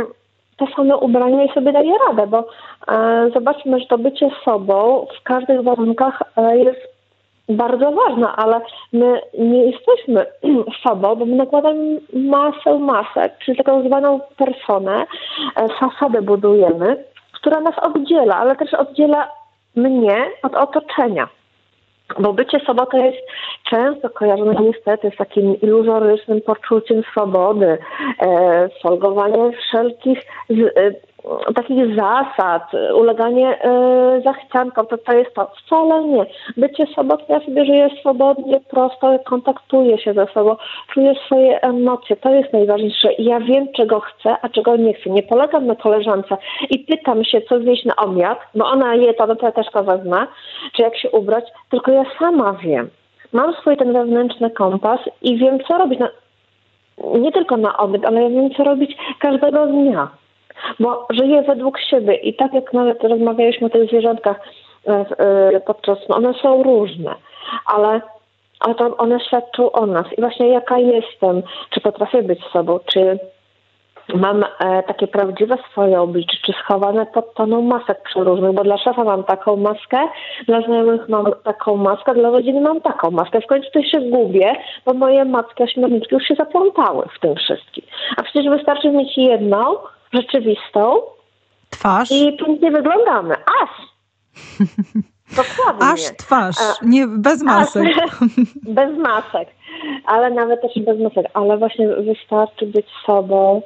te 0.58 0.66
same 0.76 0.96
ubrania 0.96 1.44
i 1.44 1.52
sobie 1.52 1.72
daję 1.72 1.92
radę, 2.08 2.26
bo 2.26 2.48
zobaczmy, 3.34 3.80
że 3.80 3.86
to 3.86 3.98
bycie 3.98 4.30
sobą 4.44 5.06
w 5.20 5.22
każdych 5.22 5.62
warunkach 5.62 6.22
jest 6.54 6.95
bardzo 7.48 7.92
ważna, 7.92 8.36
ale 8.36 8.60
my 8.92 9.20
nie 9.38 9.64
jesteśmy 9.64 10.26
sobą, 10.86 11.16
bo 11.16 11.26
my 11.26 11.36
nakładamy 11.36 12.00
masę 12.12 12.78
masek, 12.78 13.38
czyli 13.38 13.58
taką 13.58 13.88
zwaną 13.88 14.20
personę, 14.36 15.06
e, 15.56 15.68
fasadę 15.68 16.22
budujemy, 16.22 17.04
która 17.32 17.60
nas 17.60 17.78
oddziela, 17.78 18.36
ale 18.36 18.56
też 18.56 18.74
oddziela 18.74 19.28
mnie 19.76 20.16
od 20.42 20.54
otoczenia. 20.54 21.28
Bo 22.18 22.32
bycie 22.32 22.60
sobą 22.60 22.86
to 22.86 22.96
jest 22.96 23.18
często 23.70 24.10
kojarzone 24.10 24.54
niestety 24.60 25.10
z 25.14 25.16
takim 25.16 25.60
iluzorycznym 25.60 26.40
poczuciem 26.40 27.02
swobody, 27.10 27.78
e, 28.20 28.68
folgowanie 28.82 29.52
wszelkich 29.52 30.18
z, 30.48 30.78
e, 30.78 30.92
takich 31.54 31.96
zasad, 31.96 32.62
uleganie 32.94 33.62
e, 33.62 34.20
zachciankom, 34.24 34.86
to 34.86 34.98
to 34.98 35.12
jest 35.12 35.34
to. 35.34 35.50
Wcale 35.64 36.04
nie. 36.04 36.26
Bycie 36.56 36.86
sobą, 36.86 37.16
ja 37.28 37.40
sobie 37.40 37.64
żyję 37.64 37.88
swobodnie, 38.00 38.60
prosto, 38.60 39.18
kontaktuję 39.24 39.98
się 39.98 40.14
ze 40.14 40.26
sobą, 40.26 40.56
czuję 40.88 41.14
swoje 41.26 41.60
emocje. 41.60 42.16
To 42.16 42.30
jest 42.30 42.52
najważniejsze. 42.52 43.08
Ja 43.18 43.40
wiem, 43.40 43.68
czego 43.76 44.00
chcę, 44.00 44.36
a 44.42 44.48
czego 44.48 44.76
nie 44.76 44.94
chcę. 44.94 45.10
Nie 45.10 45.22
polegam 45.22 45.66
na 45.66 45.76
koleżance 45.76 46.36
i 46.70 46.78
pytam 46.78 47.24
się, 47.24 47.40
co 47.40 47.60
zjeść 47.60 47.84
na 47.84 47.96
obiad, 47.96 48.38
bo 48.54 48.66
ona 48.66 48.94
je 48.94 49.14
to, 49.14 49.26
no 49.26 49.36
to 49.36 49.46
ja 49.46 49.52
też 49.52 49.66
to 49.72 49.84
wezmę, 49.84 50.26
czy 50.72 50.82
jak 50.82 50.96
się 50.98 51.10
ubrać, 51.10 51.44
tylko 51.70 51.92
ja 51.92 52.04
sama 52.18 52.52
wiem. 52.52 52.90
Mam 53.32 53.54
swój 53.54 53.76
ten 53.76 53.92
wewnętrzny 53.92 54.50
kompas 54.50 55.00
i 55.22 55.38
wiem, 55.38 55.58
co 55.68 55.78
robić 55.78 55.98
na, 55.98 56.08
nie 57.18 57.32
tylko 57.32 57.56
na 57.56 57.76
obiad, 57.76 58.04
ale 58.04 58.22
ja 58.22 58.28
wiem, 58.28 58.50
co 58.50 58.64
robić 58.64 58.96
każdego 59.20 59.66
dnia 59.66 60.08
bo 60.80 61.06
żyje 61.10 61.42
według 61.42 61.80
siebie 61.80 62.14
i 62.14 62.34
tak 62.34 62.54
jak 62.54 62.72
nawet 62.72 63.04
rozmawialiśmy 63.04 63.66
o 63.66 63.70
tych 63.70 63.88
zwierzątkach 63.88 64.36
e, 64.88 65.04
e, 65.18 65.60
podczas, 65.60 65.98
no 66.08 66.16
one 66.16 66.34
są 66.34 66.62
różne, 66.62 67.14
ale, 67.66 68.00
ale 68.60 68.74
to 68.74 68.96
one 68.96 69.20
świadczą 69.20 69.72
o 69.72 69.86
nas 69.86 70.06
i 70.18 70.20
właśnie 70.20 70.48
jaka 70.48 70.78
jestem, 70.78 71.42
czy 71.70 71.80
potrafię 71.80 72.22
być 72.22 72.44
sobą, 72.52 72.78
czy 72.92 73.18
mam 74.14 74.44
e, 74.44 74.82
takie 74.82 75.06
prawdziwe 75.06 75.56
swoje 75.70 76.00
oblicze, 76.00 76.36
czy 76.46 76.52
schowane 76.52 77.06
pod 77.06 77.34
toną 77.34 77.62
masek 77.62 78.02
przeróżnych, 78.02 78.52
bo 78.52 78.64
dla 78.64 78.78
szefa 78.78 79.04
mam 79.04 79.24
taką 79.24 79.56
maskę, 79.56 79.98
dla 80.46 80.60
znajomych 80.60 81.08
mam 81.08 81.26
taką 81.44 81.76
maskę, 81.76 82.14
dla 82.14 82.30
rodziny 82.30 82.60
mam 82.60 82.80
taką 82.80 83.10
maskę. 83.10 83.40
W 83.40 83.46
końcu 83.46 83.70
to 83.72 83.82
się 83.82 84.00
gubię, 84.00 84.52
bo 84.84 84.94
moje 84.94 85.24
maski 85.24 85.62
ośmiorniczki 85.62 86.14
już 86.14 86.24
się 86.24 86.34
zaplątały 86.34 87.06
w 87.16 87.20
tym 87.20 87.34
wszystkim. 87.34 87.84
A 88.16 88.22
przecież 88.22 88.48
wystarczy 88.50 88.90
mieć 88.90 89.18
jedną, 89.18 89.58
rzeczywistą. 90.12 91.00
Twarz. 91.70 92.10
I 92.10 92.36
pięknie 92.36 92.70
wyglądamy. 92.70 93.34
Aż. 93.62 93.70
Dokładnie. 95.36 95.86
Aż 95.86 96.00
twarz, 96.16 96.56
nie 96.82 97.06
bez 97.06 97.42
masek. 97.42 97.86
Aż, 98.04 98.10
bez 98.78 98.98
masek, 98.98 99.48
ale 100.06 100.30
nawet 100.30 100.60
też 100.62 100.84
bez 100.84 101.00
masek, 101.00 101.26
ale 101.34 101.56
właśnie 101.56 101.88
wystarczy 101.88 102.66
być 102.66 102.86
sobą 103.06 103.62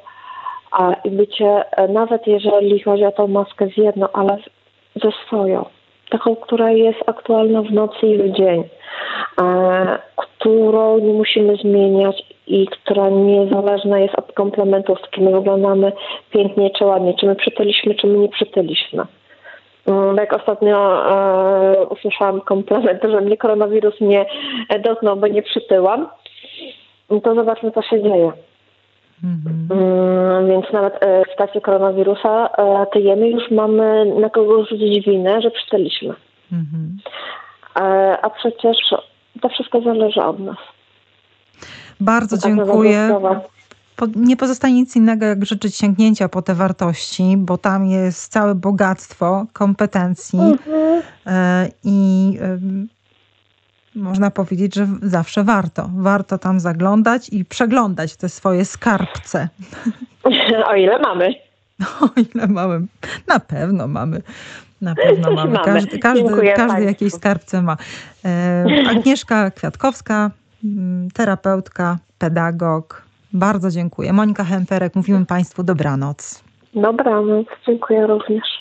a, 0.71 0.93
i 1.03 1.11
bycie, 1.11 1.77
e, 1.77 1.87
nawet 1.87 2.27
jeżeli 2.27 2.79
chodzi 2.79 3.05
o 3.05 3.11
tą 3.11 3.27
maskę 3.27 3.67
z 3.67 3.77
jedną, 3.77 4.07
ale 4.13 4.37
ze 5.03 5.11
swoją, 5.27 5.65
taką, 6.09 6.35
która 6.35 6.71
jest 6.71 6.99
aktualna 7.05 7.61
w 7.61 7.71
nocy 7.71 8.07
i 8.07 8.17
w 8.17 8.35
dzień, 8.35 8.63
e, 9.41 9.99
którą 10.15 10.99
nie 10.99 11.13
musimy 11.13 11.55
zmieniać 11.55 12.23
i 12.51 12.67
która 12.67 13.09
niezależna 13.09 13.99
jest 13.99 14.15
od 14.15 14.33
komplementów, 14.33 14.99
czy 15.11 15.21
my 15.21 15.31
wyglądamy 15.31 15.91
pięknie 16.31 16.69
czy 16.69 16.85
ładnie, 16.85 17.13
czy 17.19 17.25
my 17.25 17.35
przytyliśmy, 17.35 17.95
czy 17.95 18.07
my 18.07 18.17
nie 18.17 18.29
przytyliśmy. 18.29 19.03
Mm, 19.87 20.15
jak 20.17 20.33
ostatnio 20.33 21.05
e, 21.11 21.85
usłyszałam 21.85 22.41
komplement, 22.41 23.03
że 23.03 23.21
mnie 23.21 23.37
koronawirus 23.37 24.01
nie 24.01 24.25
dotknął, 24.83 25.15
bo 25.15 25.27
nie 25.27 25.43
przytyłam, 25.43 26.07
to 27.23 27.35
zobaczmy, 27.35 27.71
co 27.71 27.81
się 27.81 28.03
dzieje. 28.03 28.31
Mhm. 29.23 29.67
Mm, 29.71 30.47
więc 30.47 30.71
nawet 30.73 31.03
e, 31.03 31.23
w 31.25 31.35
trakcie 31.35 31.61
koronawirusa 31.61 32.49
e, 32.57 32.85
tyjemy 32.93 33.29
już 33.29 33.51
mamy 33.51 34.05
na 34.05 34.29
kogo 34.29 34.65
rzucić 34.65 35.05
winę, 35.05 35.41
że 35.41 35.51
przytyliśmy. 35.51 36.13
Mhm. 36.51 36.97
E, 37.79 38.17
a 38.21 38.29
przecież 38.29 38.77
to 39.41 39.49
wszystko 39.49 39.81
zależy 39.81 40.21
od 40.21 40.39
nas. 40.39 40.57
Bardzo 42.01 42.37
dziękuję. 42.37 43.19
nie 44.15 44.37
pozostaje 44.37 44.73
nic 44.73 44.95
innego, 44.95 45.25
jak 45.25 45.45
życzyć 45.45 45.75
sięgnięcia 45.75 46.29
po 46.29 46.41
te 46.41 46.55
wartości, 46.55 47.35
bo 47.37 47.57
tam 47.57 47.85
jest 47.85 48.31
całe 48.31 48.55
bogactwo 48.55 49.45
kompetencji 49.53 50.39
mhm. 50.39 51.01
E, 51.27 51.69
i 51.83 52.39
można 53.95 54.31
powiedzieć, 54.31 54.75
że 54.75 54.87
zawsze 55.01 55.43
warto. 55.43 55.89
Warto 55.95 56.37
tam 56.37 56.59
zaglądać 56.59 57.29
i 57.29 57.45
przeglądać 57.45 58.15
te 58.15 58.29
swoje 58.29 58.65
skarbce. 58.65 59.49
O 60.67 60.75
ile 60.75 60.99
mamy. 60.99 61.33
O 62.01 62.09
ile 62.33 62.47
mamy. 62.47 62.81
Na 63.27 63.39
pewno 63.39 63.87
mamy. 63.87 64.21
Na 64.81 64.95
pewno 64.95 65.31
mamy. 65.45 65.57
Każdy, 65.65 65.99
każdy, 65.99 66.53
każdy 66.55 66.83
jakieś 66.83 67.13
skarbce 67.13 67.61
ma. 67.61 67.77
E, 68.25 68.65
Agnieszka 68.89 69.51
Kwiatkowska, 69.51 70.31
terapeutka, 71.13 71.97
pedagog. 72.19 73.01
Bardzo 73.33 73.71
dziękuję. 73.71 74.13
Monika 74.13 74.43
Hemferek, 74.43 74.95
mówimy 74.95 75.25
Państwu 75.25 75.63
dobranoc. 75.63 76.43
Dobranoc, 76.75 77.47
dziękuję 77.67 78.07
również. 78.07 78.43